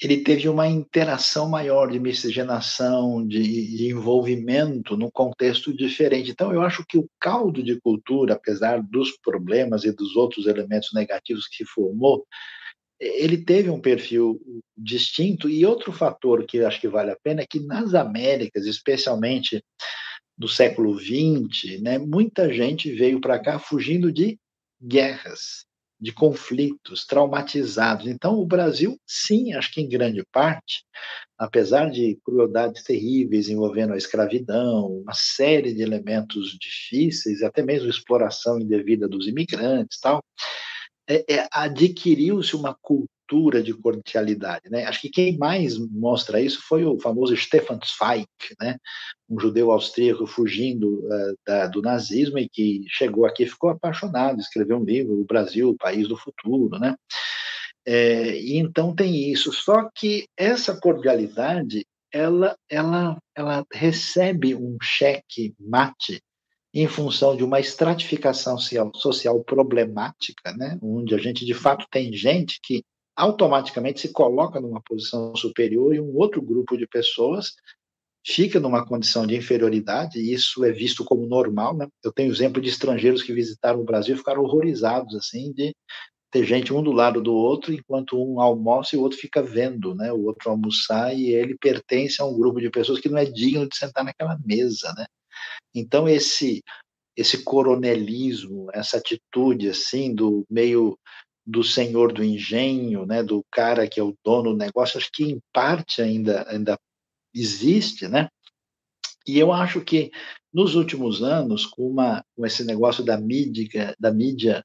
ele 0.01 0.23
teve 0.23 0.49
uma 0.49 0.67
interação 0.67 1.47
maior 1.47 1.91
de 1.91 2.01
miscigenação, 2.01 3.27
de, 3.27 3.77
de, 3.77 3.89
envolvimento 3.89 4.97
num 4.97 5.11
contexto 5.11 5.77
diferente. 5.77 6.31
Então, 6.31 6.55
eu 6.55 6.63
acho 6.63 6.87
que 6.89 6.97
o 6.97 7.07
caldo 7.21 7.63
de 7.63 7.79
cultura, 7.79 8.35
apesar 8.35 8.83
dos 8.83 9.19
problemas 9.19 9.85
e 9.85 9.93
dos 9.93 10.17
outros 10.17 10.47
elementos 10.47 10.91
negativos 10.95 11.47
que 11.49 11.67
formou, 11.67 12.25
ele 12.99 13.45
teve 13.45 13.69
um 13.69 13.81
perfil 13.81 14.41
distinto. 14.75 15.51
E 15.51 15.67
outro 15.67 15.93
fator 15.93 16.47
que 16.47 16.59
eu 16.59 16.67
acho 16.67 16.81
que 16.81 16.89
vale 16.89 17.11
a 17.11 17.19
pena 17.23 17.43
é 17.43 17.47
que 17.47 17.61
nas 17.61 17.93
Américas, 17.93 18.65
especialmente 18.65 19.63
no 20.39 20.49
século 20.49 20.99
XX, 20.99 21.81
né, 21.81 21.99
muita 21.99 22.53
gente 22.53 22.93
veio 22.93 23.21
para 23.21 23.39
cá 23.39 23.59
fugindo 23.59 24.13
de 24.13 24.39
guerras 24.81 25.67
de 26.01 26.13
conflitos, 26.13 27.05
traumatizados. 27.05 28.07
Então, 28.07 28.39
o 28.39 28.47
Brasil, 28.47 28.97
sim, 29.05 29.53
acho 29.55 29.73
que 29.73 29.81
em 29.81 29.89
grande 29.89 30.23
parte, 30.31 30.85
apesar 31.37 31.91
de 31.91 32.17
crueldades 32.25 32.85
terríveis 32.85 33.49
envolvendo 33.49 33.93
a 33.93 33.97
escravidão, 33.97 34.87
uma 35.03 35.15
série 35.15 35.75
de 35.75 35.83
elementos 35.83 36.57
difíceis, 36.59 37.43
até 37.43 37.63
mesmo 37.63 37.91
exploração 37.91 38.61
indevida 38.61 39.09
dos 39.09 39.27
imigrantes, 39.27 39.99
tal, 39.99 40.23
é, 41.09 41.25
é, 41.29 41.49
adquiriu-se 41.51 42.55
uma 42.55 42.77
cultura 42.81 43.18
cultura 43.29 43.63
de 43.63 43.75
cordialidade. 43.75 44.71
Né? 44.71 44.85
Acho 44.85 45.03
que 45.03 45.11
quem 45.11 45.37
mais 45.37 45.79
mostra 45.79 46.41
isso 46.41 46.63
foi 46.67 46.85
o 46.85 46.99
famoso 46.99 47.37
Stefan 47.37 47.79
Zweig, 47.85 48.27
né? 48.59 48.77
um 49.29 49.39
judeu 49.39 49.71
austríaco 49.71 50.27
fugindo 50.27 51.05
uh, 51.05 51.39
da, 51.47 51.67
do 51.67 51.83
nazismo 51.83 52.39
e 52.39 52.49
que 52.49 52.85
chegou 52.89 53.27
aqui 53.27 53.45
e 53.45 53.49
ficou 53.49 53.69
apaixonado, 53.69 54.41
escreveu 54.41 54.79
um 54.79 54.85
livro, 54.85 55.21
O 55.21 55.27
Brasil, 55.27 55.69
o 55.69 55.77
País 55.77 56.09
do 56.09 56.17
Futuro. 56.17 56.79
Né? 56.79 56.97
É, 57.87 58.39
e 58.41 58.57
então 58.57 58.95
tem 58.95 59.31
isso. 59.31 59.53
Só 59.53 59.89
que 59.95 60.27
essa 60.37 60.79
cordialidade 60.81 61.85
ela, 62.11 62.57
ela, 62.71 63.19
ela 63.37 63.67
recebe 63.71 64.55
um 64.55 64.79
cheque 64.81 65.55
mate 65.61 66.23
em 66.73 66.87
função 66.87 67.37
de 67.37 67.45
uma 67.45 67.61
estratificação 67.61 68.57
social, 68.95 69.43
problemática, 69.45 70.53
né? 70.57 70.79
onde 70.81 71.15
a 71.15 71.19
gente 71.19 71.45
de 71.45 71.55
fato 71.55 71.87
tem 71.91 72.13
gente 72.13 72.59
que 72.63 72.83
automaticamente 73.19 74.01
se 74.01 74.13
coloca 74.13 74.61
numa 74.61 74.81
posição 74.81 75.35
superior 75.35 75.93
e 75.93 76.01
um 76.01 76.17
outro 76.17 76.41
grupo 76.41 76.77
de 76.77 76.87
pessoas 76.87 77.57
fica 78.25 78.61
numa 78.61 78.87
condição 78.87 79.27
de 79.27 79.35
inferioridade, 79.35 80.21
e 80.21 80.33
isso 80.33 80.65
é 80.65 80.71
visto 80.71 81.05
como 81.05 81.27
normal. 81.27 81.77
Né? 81.77 81.89
Eu 82.05 82.13
tenho 82.13 82.31
exemplo 82.31 82.63
de 82.63 82.69
estrangeiros 82.69 83.23
que 83.23 83.33
visitaram 83.33 83.81
o 83.81 83.85
Brasil 83.85 84.15
e 84.15 84.19
ficaram 84.19 84.43
horrorizados, 84.43 85.17
assim, 85.17 85.53
de 85.53 85.75
ter 86.31 86.45
gente 86.45 86.73
um 86.73 86.83
do 86.83 86.93
lado 86.93 87.21
do 87.21 87.35
outro, 87.35 87.73
enquanto 87.73 88.23
um 88.23 88.41
almoça 88.41 88.95
e 88.95 88.99
o 88.99 89.03
outro 89.03 89.19
fica 89.19 89.43
vendo 89.43 89.95
né, 89.95 90.13
o 90.13 90.27
outro 90.27 90.51
almoçar, 90.51 91.13
e 91.13 91.31
ele 91.31 91.57
pertence 91.59 92.23
a 92.23 92.25
um 92.25 92.39
grupo 92.39 92.61
de 92.61 92.71
pessoas 92.71 93.01
que 93.01 93.09
não 93.09 93.19
é 93.19 93.25
digno 93.25 93.69
de 93.69 93.77
sentar 93.77 94.05
naquela 94.05 94.39
mesa. 94.45 94.95
Né? 94.97 95.07
Então, 95.75 96.09
esse 96.09 96.63
esse 97.17 97.43
coronelismo, 97.43 98.69
essa 98.73 98.97
atitude 98.97 99.69
assim 99.69 100.15
do 100.15 100.47
meio 100.49 100.97
do 101.49 101.65
senhor 101.65 102.13
do 102.13 102.23
engenho, 102.23 103.07
né, 103.07 103.23
do 103.23 103.43
cara 103.51 103.89
que 103.89 103.99
é 103.99 104.03
o 104.03 104.15
dono 104.23 104.51
do 104.53 104.59
negócio, 104.59 104.99
acho 104.99 105.09
que 105.11 105.25
em 105.25 105.41
parte 105.51 106.03
ainda, 106.03 106.47
ainda 106.47 106.79
existe, 107.35 108.07
né? 108.07 108.29
E 109.27 109.39
eu 109.39 109.51
acho 109.51 109.81
que 109.81 110.11
nos 110.53 110.75
últimos 110.75 111.23
anos, 111.23 111.65
com, 111.65 111.89
uma, 111.89 112.23
com 112.37 112.45
esse 112.45 112.65
negócio 112.65 113.03
da 113.03 113.17
mídia, 113.17 113.95
da 113.99 114.13
mídia 114.13 114.63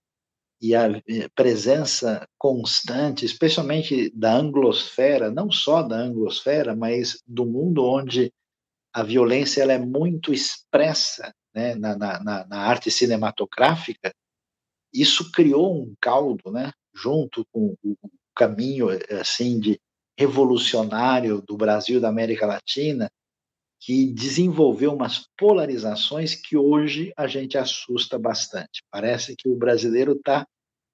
e 0.62 0.76
a 0.76 0.90
presença 1.34 2.28
constante, 2.38 3.26
especialmente 3.26 4.10
da 4.14 4.34
anglosfera, 4.34 5.32
não 5.32 5.50
só 5.50 5.84
da 5.84 5.96
anglosfera, 5.96 6.76
mas 6.76 7.22
do 7.26 7.46
mundo 7.46 7.86
onde 7.86 8.30
a 8.94 9.04
violência 9.04 9.62
ela 9.62 9.74
é 9.74 9.80
muito 9.80 10.34
expressa 10.34 11.34
né, 11.56 11.76
na, 11.76 11.98
na, 11.98 12.46
na 12.46 12.58
arte 12.58 12.92
cinematográfica, 12.92 14.14
isso 14.94 15.32
criou 15.32 15.82
um 15.82 15.96
caldo, 16.00 16.52
né, 16.52 16.72
junto 16.94 17.46
com 17.52 17.76
o 17.84 17.98
caminho 18.36 18.88
assim 19.20 19.60
de 19.60 19.80
revolucionário 20.18 21.42
do 21.42 21.58
Brasil 21.58 22.00
da 22.00 22.10
América 22.10 22.46
Latina, 22.46 23.10
que 23.80 24.06
desenvolveu 24.06 24.94
umas 24.94 25.28
polarizações 25.38 26.36
que 26.36 26.56
hoje 26.56 27.12
a 27.18 27.28
gente 27.28 27.58
assusta 27.58 28.18
bastante. 28.18 28.82
Parece 28.90 29.36
que 29.36 29.50
o 29.50 29.58
brasileiro 29.58 30.14
está 30.14 30.48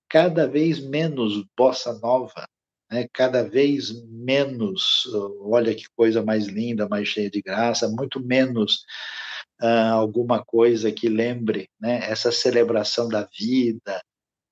cada 0.09 0.47
vez 0.47 0.79
menos 0.79 1.43
bossa 1.55 1.93
nova, 1.99 2.47
né? 2.91 3.07
cada 3.13 3.43
vez 3.43 3.91
menos, 4.07 5.07
olha 5.41 5.75
que 5.75 5.85
coisa 5.95 6.23
mais 6.23 6.47
linda, 6.47 6.89
mais 6.89 7.07
cheia 7.07 7.29
de 7.29 7.41
graça, 7.41 7.87
muito 7.87 8.19
menos 8.19 8.83
uh, 9.61 9.93
alguma 9.93 10.43
coisa 10.43 10.91
que 10.91 11.09
lembre 11.09 11.69
né, 11.79 11.99
essa 12.09 12.31
celebração 12.31 13.07
da 13.07 13.27
vida 13.37 14.01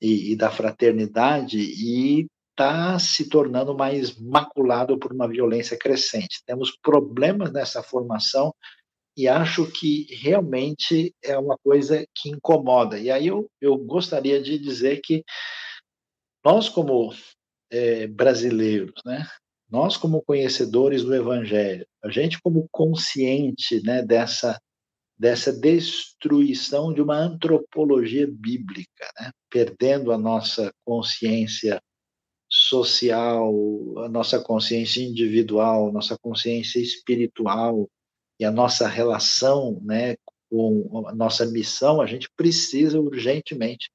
e, 0.02 0.32
e 0.32 0.36
da 0.36 0.52
fraternidade 0.52 1.60
e 1.60 2.28
está 2.52 2.98
se 2.98 3.30
tornando 3.30 3.76
mais 3.76 4.20
maculado 4.20 4.98
por 4.98 5.14
uma 5.14 5.28
violência 5.28 5.78
crescente. 5.78 6.42
Temos 6.46 6.76
problemas 6.82 7.52
nessa 7.52 7.84
formação 7.84 8.54
e 9.16 9.28
acho 9.28 9.66
que 9.72 10.08
realmente 10.12 11.14
é 11.24 11.38
uma 11.38 11.58
coisa 11.58 12.06
que 12.16 12.30
incomoda. 12.30 13.00
E 13.00 13.10
aí 13.12 13.28
eu, 13.28 13.50
eu 13.62 13.78
gostaria 13.78 14.42
de 14.42 14.58
dizer 14.58 15.02
que 15.04 15.24
nós, 16.44 16.70
como 16.70 17.14
é, 17.72 18.08
brasileiros, 18.08 19.02
né, 19.06 19.28
nós, 19.70 19.98
como 19.98 20.22
conhecedores 20.22 21.04
do 21.04 21.14
Evangelho, 21.14 21.86
a 22.04 22.10
gente, 22.10 22.40
como 22.42 22.68
consciente 22.72 23.82
né, 23.84 24.02
dessa 24.02 24.60
dessa 25.18 25.52
destruição 25.52 26.94
de 26.94 27.02
uma 27.02 27.16
antropologia 27.16 28.28
bíblica, 28.28 29.12
né? 29.20 29.32
perdendo 29.50 30.12
a 30.12 30.18
nossa 30.18 30.72
consciência 30.86 31.82
social, 32.50 33.54
a 34.00 34.10
nossa 34.10 34.40
consciência 34.42 35.02
individual, 35.02 35.92
nossa 35.92 36.18
consciência 36.18 36.80
espiritual 36.80 37.90
e 38.40 38.46
a 38.46 38.52
nossa 38.52 38.88
relação 38.88 39.82
né, 39.84 40.16
com 40.50 41.08
a 41.08 41.16
nossa 41.16 41.46
missão, 41.46 42.00
a 42.00 42.06
gente 42.06 42.30
precisa 42.38 43.00
urgentemente 43.00 43.90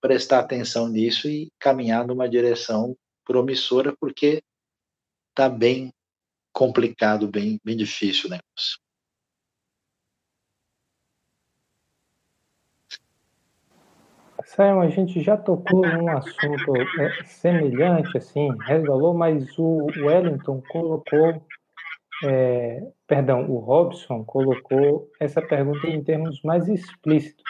prestar 0.00 0.40
atenção 0.40 0.88
nisso 0.88 1.28
e 1.28 1.50
caminhar 1.58 2.06
numa 2.06 2.28
direção 2.28 2.96
promissora, 3.24 3.94
porque 3.98 4.42
está 5.30 5.48
bem 5.48 5.92
complicado, 6.52 7.26
bem, 7.26 7.58
bem 7.64 7.76
difícil 7.76 8.26
o 8.26 8.30
negócio. 8.30 8.78
Simon, 14.58 14.80
a 14.80 14.88
gente 14.88 15.20
já 15.20 15.36
tocou 15.36 15.86
num 15.86 16.08
assunto 16.08 16.76
é, 16.76 17.24
semelhante, 17.26 18.18
assim, 18.18 18.48
resolou, 18.66 19.14
mas 19.14 19.56
o 19.56 19.86
Wellington 19.96 20.60
colocou, 20.68 21.40
é, 22.24 22.82
perdão, 23.06 23.48
o 23.48 23.58
Robson 23.58 24.24
colocou 24.24 25.08
essa 25.20 25.40
pergunta 25.40 25.86
em 25.86 26.02
termos 26.02 26.42
mais 26.42 26.66
explícitos. 26.68 27.44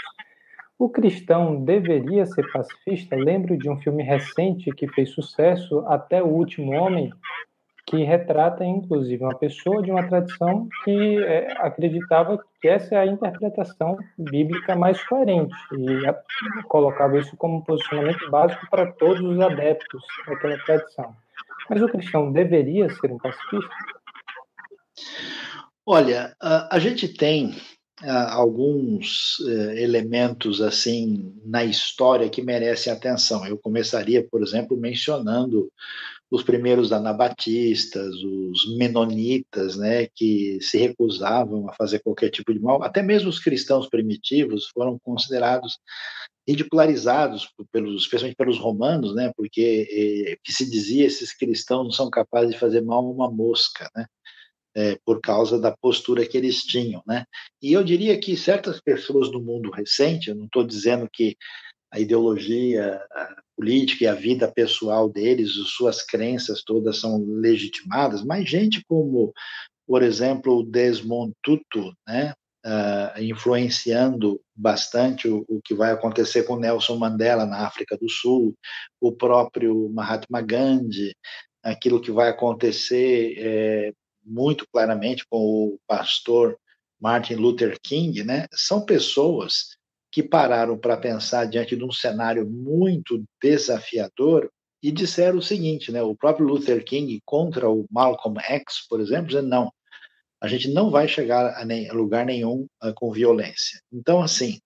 O 0.79 0.91
cristão 0.91 1.65
deveria 1.65 2.27
ser 2.27 2.47
pacifista? 2.53 3.17
Lembro 3.17 3.57
de 3.57 3.71
um 3.71 3.79
filme 3.79 4.03
recente 4.03 4.71
que 4.73 4.87
fez 4.89 5.09
sucesso, 5.09 5.79
Até 5.87 6.23
o 6.23 6.27
Último 6.27 6.73
Homem, 6.73 7.11
que 7.89 8.05
retrata, 8.05 8.65
inclusive, 8.65 9.25
uma 9.25 9.39
pessoa 9.39 9.83
de 9.83 9.91
uma 9.91 10.07
tradição 10.07 10.69
que 10.85 11.25
é, 11.25 11.51
acreditava 11.59 12.39
que 12.61 12.69
essa 12.69 12.95
é 12.95 12.99
a 12.99 13.07
interpretação 13.07 13.97
bíblica 14.19 14.77
mais 14.77 15.03
coerente 15.05 15.55
e 15.73 16.07
a, 16.07 16.15
colocava 16.65 17.19
isso 17.19 17.35
como 17.39 17.57
um 17.57 17.61
posicionamento 17.63 18.31
básico 18.31 18.69
para 18.71 18.93
todos 18.93 19.23
os 19.23 19.41
adeptos 19.41 20.03
daquela 20.27 20.59
tradição. 20.59 21.17
Mas 21.71 21.81
o 21.81 21.89
cristão 21.89 22.31
deveria 22.31 22.91
ser 22.91 23.11
um 23.11 23.19
pacifista? 23.19 23.75
Olha, 25.87 26.37
a, 26.41 26.79
gente 26.79 27.09
tem 27.09 27.55
alguns 28.31 29.39
eh, 29.49 29.83
elementos 29.83 30.61
assim 30.61 31.35
na 31.45 31.65
história 31.65 32.29
que 32.29 32.43
merecem 32.43 32.93
atenção. 32.93 33.47
Eu 33.47 33.57
começaria, 33.57 34.27
por 34.31 34.43
exemplo, 34.43 34.77
mencionando 34.77 35.71
os 36.31 36.43
primeiros 36.43 36.93
anabatistas, 36.93 38.15
os 38.17 38.77
menonitas, 38.77 39.77
né, 39.77 40.07
que 40.15 40.59
se 40.61 40.77
recusavam 40.77 41.69
a 41.69 41.73
fazer 41.73 42.01
qualquer 42.01 42.31
tipo 42.31 42.53
de 42.53 42.61
mal, 42.61 42.83
até 42.83 43.03
mesmo 43.03 43.31
os 43.31 43.39
cristãos 43.39 43.89
primitivos 43.89 44.69
foram 44.69 44.99
considerados 44.99 45.79
ridicularizados 46.47 47.49
pelos, 47.73 48.03
especialmente 48.03 48.37
pelos 48.37 48.59
romanos, 48.59 49.15
né, 49.15 49.33
porque 49.37 49.87
eh, 49.91 50.37
que 50.45 50.53
se 50.53 50.69
dizia 50.71 51.07
esses 51.07 51.35
cristãos 51.35 51.85
não 51.85 51.93
são 51.93 52.11
capazes 52.11 52.53
de 52.53 52.61
fazer 52.61 52.83
mal 52.83 52.99
a 52.99 53.11
uma 53.11 53.31
mosca, 53.31 53.89
né, 53.97 54.07
é, 54.75 54.99
por 55.05 55.21
causa 55.21 55.59
da 55.59 55.75
postura 55.77 56.27
que 56.27 56.37
eles 56.37 56.63
tinham, 56.63 57.03
né. 57.07 57.25
E 57.61 57.73
eu 57.73 57.83
diria 57.83 58.19
que 58.21 58.37
certas 58.37 58.81
pessoas 58.81 59.31
do 59.31 59.43
mundo 59.43 59.71
recente, 59.71 60.29
eu 60.29 60.37
não 60.37 60.45
estou 60.45 60.63
dizendo 60.63 61.09
que 61.13 61.37
a 61.91 61.99
ideologia 61.99 63.01
a 63.13 63.37
política 63.57 64.05
e 64.05 64.07
a 64.07 64.15
vida 64.15 64.51
pessoal 64.51 65.09
deles, 65.09 65.51
suas 65.77 66.01
crenças 66.05 66.63
todas 66.63 67.01
são 67.01 67.25
legitimadas, 67.25 68.23
mas 68.25 68.49
gente 68.49 68.85
como, 68.87 69.33
por 69.87 70.03
exemplo, 70.03 70.63
Desmond 70.63 71.33
Tutu, 71.43 71.93
né, 72.07 72.35
uh, 72.65 73.21
influenciando 73.21 74.41
bastante 74.55 75.27
o, 75.27 75.45
o, 75.49 75.61
que 75.65 75.75
vai 75.75 75.91
acontecer 75.91 76.45
com 76.45 76.57
Nelson 76.57 76.97
Mandela 76.97 77.45
na 77.45 77.67
África 77.67 77.97
do 77.97 78.09
Sul, 78.09 78.55
o 79.01 79.11
próprio 79.11 79.89
Mahatma 79.91 80.41
Gandhi, 80.41 81.15
aquilo 81.63 82.01
que 82.01 82.13
vai 82.13 82.29
acontecer 82.29 83.35
é, 83.39 83.93
muito 84.25 84.67
claramente 84.73 85.25
com 85.29 85.39
o 85.39 85.79
pastor 85.87 86.57
Martin 87.01 87.35
Luther 87.35 87.77
King, 87.83 88.23
né, 88.23 88.47
são 88.53 88.85
pessoas 88.85 89.78
que 90.11 90.23
pararam 90.23 90.79
para 90.79 90.97
pensar 90.97 91.47
diante 91.47 91.77
de 91.77 91.85
um 91.85 91.93
cenário 91.93 92.49
muito 92.49 93.23
desafiador 93.41 94.51
e 94.83 94.91
disseram 94.91 95.39
o 95.39 95.43
seguinte, 95.43 95.91
né, 95.91 96.03
o 96.03 96.15
próprio 96.15 96.47
Luther 96.47 96.85
King 96.85 97.21
contra 97.25 97.69
o 97.69 97.87
Malcolm 97.91 98.39
X, 98.41 98.87
por 98.89 99.01
exemplo, 99.01 99.27
dizendo 99.27 99.49
não, 99.49 99.73
a 100.41 100.47
gente 100.47 100.69
não 100.69 100.91
vai 100.91 101.09
chegar 101.09 101.61
a, 101.61 101.65
nem, 101.65 101.91
lugar 101.91 102.25
nenhum 102.25 102.67
uh, 102.83 102.95
com 102.95 103.13
violência. 103.13 103.81
Então, 103.93 104.23
assim, 104.23 104.61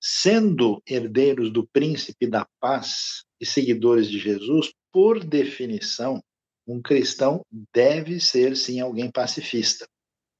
sendo 0.00 0.82
herdeiros 0.86 1.52
do 1.52 1.66
príncipe 1.66 2.26
da 2.26 2.46
paz 2.60 3.24
e 3.40 3.46
seguidores 3.46 4.10
de 4.10 4.18
Jesus, 4.18 4.72
por 4.92 5.22
definição, 5.22 6.20
um 6.66 6.82
cristão 6.82 7.42
deve 7.72 8.20
ser 8.20 8.56
sim 8.56 8.80
alguém 8.80 9.10
pacifista. 9.10 9.86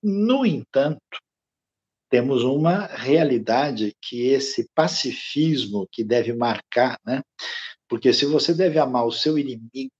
No 0.03 0.45
entanto, 0.45 1.01
temos 2.09 2.43
uma 2.43 2.87
realidade 2.87 3.95
que 4.01 4.29
esse 4.29 4.69
pacifismo 4.75 5.87
que 5.91 6.03
deve 6.03 6.33
marcar, 6.33 6.99
né? 7.05 7.23
Porque 7.89 8.13
se 8.13 8.25
você 8.27 8.55
deve 8.55 8.79
amar 8.79 9.07
o 9.07 9.13
seu 9.13 9.39
inimigo 9.39 9.91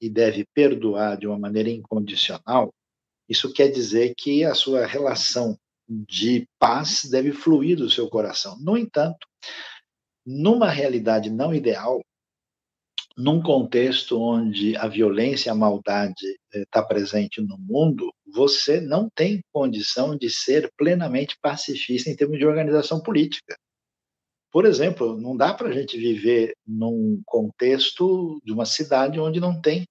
e 0.00 0.08
deve 0.08 0.44
perdoar 0.54 1.16
de 1.16 1.26
uma 1.26 1.38
maneira 1.38 1.70
incondicional, 1.70 2.72
isso 3.28 3.52
quer 3.52 3.68
dizer 3.68 4.14
que 4.16 4.44
a 4.44 4.54
sua 4.54 4.86
relação 4.86 5.58
de 5.88 6.46
paz 6.58 7.02
deve 7.10 7.32
fluir 7.32 7.76
do 7.76 7.90
seu 7.90 8.08
coração. 8.08 8.58
No 8.60 8.76
entanto, 8.76 9.26
numa 10.24 10.68
realidade 10.68 11.30
não 11.30 11.54
ideal, 11.54 12.02
num 13.16 13.42
contexto 13.42 14.20
onde 14.20 14.76
a 14.76 14.86
violência 14.86 15.48
e 15.48 15.50
a 15.50 15.54
maldade 15.54 16.38
está 16.52 16.80
eh, 16.80 16.86
presente 16.86 17.40
no 17.40 17.56
mundo, 17.58 18.12
você 18.26 18.80
não 18.80 19.08
tem 19.14 19.40
condição 19.52 20.16
de 20.16 20.28
ser 20.28 20.70
plenamente 20.76 21.36
pacifista 21.40 22.10
em 22.10 22.16
termos 22.16 22.38
de 22.38 22.46
organização 22.46 23.00
política. 23.02 23.56
Por 24.52 24.66
exemplo, 24.66 25.18
não 25.18 25.36
dá 25.36 25.54
para 25.54 25.68
a 25.68 25.72
gente 25.72 25.96
viver 25.96 26.54
num 26.66 27.20
contexto 27.24 28.40
de 28.44 28.52
uma 28.52 28.66
cidade 28.66 29.18
onde 29.18 29.40
não 29.40 29.60
tem 29.60 29.86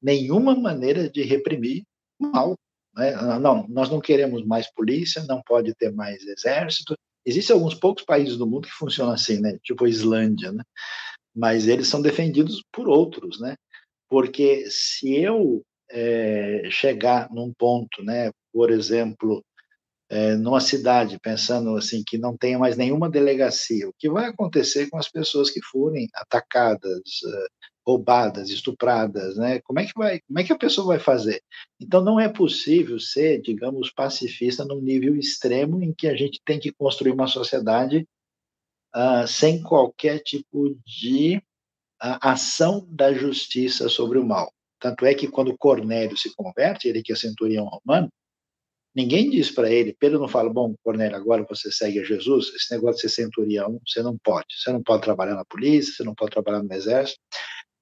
nenhuma 0.00 0.54
maneira 0.54 1.08
de 1.08 1.22
reprimir 1.22 1.82
mal. 2.20 2.54
Né? 2.94 3.14
Não, 3.38 3.66
nós 3.68 3.90
não 3.90 4.00
queremos 4.00 4.44
mais 4.44 4.72
polícia, 4.72 5.24
não 5.24 5.42
pode 5.42 5.74
ter 5.74 5.92
mais 5.92 6.22
exército. 6.22 6.94
Existem 7.24 7.54
alguns 7.54 7.74
poucos 7.74 8.04
países 8.04 8.36
do 8.36 8.46
mundo 8.46 8.68
que 8.68 8.74
funcionam 8.74 9.12
assim, 9.12 9.40
né? 9.40 9.58
tipo 9.62 9.84
a 9.84 9.88
Islândia. 9.88 10.52
Né? 10.52 10.62
Mas 11.38 11.68
eles 11.68 11.86
são 11.86 12.02
defendidos 12.02 12.64
por 12.72 12.88
outros, 12.88 13.40
né? 13.40 13.54
Porque 14.08 14.66
se 14.68 15.14
eu 15.14 15.62
é, 15.88 16.68
chegar 16.68 17.30
num 17.30 17.52
ponto, 17.56 18.02
né, 18.02 18.32
por 18.52 18.72
exemplo, 18.72 19.44
é, 20.10 20.34
numa 20.34 20.60
cidade, 20.60 21.18
pensando 21.20 21.76
assim 21.76 22.02
que 22.04 22.18
não 22.18 22.36
tenha 22.36 22.58
mais 22.58 22.76
nenhuma 22.76 23.08
delegacia, 23.08 23.88
o 23.88 23.94
que 23.96 24.10
vai 24.10 24.26
acontecer 24.26 24.90
com 24.90 24.98
as 24.98 25.08
pessoas 25.08 25.48
que 25.50 25.60
forem 25.62 26.08
atacadas, 26.14 27.02
é, 27.24 27.46
roubadas, 27.86 28.50
estupradas, 28.50 29.36
né? 29.36 29.60
Como 29.60 29.78
é 29.78 29.86
que 29.86 29.92
vai? 29.96 30.20
Como 30.26 30.40
é 30.40 30.44
que 30.44 30.52
a 30.52 30.58
pessoa 30.58 30.88
vai 30.88 30.98
fazer? 30.98 31.40
Então 31.80 32.02
não 32.02 32.18
é 32.18 32.28
possível 32.28 32.98
ser, 32.98 33.40
digamos, 33.42 33.92
pacifista 33.92 34.64
num 34.64 34.80
nível 34.80 35.16
extremo 35.16 35.82
em 35.82 35.94
que 35.94 36.08
a 36.08 36.16
gente 36.16 36.40
tem 36.44 36.58
que 36.58 36.72
construir 36.72 37.12
uma 37.12 37.28
sociedade 37.28 38.06
uh, 38.94 39.26
sem 39.26 39.62
qualquer 39.62 40.20
tipo 40.20 40.76
de 40.86 41.36
uh, 42.02 42.18
ação 42.20 42.86
da 42.90 43.12
justiça 43.12 43.88
sobre 43.88 44.18
o 44.18 44.24
mal. 44.24 44.52
Tanto 44.80 45.04
é 45.04 45.14
que 45.14 45.28
quando 45.28 45.56
Cornélio 45.56 46.16
se 46.16 46.34
converte, 46.34 46.88
ele 46.88 47.02
que 47.02 47.12
é 47.12 47.16
centurião 47.16 47.64
romano, 47.66 48.08
ninguém 48.94 49.28
diz 49.28 49.50
para 49.50 49.70
ele, 49.70 49.96
Pedro 49.98 50.18
não 50.18 50.28
fala, 50.28 50.52
bom, 50.52 50.74
Cornélio, 50.82 51.16
agora 51.16 51.44
você 51.48 51.70
segue 51.70 52.00
a 52.00 52.04
Jesus, 52.04 52.54
esse 52.54 52.72
negócio 52.74 52.96
de 52.96 53.12
ser 53.12 53.22
centurião, 53.22 53.80
você 53.86 54.02
não 54.02 54.16
pode. 54.18 54.46
Você 54.56 54.72
não 54.72 54.82
pode 54.82 55.02
trabalhar 55.02 55.34
na 55.34 55.44
polícia, 55.44 55.92
você 55.92 56.04
não 56.04 56.14
pode 56.14 56.30
trabalhar 56.30 56.62
no 56.62 56.72
exército. 56.72 57.20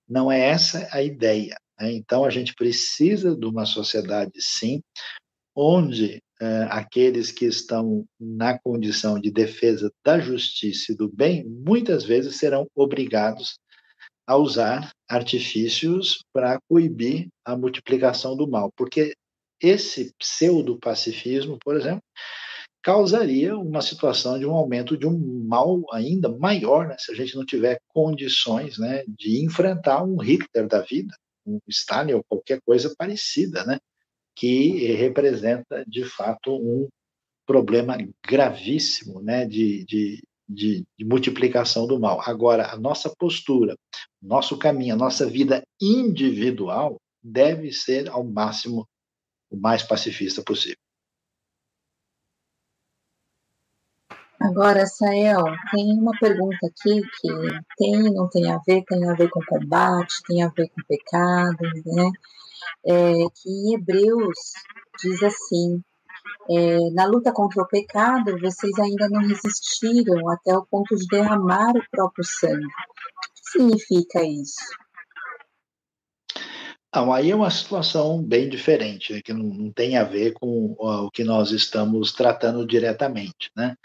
Não 0.09 0.31
é 0.31 0.41
essa 0.41 0.89
a 0.91 1.03
ideia. 1.03 1.57
Né? 1.79 1.93
Então, 1.93 2.25
a 2.25 2.31
gente 2.31 2.55
precisa 2.55 3.37
de 3.37 3.45
uma 3.45 3.67
sociedade, 3.67 4.33
sim, 4.39 4.81
onde 5.55 6.23
uh, 6.43 6.67
aqueles 6.71 7.31
que 7.33 7.45
estão 7.47 8.05
na 8.19 8.59
condição 8.59 9.21
de 9.21 9.31
defesa 9.31 9.91
da 10.05 10.19
justiça 10.19 10.93
e 10.93 10.97
do 10.97 11.09
bem, 11.09 11.45
muitas 11.45 12.05
vezes 12.05 12.37
serão 12.37 12.67
obrigados 12.75 13.59
a 14.27 14.37
usar 14.37 14.91
artifícios 15.09 16.25
para 16.33 16.59
coibir 16.69 17.29
a 17.45 17.57
multiplicação 17.57 18.37
do 18.37 18.49
mal, 18.49 18.73
porque 18.77 19.15
esse 19.61 20.13
pseudo-pacifismo, 20.19 21.59
por 21.65 21.77
exemplo, 21.77 22.03
causaria 22.83 23.57
uma 23.57 23.83
situação 23.83 24.39
de 24.39 24.47
um 24.47 24.53
aumento 24.53 24.97
de 24.97 25.07
um 25.07 25.45
mal 25.49 25.83
ainda 25.93 26.29
maior, 26.29 26.87
né, 26.87 26.97
se 26.99 27.11
a 27.11 27.15
gente 27.15 27.35
não 27.35 27.45
tiver 27.45 27.81
condições 27.89 28.79
né, 28.79 29.03
de 29.09 29.45
enfrentar 29.45 30.05
um 30.05 30.17
Hitler 30.17 30.69
da 30.69 30.83
vida, 30.83 31.15
um 31.47 31.59
Stalin 31.69 32.15
ou 32.15 32.25
qualquer 32.29 32.61
coisa 32.65 32.93
parecida, 32.97 33.65
né? 33.65 33.79
Que 34.37 34.93
representa, 34.93 35.83
de 35.89 36.05
fato, 36.05 36.55
um 36.55 36.87
problema 37.47 37.97
gravíssimo 38.25 39.23
né, 39.23 39.47
de, 39.47 39.85
de, 39.87 40.23
de, 40.47 40.87
de, 40.99 41.05
multiplicação 41.05 41.87
do 41.87 41.99
mal. 41.99 42.21
Agora, 42.21 42.71
a 42.71 42.77
nossa 42.77 43.11
postura, 43.19 43.75
nosso 44.21 44.59
caminho, 44.59 44.95
a 44.95 44.99
nossa 44.99 45.27
vida 45.27 45.63
individual 45.81 47.01
deve 47.23 47.73
ser, 47.73 48.11
ao 48.11 48.23
máximo, 48.23 48.87
o 49.51 49.57
mais 49.57 49.83
pacifista 49.83 50.43
possível. 50.43 50.77
Agora, 54.39 54.87
Sael, 54.87 55.45
tem 55.73 55.93
uma 55.99 56.13
pergunta 56.21 56.59
aqui 56.67 57.01
que 57.01 57.29
tem, 57.79 58.03
não 58.13 58.29
tem 58.29 58.51
a 58.51 58.59
ver, 58.67 58.85
tem 58.85 59.09
a 59.09 59.15
ver 59.15 59.31
com 59.31 59.41
combate, 59.47 60.23
tem 60.27 60.43
a 60.43 60.49
ver 60.49 60.69
com 60.69 60.83
pecado, 60.87 61.63
né? 61.87 62.11
É, 62.87 63.13
que 63.35 63.51
em 63.51 63.75
Hebreus 63.75 64.37
diz 65.03 65.23
assim: 65.23 65.83
é, 66.51 66.91
na 66.93 67.07
luta 67.07 67.33
contra 67.33 67.63
o 67.63 67.69
pecado, 67.69 68.39
vocês 68.39 68.79
ainda 68.79 69.09
não 69.09 69.21
resistiram 69.21 70.29
até 70.31 70.57
o 70.57 70.67
ponto 70.67 70.95
de 70.97 71.07
derramar 71.07 71.77
o 71.77 71.91
próprio 71.91 72.25
sangue. 72.25 72.65
O 72.65 73.35
que 73.35 73.51
significa 73.51 74.23
isso? 74.25 74.55
Não, 76.95 77.13
aí 77.13 77.31
é 77.31 77.37
uma 77.37 77.51
situação 77.51 78.23
bem 78.23 78.49
diferente, 78.49 79.13
né, 79.13 79.21
que 79.23 79.33
não, 79.33 79.45
não, 79.45 79.71
tem 79.71 79.99
a 79.99 80.05
ver 80.05 80.33
com 80.33 80.75
o 80.79 81.11
que 81.11 81.25
nós 81.25 81.51
estamos 81.51 82.13
tratando 82.13 82.67
diretamente. 82.67 83.51
Né? 83.55 83.77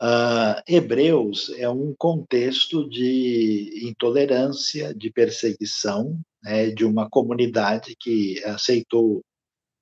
Uh, 0.00 0.62
Hebreus 0.68 1.50
é 1.58 1.68
um 1.68 1.92
contexto 1.98 2.88
de 2.88 3.88
intolerância, 3.88 4.94
de 4.94 5.10
perseguição, 5.10 6.20
né, 6.46 6.70
de 6.70 6.84
uma 6.84 7.10
comunidade 7.10 7.96
que 7.98 8.40
aceitou 8.44 9.20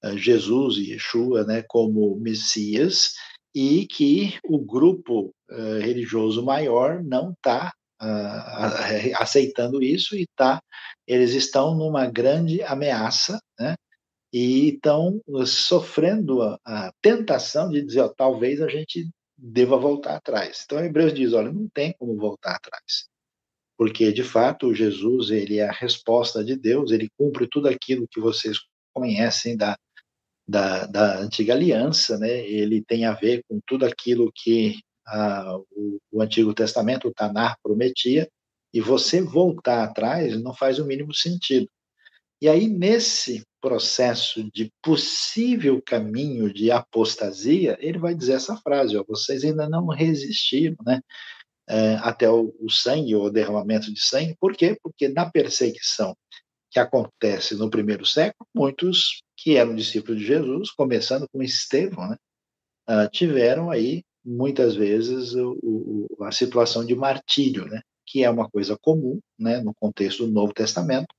uh, 0.02 0.16
Jesus 0.16 0.78
e 0.78 0.92
Yeshua 0.92 1.44
né, 1.44 1.62
como 1.68 2.16
Messias 2.16 3.12
e 3.54 3.86
que 3.86 4.38
o 4.42 4.58
grupo 4.58 5.34
uh, 5.50 5.78
religioso 5.80 6.42
maior 6.42 7.04
não 7.04 7.32
está 7.32 7.72
aceitando 9.18 9.82
isso 9.82 10.14
e 10.14 10.26
tá, 10.36 10.60
eles 11.06 11.32
estão 11.32 11.74
numa 11.74 12.04
grande 12.06 12.60
ameaça, 12.62 13.40
né, 13.58 13.76
e 14.30 14.74
estão 14.74 15.22
sofrendo 15.46 16.42
a, 16.42 16.58
a 16.66 16.92
tentação 17.00 17.70
de 17.70 17.80
dizer, 17.82 18.00
ó, 18.00 18.08
talvez 18.08 18.60
a 18.60 18.68
gente 18.68 19.08
deva 19.38 19.78
voltar 19.78 20.16
atrás. 20.16 20.62
Então, 20.64 20.84
Hebreus 20.84 21.14
diz: 21.14 21.32
olha, 21.32 21.52
não 21.52 21.68
tem 21.72 21.94
como 21.98 22.16
voltar 22.16 22.56
atrás. 22.56 23.08
Porque 23.76 24.12
de 24.12 24.22
fato 24.22 24.74
Jesus 24.74 25.30
ele 25.30 25.58
é 25.58 25.68
a 25.68 25.72
resposta 25.72 26.44
de 26.44 26.56
Deus, 26.56 26.90
ele 26.90 27.08
cumpre 27.18 27.48
tudo 27.48 27.68
aquilo 27.68 28.08
que 28.08 28.20
vocês 28.20 28.58
conhecem 28.92 29.56
da, 29.56 29.76
da, 30.46 30.86
da 30.86 31.18
antiga 31.18 31.54
aliança, 31.54 32.18
né? 32.18 32.46
Ele 32.48 32.84
tem 32.84 33.04
a 33.04 33.12
ver 33.12 33.42
com 33.48 33.60
tudo 33.66 33.84
aquilo 33.84 34.30
que 34.34 34.78
ah, 35.06 35.58
o, 35.70 35.98
o, 36.12 36.22
Antigo 36.22 36.54
Testamento, 36.54 37.08
o 37.08 37.12
Tanar, 37.12 37.56
prometia, 37.62 38.28
e 38.72 38.80
você 38.80 39.20
voltar 39.20 39.84
atrás 39.84 40.40
não 40.40 40.54
faz 40.54 40.78
o 40.78 40.86
mínimo 40.86 41.14
sentido. 41.14 41.68
E 42.40 42.48
aí, 42.48 42.68
nesse 42.68 43.42
processo 43.60 44.50
de 44.52 44.70
possível 44.82 45.80
caminho 45.84 46.52
de 46.52 46.70
apostasia, 46.70 47.76
ele 47.80 47.98
vai 47.98 48.14
dizer 48.14 48.34
essa 48.34 48.56
frase: 48.56 48.96
ó, 48.96 49.04
vocês 49.06 49.44
ainda 49.44 49.68
não 49.68 49.86
resistiram, 49.86 50.76
né? 50.84 51.00
É, 51.68 51.94
até 51.96 52.28
o, 52.28 52.54
o 52.60 52.70
sangue, 52.70 53.14
ou 53.14 53.30
derramamento 53.30 53.92
de 53.92 54.00
sangue. 54.00 54.36
Por 54.38 54.54
quê? 54.54 54.76
Porque 54.82 55.08
na 55.08 55.30
perseguição 55.30 56.14
que 56.70 56.78
acontece 56.78 57.54
no 57.54 57.70
primeiro 57.70 58.04
século, 58.04 58.46
muitos 58.54 59.22
que 59.36 59.56
eram 59.56 59.74
discípulos 59.74 60.20
de 60.20 60.26
Jesus, 60.26 60.70
começando 60.72 61.26
com 61.32 61.42
Estevão, 61.42 62.08
né, 62.08 62.16
uh, 62.88 63.08
tiveram 63.10 63.70
aí 63.70 64.02
muitas 64.24 64.74
vezes 64.74 65.34
o, 65.34 65.56
o, 65.62 66.24
a 66.24 66.32
situação 66.32 66.84
de 66.84 66.94
martírio, 66.94 67.66
né, 67.66 67.80
que 68.06 68.24
é 68.24 68.30
uma 68.30 68.50
coisa 68.50 68.76
comum 68.80 69.20
né, 69.38 69.60
no 69.60 69.72
contexto 69.74 70.26
do 70.26 70.32
Novo 70.32 70.52
Testamento 70.52 71.14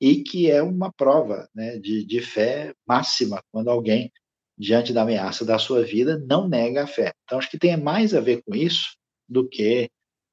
e 0.00 0.22
que 0.22 0.50
é 0.50 0.62
uma 0.62 0.92
prova 0.92 1.48
né, 1.54 1.78
de, 1.78 2.04
de 2.04 2.20
fé 2.20 2.74
máxima 2.86 3.42
quando 3.50 3.70
alguém 3.70 4.12
diante 4.58 4.92
da 4.92 5.02
ameaça 5.02 5.44
da 5.44 5.58
sua 5.58 5.82
vida 5.82 6.18
não 6.28 6.46
nega 6.46 6.84
a 6.84 6.86
fé. 6.86 7.12
Então 7.24 7.38
acho 7.38 7.50
que 7.50 7.58
tem 7.58 7.76
mais 7.76 8.14
a 8.14 8.20
ver 8.20 8.42
com 8.42 8.54
isso 8.54 8.96
do 9.30 9.48
que 9.48 9.88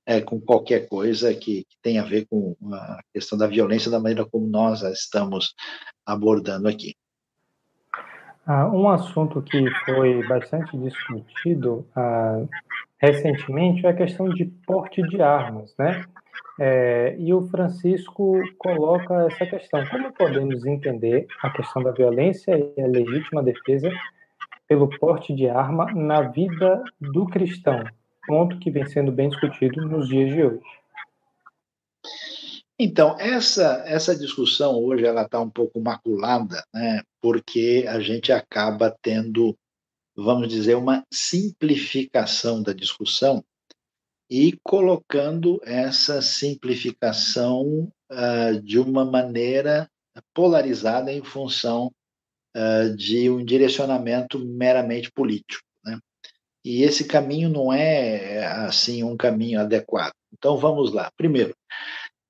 é, 0.05 0.21
com 0.21 0.39
qualquer 0.39 0.87
coisa 0.87 1.33
que, 1.33 1.65
que 1.65 1.77
tenha 1.81 2.01
a 2.01 2.05
ver 2.05 2.25
com 2.27 2.55
a 2.73 2.99
questão 3.13 3.37
da 3.37 3.45
violência 3.45 3.91
da 3.91 3.99
maneira 3.99 4.25
como 4.25 4.47
nós 4.47 4.83
a 4.83 4.89
estamos 4.91 5.53
abordando 6.05 6.67
aqui. 6.67 6.95
Ah, 8.45 8.65
um 8.69 8.89
assunto 8.89 9.41
que 9.41 9.69
foi 9.85 10.25
bastante 10.25 10.77
discutido 10.77 11.85
ah, 11.93 12.45
recentemente 12.97 13.85
é 13.85 13.89
a 13.89 13.93
questão 13.93 14.29
de 14.29 14.45
porte 14.65 15.01
de 15.01 15.21
armas, 15.21 15.75
né? 15.77 16.05
É, 16.59 17.15
e 17.19 17.31
o 17.33 17.47
Francisco 17.49 18.41
coloca 18.57 19.27
essa 19.27 19.45
questão: 19.45 19.85
como 19.87 20.13
podemos 20.13 20.65
entender 20.65 21.27
a 21.43 21.49
questão 21.49 21.83
da 21.83 21.91
violência 21.91 22.57
e 22.57 22.81
a 22.81 22.87
legítima 22.87 23.43
defesa 23.43 23.91
pelo 24.67 24.89
porte 24.97 25.35
de 25.35 25.49
arma 25.49 25.85
na 25.93 26.21
vida 26.21 26.81
do 26.99 27.27
cristão? 27.27 27.83
Ponto 28.27 28.59
que 28.59 28.69
vem 28.69 28.85
sendo 28.85 29.11
bem 29.11 29.29
discutido 29.29 29.87
nos 29.87 30.07
dias 30.07 30.31
de 30.31 30.43
hoje. 30.43 30.61
Então, 32.79 33.17
essa, 33.19 33.83
essa 33.87 34.15
discussão 34.15 34.75
hoje 34.75 35.03
ela 35.03 35.23
está 35.23 35.39
um 35.39 35.49
pouco 35.49 35.81
maculada, 35.81 36.63
né, 36.71 37.01
porque 37.19 37.85
a 37.87 37.99
gente 37.99 38.31
acaba 38.31 38.95
tendo, 39.01 39.57
vamos 40.15 40.47
dizer, 40.47 40.75
uma 40.75 41.03
simplificação 41.11 42.61
da 42.61 42.73
discussão 42.73 43.43
e 44.29 44.59
colocando 44.61 45.59
essa 45.63 46.21
simplificação 46.21 47.91
uh, 48.11 48.61
de 48.61 48.77
uma 48.77 49.03
maneira 49.03 49.89
polarizada 50.33 51.11
em 51.11 51.23
função 51.23 51.91
uh, 52.55 52.95
de 52.95 53.29
um 53.29 53.43
direcionamento 53.43 54.37
meramente 54.37 55.11
político. 55.11 55.66
E 56.63 56.83
esse 56.83 57.05
caminho 57.05 57.49
não 57.49 57.71
é 57.71 58.45
assim 58.65 59.03
um 59.03 59.15
caminho 59.15 59.59
adequado. 59.59 60.13
Então 60.33 60.57
vamos 60.57 60.91
lá. 60.91 61.11
Primeiro, 61.15 61.55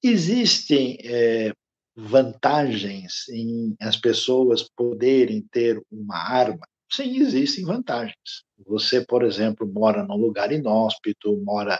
existem 0.03 0.97
é, 1.03 1.51
vantagens 1.95 3.27
em 3.29 3.75
as 3.81 3.97
pessoas 3.97 4.69
poderem 4.75 5.41
ter 5.51 5.81
uma 5.91 6.17
arma? 6.17 6.67
Sim, 6.89 7.17
existem 7.17 7.65
vantagens. 7.65 8.43
Você, 8.65 9.03
por 9.03 9.23
exemplo, 9.23 9.67
mora 9.67 10.03
num 10.03 10.15
lugar 10.15 10.51
inóspito, 10.51 11.35
mora 11.43 11.79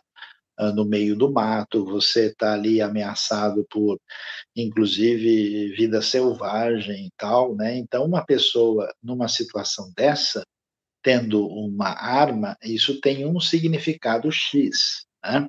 uh, 0.60 0.74
no 0.74 0.84
meio 0.86 1.15
do 1.15 1.32
mato, 1.32 1.86
você 1.86 2.28
está 2.28 2.53
ali 2.53 2.82
ameaçado 2.82 3.65
por, 3.69 3.99
inclusive, 4.56 5.74
vida 5.76 6.02
selvagem 6.02 7.06
e 7.06 7.11
tal, 7.18 7.56
né? 7.56 7.78
Então, 7.78 8.03
uma 8.06 8.26
pessoa 8.26 8.91
numa 9.02 9.28
situação 9.28 9.91
dessa, 9.95 10.44
tendo 11.08 11.48
uma 11.48 11.88
arma, 11.88 12.58
isso 12.62 13.00
tem 13.00 13.26
um 13.26 13.40
significado 13.40 14.30
X. 14.30 15.06
Né? 15.24 15.48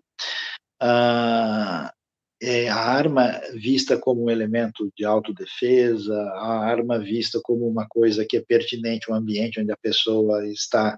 Ah, 0.81 1.93
é 2.41 2.69
a 2.69 2.77
arma 2.77 3.41
vista 3.55 3.99
como 3.99 4.27
um 4.27 4.31
elemento 4.31 4.89
de 4.97 5.05
autodefesa, 5.05 6.15
a 6.37 6.61
arma 6.65 7.01
vista 7.01 7.41
como 7.43 7.67
uma 7.67 7.89
coisa 7.89 8.25
que 8.25 8.37
é 8.37 8.41
pertinente 8.41 9.11
ao 9.11 9.17
ambiente 9.17 9.61
onde 9.61 9.73
a 9.73 9.77
pessoa 9.77 10.47
está 10.47 10.97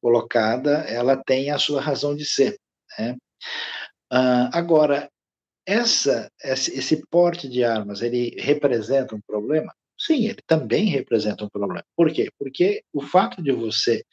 colocada, 0.00 0.78
ela 0.88 1.14
tem 1.14 1.50
a 1.50 1.58
sua 1.58 1.82
razão 1.82 2.16
de 2.16 2.24
ser. 2.24 2.56
Né? 2.98 3.14
Ah, 4.10 4.48
agora, 4.54 5.10
essa, 5.66 6.32
esse 6.42 7.04
porte 7.10 7.46
de 7.46 7.62
armas, 7.62 8.00
ele 8.00 8.34
representa 8.38 9.14
um 9.14 9.20
problema? 9.20 9.70
Sim, 9.98 10.26
ele 10.26 10.40
também 10.46 10.86
representa 10.86 11.44
um 11.44 11.48
problema. 11.48 11.84
Por 11.96 12.12
quê? 12.12 12.30
Porque 12.38 12.82
o 12.92 13.00
fato 13.00 13.42
de 13.42 13.50
você 13.52 14.04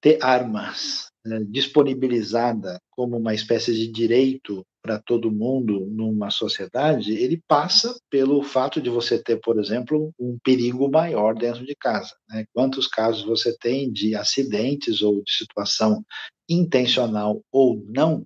ter 0.00 0.22
armas 0.22 1.08
né, 1.24 1.44
disponibilizada 1.48 2.80
como 2.90 3.16
uma 3.16 3.34
espécie 3.34 3.74
de 3.74 3.88
direito 3.88 4.64
para 4.82 4.98
todo 4.98 5.32
mundo 5.32 5.86
numa 5.90 6.30
sociedade, 6.30 7.12
ele 7.12 7.42
passa 7.48 7.94
pelo 8.10 8.42
fato 8.42 8.80
de 8.80 8.88
você 8.88 9.22
ter, 9.22 9.38
por 9.40 9.58
exemplo, 9.58 10.12
um 10.18 10.38
perigo 10.42 10.88
maior 10.90 11.34
dentro 11.34 11.64
de 11.64 11.74
casa. 11.74 12.14
Né? 12.28 12.44
Quantos 12.54 12.86
casos 12.86 13.24
você 13.24 13.56
tem 13.58 13.90
de 13.90 14.14
acidentes 14.14 15.02
ou 15.02 15.22
de 15.22 15.32
situação 15.32 16.04
intencional 16.48 17.42
ou 17.52 17.82
não, 17.88 18.24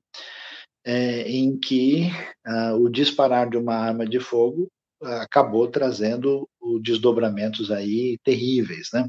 é, 0.84 1.22
em 1.30 1.58
que 1.58 2.10
ah, 2.46 2.74
o 2.74 2.88
disparar 2.88 3.48
de 3.48 3.56
uma 3.56 3.74
arma 3.74 4.06
de 4.06 4.20
fogo 4.20 4.68
acabou 5.02 5.68
trazendo 5.68 6.48
desdobramentos 6.82 7.70
aí 7.70 8.18
terríveis, 8.24 8.88
né? 8.92 9.06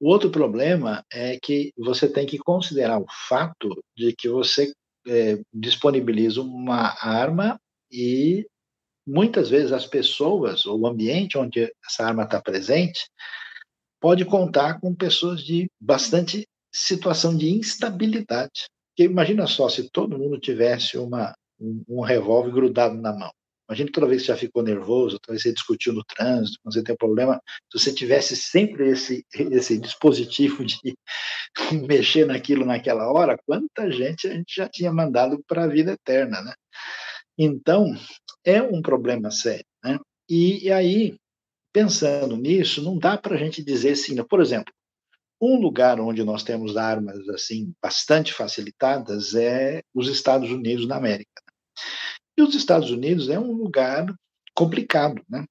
O 0.00 0.08
outro 0.08 0.30
problema 0.30 1.04
é 1.12 1.38
que 1.38 1.72
você 1.76 2.08
tem 2.08 2.26
que 2.26 2.38
considerar 2.38 2.98
o 2.98 3.06
fato 3.28 3.68
de 3.94 4.14
que 4.14 4.28
você 4.30 4.72
é, 5.06 5.38
disponibiliza 5.52 6.40
uma 6.40 6.96
arma 7.04 7.60
e 7.92 8.46
muitas 9.06 9.50
vezes 9.50 9.72
as 9.72 9.86
pessoas 9.86 10.64
ou 10.64 10.80
o 10.80 10.86
ambiente 10.86 11.36
onde 11.36 11.70
essa 11.84 12.06
arma 12.06 12.22
está 12.22 12.40
presente 12.40 13.10
pode 14.00 14.24
contar 14.24 14.80
com 14.80 14.94
pessoas 14.94 15.42
de 15.42 15.70
bastante 15.78 16.46
situação 16.72 17.36
de 17.36 17.50
instabilidade. 17.50 18.68
Porque 18.88 19.10
imagina 19.10 19.46
só 19.46 19.68
se 19.68 19.90
todo 19.90 20.18
mundo 20.18 20.40
tivesse 20.40 20.96
uma, 20.96 21.34
um, 21.60 21.84
um 21.86 22.00
revólver 22.00 22.52
grudado 22.52 22.94
na 22.94 23.12
mão. 23.12 23.30
Imagina 23.70 23.90
toda 23.92 24.08
vez 24.08 24.22
que 24.22 24.26
você 24.26 24.32
já 24.32 24.36
ficou 24.36 24.64
nervoso, 24.64 25.20
talvez 25.20 25.44
você 25.44 25.52
discutiu 25.52 25.92
no 25.92 26.02
trânsito, 26.02 26.58
quando 26.60 26.74
você 26.74 26.82
tem 26.82 26.92
um 26.92 26.98
problema, 26.98 27.40
se 27.70 27.78
você 27.78 27.94
tivesse 27.94 28.34
sempre 28.34 28.88
esse, 28.88 29.24
esse 29.32 29.78
dispositivo 29.78 30.64
de 30.64 30.76
mexer 31.86 32.26
naquilo 32.26 32.66
naquela 32.66 33.08
hora, 33.12 33.38
quanta 33.46 33.88
gente 33.88 34.26
a 34.26 34.32
gente 34.32 34.56
já 34.56 34.68
tinha 34.68 34.92
mandado 34.92 35.40
para 35.46 35.62
a 35.62 35.68
vida 35.68 35.92
eterna, 35.92 36.42
né? 36.42 36.52
Então, 37.38 37.94
é 38.44 38.60
um 38.60 38.82
problema 38.82 39.30
sério, 39.30 39.64
né? 39.84 40.00
E, 40.28 40.66
e 40.66 40.72
aí, 40.72 41.16
pensando 41.72 42.36
nisso, 42.36 42.82
não 42.82 42.98
dá 42.98 43.16
para 43.16 43.36
a 43.36 43.38
gente 43.38 43.62
dizer 43.62 43.92
assim, 43.92 44.20
por 44.24 44.40
exemplo, 44.40 44.74
um 45.40 45.60
lugar 45.60 46.00
onde 46.00 46.24
nós 46.24 46.42
temos 46.42 46.76
armas 46.76 47.16
assim 47.28 47.72
bastante 47.80 48.32
facilitadas 48.32 49.36
é 49.36 49.80
os 49.94 50.08
Estados 50.08 50.50
Unidos 50.50 50.88
da 50.88 50.96
América. 50.96 51.40
E 52.40 52.42
os 52.42 52.54
Estados 52.54 52.90
Unidos 52.90 53.28
é 53.28 53.38
um 53.38 53.52
lugar 53.52 54.06
complicado, 54.54 55.22
né? 55.28 55.44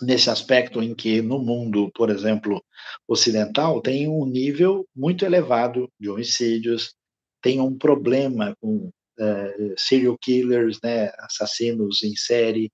Nesse 0.00 0.30
aspecto 0.30 0.82
em 0.82 0.94
que 0.94 1.20
no 1.20 1.38
mundo, 1.38 1.90
por 1.94 2.08
exemplo, 2.08 2.64
ocidental, 3.06 3.78
tem 3.82 4.08
um 4.08 4.24
nível 4.24 4.88
muito 4.96 5.22
elevado 5.22 5.92
de 6.00 6.08
homicídios, 6.08 6.94
tem 7.42 7.60
um 7.60 7.76
problema 7.76 8.56
com 8.58 8.86
uh, 8.86 9.74
serial 9.76 10.16
killers, 10.16 10.78
né, 10.82 11.12
assassinos 11.18 12.02
em 12.02 12.16
série, 12.16 12.72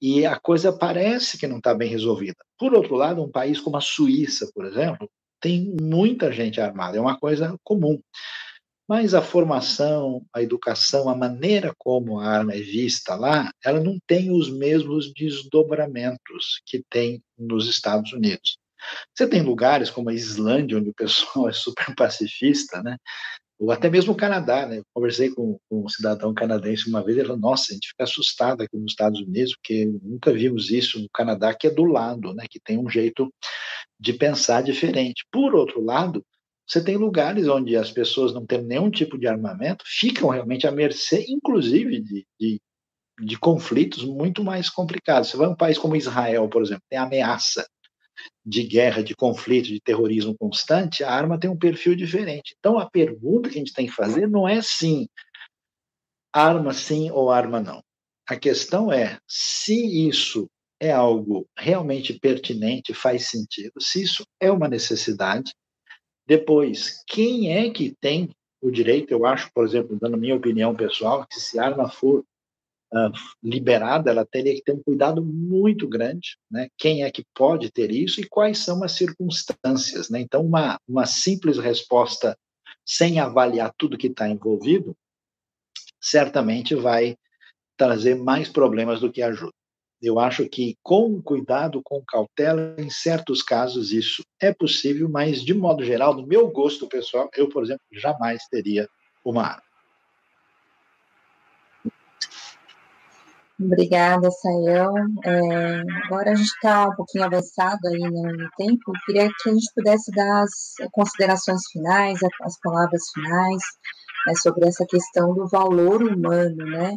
e 0.00 0.24
a 0.24 0.38
coisa 0.38 0.72
parece 0.72 1.36
que 1.38 1.48
não 1.48 1.56
está 1.58 1.74
bem 1.74 1.90
resolvida. 1.90 2.38
Por 2.56 2.72
outro 2.72 2.94
lado, 2.94 3.20
um 3.20 3.32
país 3.32 3.58
como 3.58 3.78
a 3.78 3.80
Suíça, 3.80 4.48
por 4.54 4.64
exemplo, 4.64 5.10
tem 5.40 5.74
muita 5.82 6.30
gente 6.30 6.60
armada, 6.60 6.96
é 6.96 7.00
uma 7.00 7.18
coisa 7.18 7.58
comum. 7.64 8.00
Mas 8.90 9.14
a 9.14 9.22
formação, 9.22 10.26
a 10.34 10.42
educação, 10.42 11.08
a 11.08 11.14
maneira 11.14 11.72
como 11.78 12.18
a 12.18 12.26
arma 12.26 12.54
é 12.54 12.60
vista 12.60 13.14
lá, 13.14 13.48
ela 13.64 13.78
não 13.78 13.96
tem 14.04 14.32
os 14.32 14.50
mesmos 14.50 15.12
desdobramentos 15.14 16.60
que 16.66 16.82
tem 16.90 17.22
nos 17.38 17.68
Estados 17.68 18.12
Unidos. 18.12 18.58
Você 19.14 19.28
tem 19.28 19.42
lugares 19.42 19.90
como 19.90 20.10
a 20.10 20.12
Islândia, 20.12 20.76
onde 20.76 20.90
o 20.90 20.94
pessoal 20.94 21.46
é 21.48 21.52
super 21.52 21.94
pacifista, 21.94 22.82
né? 22.82 22.96
ou 23.60 23.70
até 23.70 23.90
mesmo 23.90 24.14
o 24.14 24.16
Canadá, 24.16 24.66
né? 24.66 24.78
Eu 24.78 24.84
conversei 24.94 25.28
com, 25.30 25.58
com, 25.68 25.84
um 25.84 25.88
cidadão 25.88 26.32
canadense 26.32 26.88
uma 26.88 27.04
vez, 27.04 27.18
ele 27.18 27.26
falou, 27.26 27.42
nossa, 27.42 27.66
a 27.70 27.74
gente 27.74 27.88
fica 27.88 28.04
assustado 28.04 28.62
aqui 28.62 28.74
nos 28.74 28.92
Estados 28.92 29.20
Unidos, 29.20 29.54
porque 29.54 29.84
nunca 30.02 30.32
vimos 30.32 30.70
isso 30.70 30.98
no 30.98 31.10
Canadá, 31.12 31.54
que 31.54 31.66
é 31.66 31.70
do 31.70 31.84
lado, 31.84 32.32
né? 32.32 32.46
Que 32.50 32.58
tem 32.58 32.78
um 32.78 32.88
jeito 32.88 33.30
de 34.00 34.14
pensar 34.14 34.62
diferente. 34.62 35.26
Por 35.30 35.54
outro 35.54 35.84
lado, 35.84 36.24
você 36.70 36.84
tem 36.84 36.96
lugares 36.96 37.48
onde 37.48 37.76
as 37.76 37.90
pessoas 37.90 38.32
não 38.32 38.46
têm 38.46 38.62
nenhum 38.62 38.88
tipo 38.88 39.18
de 39.18 39.26
armamento, 39.26 39.84
ficam 39.84 40.28
realmente 40.28 40.68
à 40.68 40.70
mercê, 40.70 41.26
inclusive, 41.28 42.00
de, 42.00 42.24
de, 42.38 42.60
de 43.20 43.38
conflitos 43.40 44.04
muito 44.04 44.44
mais 44.44 44.70
complicados. 44.70 45.30
Você 45.30 45.36
vai 45.36 45.48
a 45.48 45.50
um 45.50 45.56
país 45.56 45.76
como 45.76 45.96
Israel, 45.96 46.48
por 46.48 46.62
exemplo, 46.62 46.84
tem 46.88 46.96
ameaça 46.96 47.66
de 48.46 48.62
guerra, 48.62 49.02
de 49.02 49.16
conflito, 49.16 49.66
de 49.66 49.80
terrorismo 49.80 50.36
constante, 50.38 51.02
a 51.02 51.10
arma 51.12 51.40
tem 51.40 51.50
um 51.50 51.58
perfil 51.58 51.96
diferente. 51.96 52.54
Então, 52.60 52.78
a 52.78 52.88
pergunta 52.88 53.48
que 53.48 53.56
a 53.56 53.58
gente 53.58 53.72
tem 53.72 53.86
que 53.86 53.92
fazer 53.92 54.28
não 54.28 54.48
é 54.48 54.62
sim, 54.62 55.08
arma 56.32 56.72
sim 56.72 57.10
ou 57.10 57.32
arma 57.32 57.60
não. 57.60 57.82
A 58.28 58.36
questão 58.36 58.92
é 58.92 59.18
se 59.26 60.06
isso 60.08 60.48
é 60.78 60.92
algo 60.92 61.48
realmente 61.58 62.16
pertinente, 62.16 62.94
faz 62.94 63.28
sentido, 63.28 63.72
se 63.80 64.02
isso 64.02 64.24
é 64.38 64.52
uma 64.52 64.68
necessidade. 64.68 65.52
Depois, 66.30 67.02
quem 67.08 67.52
é 67.52 67.68
que 67.70 67.92
tem 68.00 68.30
o 68.62 68.70
direito? 68.70 69.10
Eu 69.10 69.26
acho, 69.26 69.50
por 69.52 69.64
exemplo, 69.64 69.98
dando 70.00 70.16
minha 70.16 70.36
opinião 70.36 70.72
pessoal, 70.76 71.26
que 71.26 71.40
se 71.40 71.58
a 71.58 71.64
arma 71.64 71.90
for 71.90 72.20
uh, 72.20 73.10
liberada, 73.42 74.12
ela 74.12 74.24
teria 74.24 74.54
que 74.54 74.62
ter 74.62 74.70
um 74.70 74.80
cuidado 74.80 75.24
muito 75.24 75.88
grande, 75.88 76.38
né? 76.48 76.68
Quem 76.78 77.02
é 77.02 77.10
que 77.10 77.24
pode 77.34 77.72
ter 77.72 77.90
isso 77.90 78.20
e 78.20 78.28
quais 78.28 78.58
são 78.58 78.84
as 78.84 78.92
circunstâncias, 78.92 80.08
né? 80.08 80.20
Então, 80.20 80.46
uma, 80.46 80.78
uma 80.86 81.04
simples 81.04 81.58
resposta 81.58 82.38
sem 82.86 83.18
avaliar 83.18 83.74
tudo 83.76 83.98
que 83.98 84.06
está 84.06 84.28
envolvido, 84.28 84.96
certamente 86.00 86.76
vai 86.76 87.16
trazer 87.76 88.14
mais 88.14 88.48
problemas 88.48 89.00
do 89.00 89.10
que 89.10 89.20
ajuda. 89.20 89.52
Eu 90.02 90.18
acho 90.18 90.48
que 90.48 90.76
com 90.82 91.20
cuidado, 91.20 91.82
com 91.84 92.02
cautela, 92.02 92.74
em 92.78 92.88
certos 92.88 93.42
casos 93.42 93.92
isso 93.92 94.24
é 94.40 94.52
possível, 94.52 95.08
mas 95.08 95.42
de 95.42 95.52
modo 95.52 95.84
geral, 95.84 96.14
no 96.14 96.26
meu 96.26 96.48
gosto 96.48 96.88
pessoal, 96.88 97.28
eu, 97.36 97.48
por 97.48 97.62
exemplo, 97.62 97.82
jamais 97.92 98.42
teria 98.50 98.88
uma 99.24 99.42
arma. 99.42 99.70
Obrigada, 103.62 104.30
Sayão. 104.30 104.94
É, 105.22 105.82
agora 106.06 106.30
a 106.30 106.34
gente 106.34 106.46
está 106.46 106.88
um 106.88 106.94
pouquinho 106.94 107.24
avançado 107.26 107.88
aí 107.88 107.98
no 107.98 108.50
tempo. 108.56 108.92
queria 109.04 109.28
que 109.28 109.50
a 109.50 109.52
gente 109.52 109.70
pudesse 109.74 110.10
dar 110.12 110.44
as 110.44 110.76
considerações 110.92 111.60
finais, 111.70 112.18
as 112.40 112.58
palavras 112.60 113.02
finais 113.12 113.62
né, 114.26 114.34
sobre 114.36 114.66
essa 114.66 114.86
questão 114.86 115.34
do 115.34 115.46
valor 115.46 116.02
humano, 116.02 116.64
né? 116.64 116.94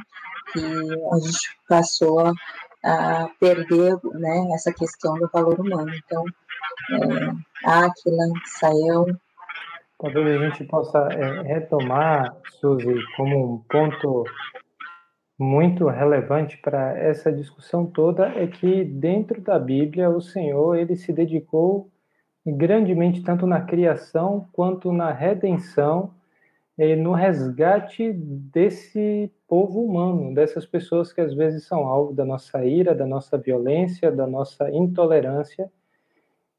Que 0.54 0.62
a 0.62 1.20
gente 1.20 1.58
passou 1.68 2.32
a, 2.84 3.30
perder, 3.40 3.98
né? 4.14 4.50
Essa 4.54 4.74
questão 4.74 5.16
do 5.16 5.30
valor 5.32 5.60
humano. 5.60 5.92
Então, 5.96 6.26
é, 6.92 7.66
Aquila, 7.66 8.26
Sayão. 8.46 9.06
Talvez 10.00 10.42
a 10.42 10.46
gente 10.50 10.66
possa 10.66 11.00
é, 11.14 11.42
retomar, 11.44 12.36
Suzy, 12.60 12.96
como 13.16 13.54
um 13.54 13.58
ponto 13.70 14.26
muito 15.40 15.88
relevante 15.88 16.58
para 16.58 16.98
essa 16.98 17.32
discussão 17.32 17.86
toda 17.86 18.28
é 18.28 18.48
que 18.48 18.84
dentro 18.84 19.42
da 19.42 19.58
Bíblia 19.58 20.10
o 20.10 20.22
Senhor 20.22 20.76
ele 20.76 20.96
se 20.96 21.12
dedicou 21.12 21.90
grandemente 22.46 23.24
tanto 23.24 23.48
na 23.48 23.62
criação 23.62 24.48
quanto 24.52 24.92
na 24.92 25.12
redenção 25.12 26.14
no 26.78 27.14
resgate 27.14 28.12
desse 28.14 29.32
povo 29.48 29.84
humano, 29.84 30.34
dessas 30.34 30.66
pessoas 30.66 31.14
que 31.14 31.22
às 31.22 31.34
vezes 31.34 31.66
são 31.66 31.86
alvo 31.86 32.14
da 32.14 32.26
nossa 32.26 32.66
ira, 32.66 32.96
da 32.96 33.06
nossa 33.06 33.38
violência, 33.38 34.12
da 34.12 34.26
nossa 34.26 34.72
intolerância, 34.72 35.72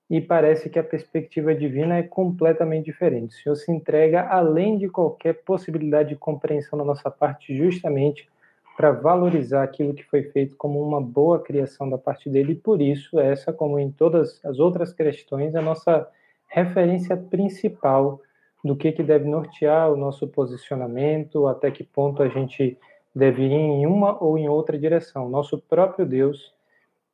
e 0.08 0.20
parece 0.20 0.70
que 0.70 0.78
a 0.78 0.84
perspectiva 0.84 1.54
divina 1.54 1.96
é 1.98 2.02
completamente 2.02 2.84
diferente. 2.84 3.34
O 3.34 3.42
Senhor 3.42 3.56
se 3.56 3.72
entrega 3.72 4.22
além 4.28 4.78
de 4.78 4.88
qualquer 4.88 5.42
possibilidade 5.44 6.10
de 6.10 6.16
compreensão 6.16 6.78
da 6.78 6.84
nossa 6.84 7.10
parte, 7.10 7.56
justamente 7.56 8.28
para 8.76 8.92
valorizar 8.92 9.62
aquilo 9.62 9.94
que 9.94 10.04
foi 10.04 10.24
feito 10.24 10.56
como 10.56 10.80
uma 10.80 11.00
boa 11.00 11.40
criação 11.40 11.88
da 11.88 11.98
parte 11.98 12.28
dele, 12.28 12.52
e 12.52 12.56
por 12.56 12.80
isso, 12.80 13.18
essa, 13.18 13.52
como 13.52 13.78
em 13.78 13.90
todas 13.90 14.44
as 14.44 14.60
outras 14.60 14.92
questões, 14.92 15.54
é 15.54 15.58
a 15.58 15.62
nossa 15.62 16.06
referência 16.46 17.16
principal 17.16 18.20
do 18.64 18.74
que, 18.74 18.90
que 18.92 19.02
deve 19.02 19.28
nortear 19.28 19.92
o 19.92 19.96
nosso 19.96 20.26
posicionamento, 20.26 21.46
até 21.46 21.70
que 21.70 21.84
ponto 21.84 22.22
a 22.22 22.28
gente 22.28 22.78
deve 23.14 23.42
ir 23.42 23.52
em 23.52 23.86
uma 23.86 24.16
ou 24.24 24.38
em 24.38 24.48
outra 24.48 24.78
direção. 24.78 25.28
Nosso 25.28 25.58
próprio 25.58 26.06
Deus, 26.06 26.54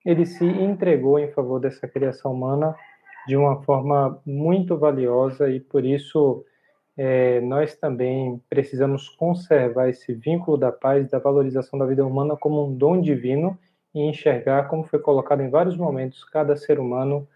ele 0.06 0.24
se 0.24 0.46
entregou 0.46 1.18
em 1.18 1.28
favor 1.32 1.58
dessa 1.58 1.88
criação 1.88 2.32
humana 2.32 2.76
de 3.26 3.36
uma 3.36 3.62
forma 3.62 4.20
muito 4.24 4.78
valiosa 4.78 5.50
e 5.50 5.58
por 5.58 5.84
isso 5.84 6.44
é, 6.96 7.40
nós 7.40 7.74
também 7.76 8.40
precisamos 8.48 9.08
conservar 9.08 9.88
esse 9.88 10.14
vínculo 10.14 10.56
da 10.56 10.70
paz, 10.70 11.08
da 11.10 11.18
valorização 11.18 11.78
da 11.78 11.84
vida 11.84 12.06
humana 12.06 12.36
como 12.36 12.64
um 12.64 12.74
dom 12.74 13.00
divino 13.00 13.58
e 13.92 14.00
enxergar, 14.00 14.68
como 14.68 14.84
foi 14.84 15.00
colocado 15.00 15.42
em 15.42 15.50
vários 15.50 15.76
momentos, 15.76 16.24
cada 16.24 16.56
ser 16.56 16.78
humano 16.78 17.26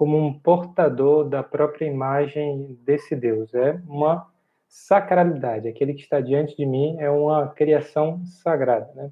como 0.00 0.16
um 0.16 0.32
portador 0.32 1.28
da 1.28 1.42
própria 1.42 1.84
imagem 1.84 2.78
desse 2.86 3.14
Deus. 3.14 3.52
É 3.52 3.78
uma 3.86 4.26
sacralidade. 4.66 5.68
Aquele 5.68 5.92
que 5.92 6.00
está 6.00 6.22
diante 6.22 6.56
de 6.56 6.64
mim 6.64 6.96
é 6.98 7.10
uma 7.10 7.48
criação 7.48 8.24
sagrada. 8.24 8.90
Né? 8.94 9.10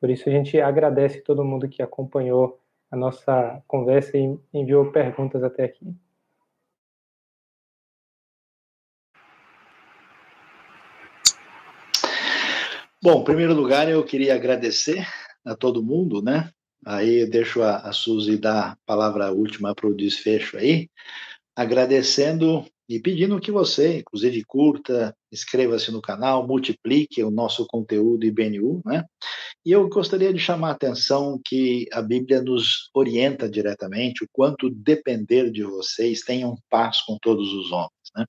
Por 0.00 0.08
isso 0.08 0.26
a 0.26 0.32
gente 0.32 0.58
agradece 0.58 1.20
todo 1.20 1.44
mundo 1.44 1.68
que 1.68 1.82
acompanhou 1.82 2.58
a 2.90 2.96
nossa 2.96 3.62
conversa 3.68 4.16
e 4.16 4.34
enviou 4.54 4.90
perguntas 4.90 5.44
até 5.44 5.64
aqui. 5.64 5.94
Bom, 13.02 13.20
em 13.20 13.24
primeiro 13.24 13.52
lugar, 13.52 13.90
eu 13.90 14.02
queria 14.02 14.34
agradecer 14.34 15.06
a 15.44 15.54
todo 15.54 15.84
mundo, 15.84 16.22
né? 16.22 16.50
Aí 16.84 17.22
eu 17.22 17.30
deixo 17.30 17.62
a, 17.62 17.78
a 17.78 17.92
Suzy 17.92 18.36
dar 18.36 18.72
a 18.72 18.76
palavra 18.86 19.32
última 19.32 19.74
para 19.74 19.88
o 19.88 19.94
desfecho 19.94 20.56
aí, 20.56 20.88
agradecendo 21.56 22.66
e 22.88 23.00
pedindo 23.00 23.40
que 23.40 23.50
você, 23.50 23.98
inclusive, 23.98 24.44
curta, 24.44 25.16
inscreva-se 25.32 25.90
no 25.90 26.02
canal, 26.02 26.46
multiplique 26.46 27.22
o 27.22 27.30
nosso 27.30 27.66
conteúdo 27.66 28.26
IBNU, 28.26 28.82
né? 28.84 29.04
E 29.64 29.72
eu 29.72 29.88
gostaria 29.88 30.32
de 30.32 30.38
chamar 30.38 30.68
a 30.68 30.72
atenção 30.72 31.40
que 31.42 31.86
a 31.90 32.02
Bíblia 32.02 32.42
nos 32.42 32.90
orienta 32.92 33.48
diretamente 33.48 34.22
o 34.22 34.28
quanto 34.30 34.68
depender 34.68 35.50
de 35.50 35.62
vocês 35.62 36.20
tenham 36.20 36.58
paz 36.68 37.00
com 37.00 37.16
todos 37.18 37.50
os 37.54 37.72
homens, 37.72 37.90
né? 38.14 38.26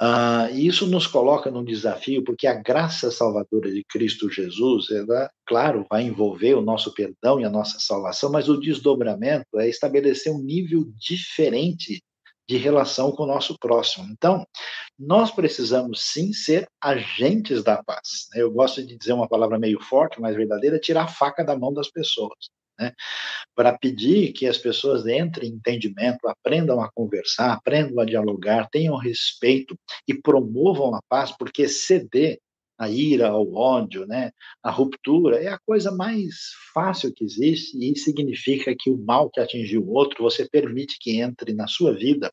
Uh, 0.00 0.52
e 0.52 0.66
isso 0.66 0.86
nos 0.86 1.06
coloca 1.06 1.50
num 1.50 1.64
desafio, 1.64 2.22
porque 2.22 2.46
a 2.46 2.54
graça 2.54 3.10
salvadora 3.10 3.72
de 3.72 3.82
Cristo 3.84 4.30
Jesus, 4.30 4.90
ela, 4.90 5.30
claro, 5.46 5.86
vai 5.88 6.02
envolver 6.02 6.54
o 6.54 6.60
nosso 6.60 6.92
perdão 6.92 7.40
e 7.40 7.44
a 7.44 7.50
nossa 7.50 7.78
salvação, 7.78 8.30
mas 8.30 8.48
o 8.48 8.60
desdobramento 8.60 9.58
é 9.58 9.68
estabelecer 9.68 10.30
um 10.30 10.42
nível 10.42 10.84
diferente 10.98 12.02
de 12.48 12.58
relação 12.58 13.10
com 13.10 13.24
o 13.24 13.26
nosso 13.26 13.58
próximo. 13.58 14.06
Então, 14.10 14.46
nós 14.98 15.30
precisamos 15.30 16.04
sim 16.04 16.32
ser 16.32 16.68
agentes 16.80 17.64
da 17.64 17.82
paz. 17.82 18.28
Eu 18.34 18.52
gosto 18.52 18.86
de 18.86 18.96
dizer 18.96 19.14
uma 19.14 19.28
palavra 19.28 19.58
meio 19.58 19.80
forte, 19.80 20.20
mas 20.20 20.36
verdadeira: 20.36 20.78
tirar 20.78 21.04
a 21.04 21.08
faca 21.08 21.42
da 21.42 21.58
mão 21.58 21.72
das 21.72 21.90
pessoas 21.90 22.50
né? 22.78 22.92
para 23.54 23.76
pedir 23.76 24.32
que 24.32 24.46
as 24.46 24.58
pessoas 24.58 25.06
entrem 25.06 25.50
em 25.50 25.54
entendimento, 25.54 26.28
aprendam 26.28 26.80
a 26.80 26.90
conversar, 26.92 27.52
aprendam 27.52 28.00
a 28.00 28.04
dialogar, 28.04 28.68
tenham 28.70 28.96
respeito 28.96 29.78
e 30.06 30.14
promovam 30.14 30.94
a 30.94 31.00
paz, 31.08 31.32
porque 31.36 31.68
ceder 31.68 32.38
a 32.78 32.90
ira, 32.90 33.28
ao 33.28 33.54
ódio, 33.54 34.06
né, 34.06 34.30
a 34.62 34.70
ruptura 34.70 35.42
é 35.42 35.48
a 35.48 35.58
coisa 35.58 35.90
mais 35.90 36.34
fácil 36.74 37.12
que 37.12 37.24
existe 37.24 37.78
e 37.78 37.96
significa 37.98 38.74
que 38.78 38.90
o 38.90 38.98
mal 38.98 39.30
que 39.30 39.40
atingiu 39.40 39.82
o 39.82 39.92
outro 39.92 40.22
você 40.22 40.46
permite 40.48 40.98
que 41.00 41.20
entre 41.20 41.54
na 41.54 41.66
sua 41.66 41.94
vida 41.94 42.30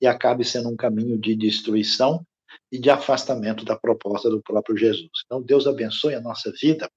e 0.00 0.06
acabe 0.06 0.44
sendo 0.44 0.68
um 0.68 0.76
caminho 0.76 1.18
de 1.18 1.34
destruição 1.34 2.24
e 2.70 2.78
de 2.78 2.90
afastamento 2.90 3.64
da 3.64 3.78
proposta 3.78 4.28
do 4.28 4.42
próprio 4.42 4.76
Jesus. 4.76 5.10
Então 5.24 5.42
Deus 5.42 5.66
abençoe 5.66 6.14
a 6.14 6.20
nossa 6.20 6.52
vida. 6.60 6.88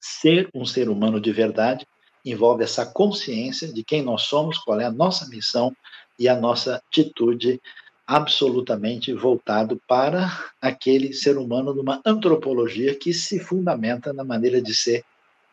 Ser 0.00 0.48
um 0.54 0.64
ser 0.64 0.88
humano 0.88 1.20
de 1.20 1.32
verdade 1.32 1.84
envolve 2.26 2.64
essa 2.64 2.84
consciência 2.84 3.72
de 3.72 3.84
quem 3.84 4.02
nós 4.02 4.22
somos, 4.22 4.58
qual 4.58 4.80
é 4.80 4.84
a 4.84 4.90
nossa 4.90 5.26
missão 5.28 5.74
e 6.18 6.28
a 6.28 6.36
nossa 6.36 6.76
atitude 6.76 7.60
absolutamente 8.06 9.12
voltado 9.12 9.80
para 9.88 10.30
aquele 10.60 11.12
ser 11.12 11.38
humano 11.38 11.74
numa 11.74 12.00
antropologia 12.04 12.94
que 12.94 13.12
se 13.12 13.38
fundamenta 13.40 14.12
na 14.12 14.24
maneira 14.24 14.60
de 14.60 14.74
ser 14.74 15.04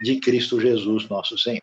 de 0.02 0.20
Cristo 0.20 0.60
Jesus, 0.60 1.08
nosso 1.08 1.38
Senhor. 1.38 1.62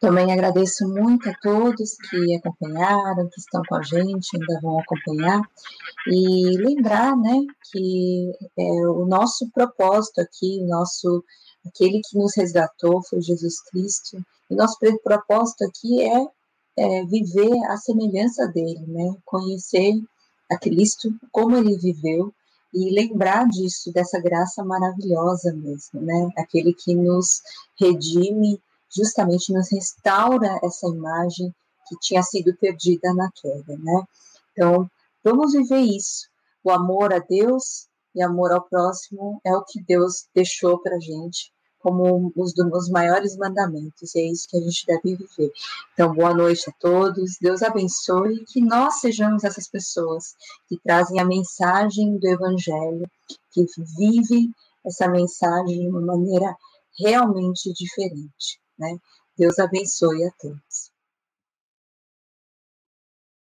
Também 0.00 0.32
agradeço 0.32 0.86
muito 0.88 1.28
a 1.28 1.34
todos 1.42 1.96
que 2.08 2.36
acompanharam, 2.36 3.28
que 3.28 3.40
estão 3.40 3.60
com 3.68 3.74
a 3.74 3.82
gente, 3.82 4.28
ainda 4.34 4.60
vão 4.62 4.78
acompanhar. 4.78 5.42
E 6.06 6.56
lembrar, 6.58 7.16
né, 7.16 7.40
que 7.72 8.32
é, 8.56 8.62
o 8.86 9.04
nosso 9.04 9.50
propósito 9.52 10.20
aqui, 10.20 10.60
o 10.62 10.68
nosso, 10.68 11.24
aquele 11.66 12.00
que 12.00 12.18
nos 12.18 12.36
resgatou 12.36 13.02
foi 13.02 13.20
Jesus 13.20 13.60
Cristo. 13.70 14.24
E 14.50 14.54
nosso 14.54 14.78
propósito 15.02 15.64
aqui 15.64 16.02
é, 16.02 16.26
é 16.76 17.04
viver 17.06 17.52
a 17.68 17.76
semelhança 17.76 18.46
dele, 18.48 18.84
né, 18.86 19.16
conhecer 19.24 19.94
a 20.50 20.58
Cristo, 20.58 21.14
como 21.32 21.56
ele 21.56 21.76
viveu, 21.78 22.32
e 22.72 22.90
lembrar 22.90 23.48
disso, 23.48 23.92
dessa 23.92 24.20
graça 24.20 24.64
maravilhosa 24.64 25.54
mesmo, 25.54 26.00
né? 26.00 26.28
Aquele 26.36 26.74
que 26.74 26.92
nos 26.92 27.40
redime 27.78 28.60
justamente 28.94 29.52
nos 29.52 29.70
restaura 29.70 30.58
essa 30.60 30.88
imagem 30.88 31.54
que 31.88 31.96
tinha 32.00 32.22
sido 32.24 32.52
perdida 32.56 33.14
na 33.14 33.30
queda, 33.32 33.78
né? 33.78 34.02
Então, 34.52 34.90
vamos 35.22 35.52
viver 35.52 35.82
isso. 35.82 36.28
O 36.64 36.70
amor 36.72 37.14
a 37.14 37.20
Deus 37.20 37.86
e 38.12 38.20
amor 38.20 38.50
ao 38.50 38.62
próximo 38.62 39.40
é 39.44 39.54
o 39.54 39.64
que 39.64 39.80
Deus 39.80 40.26
deixou 40.34 40.80
para 40.80 40.98
gente 40.98 41.53
como 41.84 42.32
os, 42.34 42.54
os 42.56 42.88
maiores 42.88 43.36
mandamentos, 43.36 44.14
e 44.14 44.20
é 44.20 44.32
isso 44.32 44.48
que 44.48 44.56
a 44.56 44.60
gente 44.60 44.86
deve 44.86 45.16
viver. 45.16 45.52
Então, 45.92 46.14
boa 46.14 46.32
noite 46.32 46.70
a 46.70 46.72
todos, 46.80 47.36
Deus 47.38 47.62
abençoe 47.62 48.36
e 48.36 48.44
que 48.46 48.62
nós 48.62 49.00
sejamos 49.00 49.44
essas 49.44 49.68
pessoas 49.68 50.34
que 50.66 50.78
trazem 50.82 51.20
a 51.20 51.26
mensagem 51.26 52.16
do 52.16 52.26
Evangelho, 52.26 53.06
que 53.52 53.66
vivem 53.98 54.50
essa 54.82 55.06
mensagem 55.08 55.82
de 55.82 55.88
uma 55.88 56.00
maneira 56.00 56.56
realmente 56.98 57.70
diferente. 57.74 58.58
Né? 58.78 58.96
Deus 59.36 59.58
abençoe 59.58 60.24
a 60.24 60.30
todos. 60.40 60.93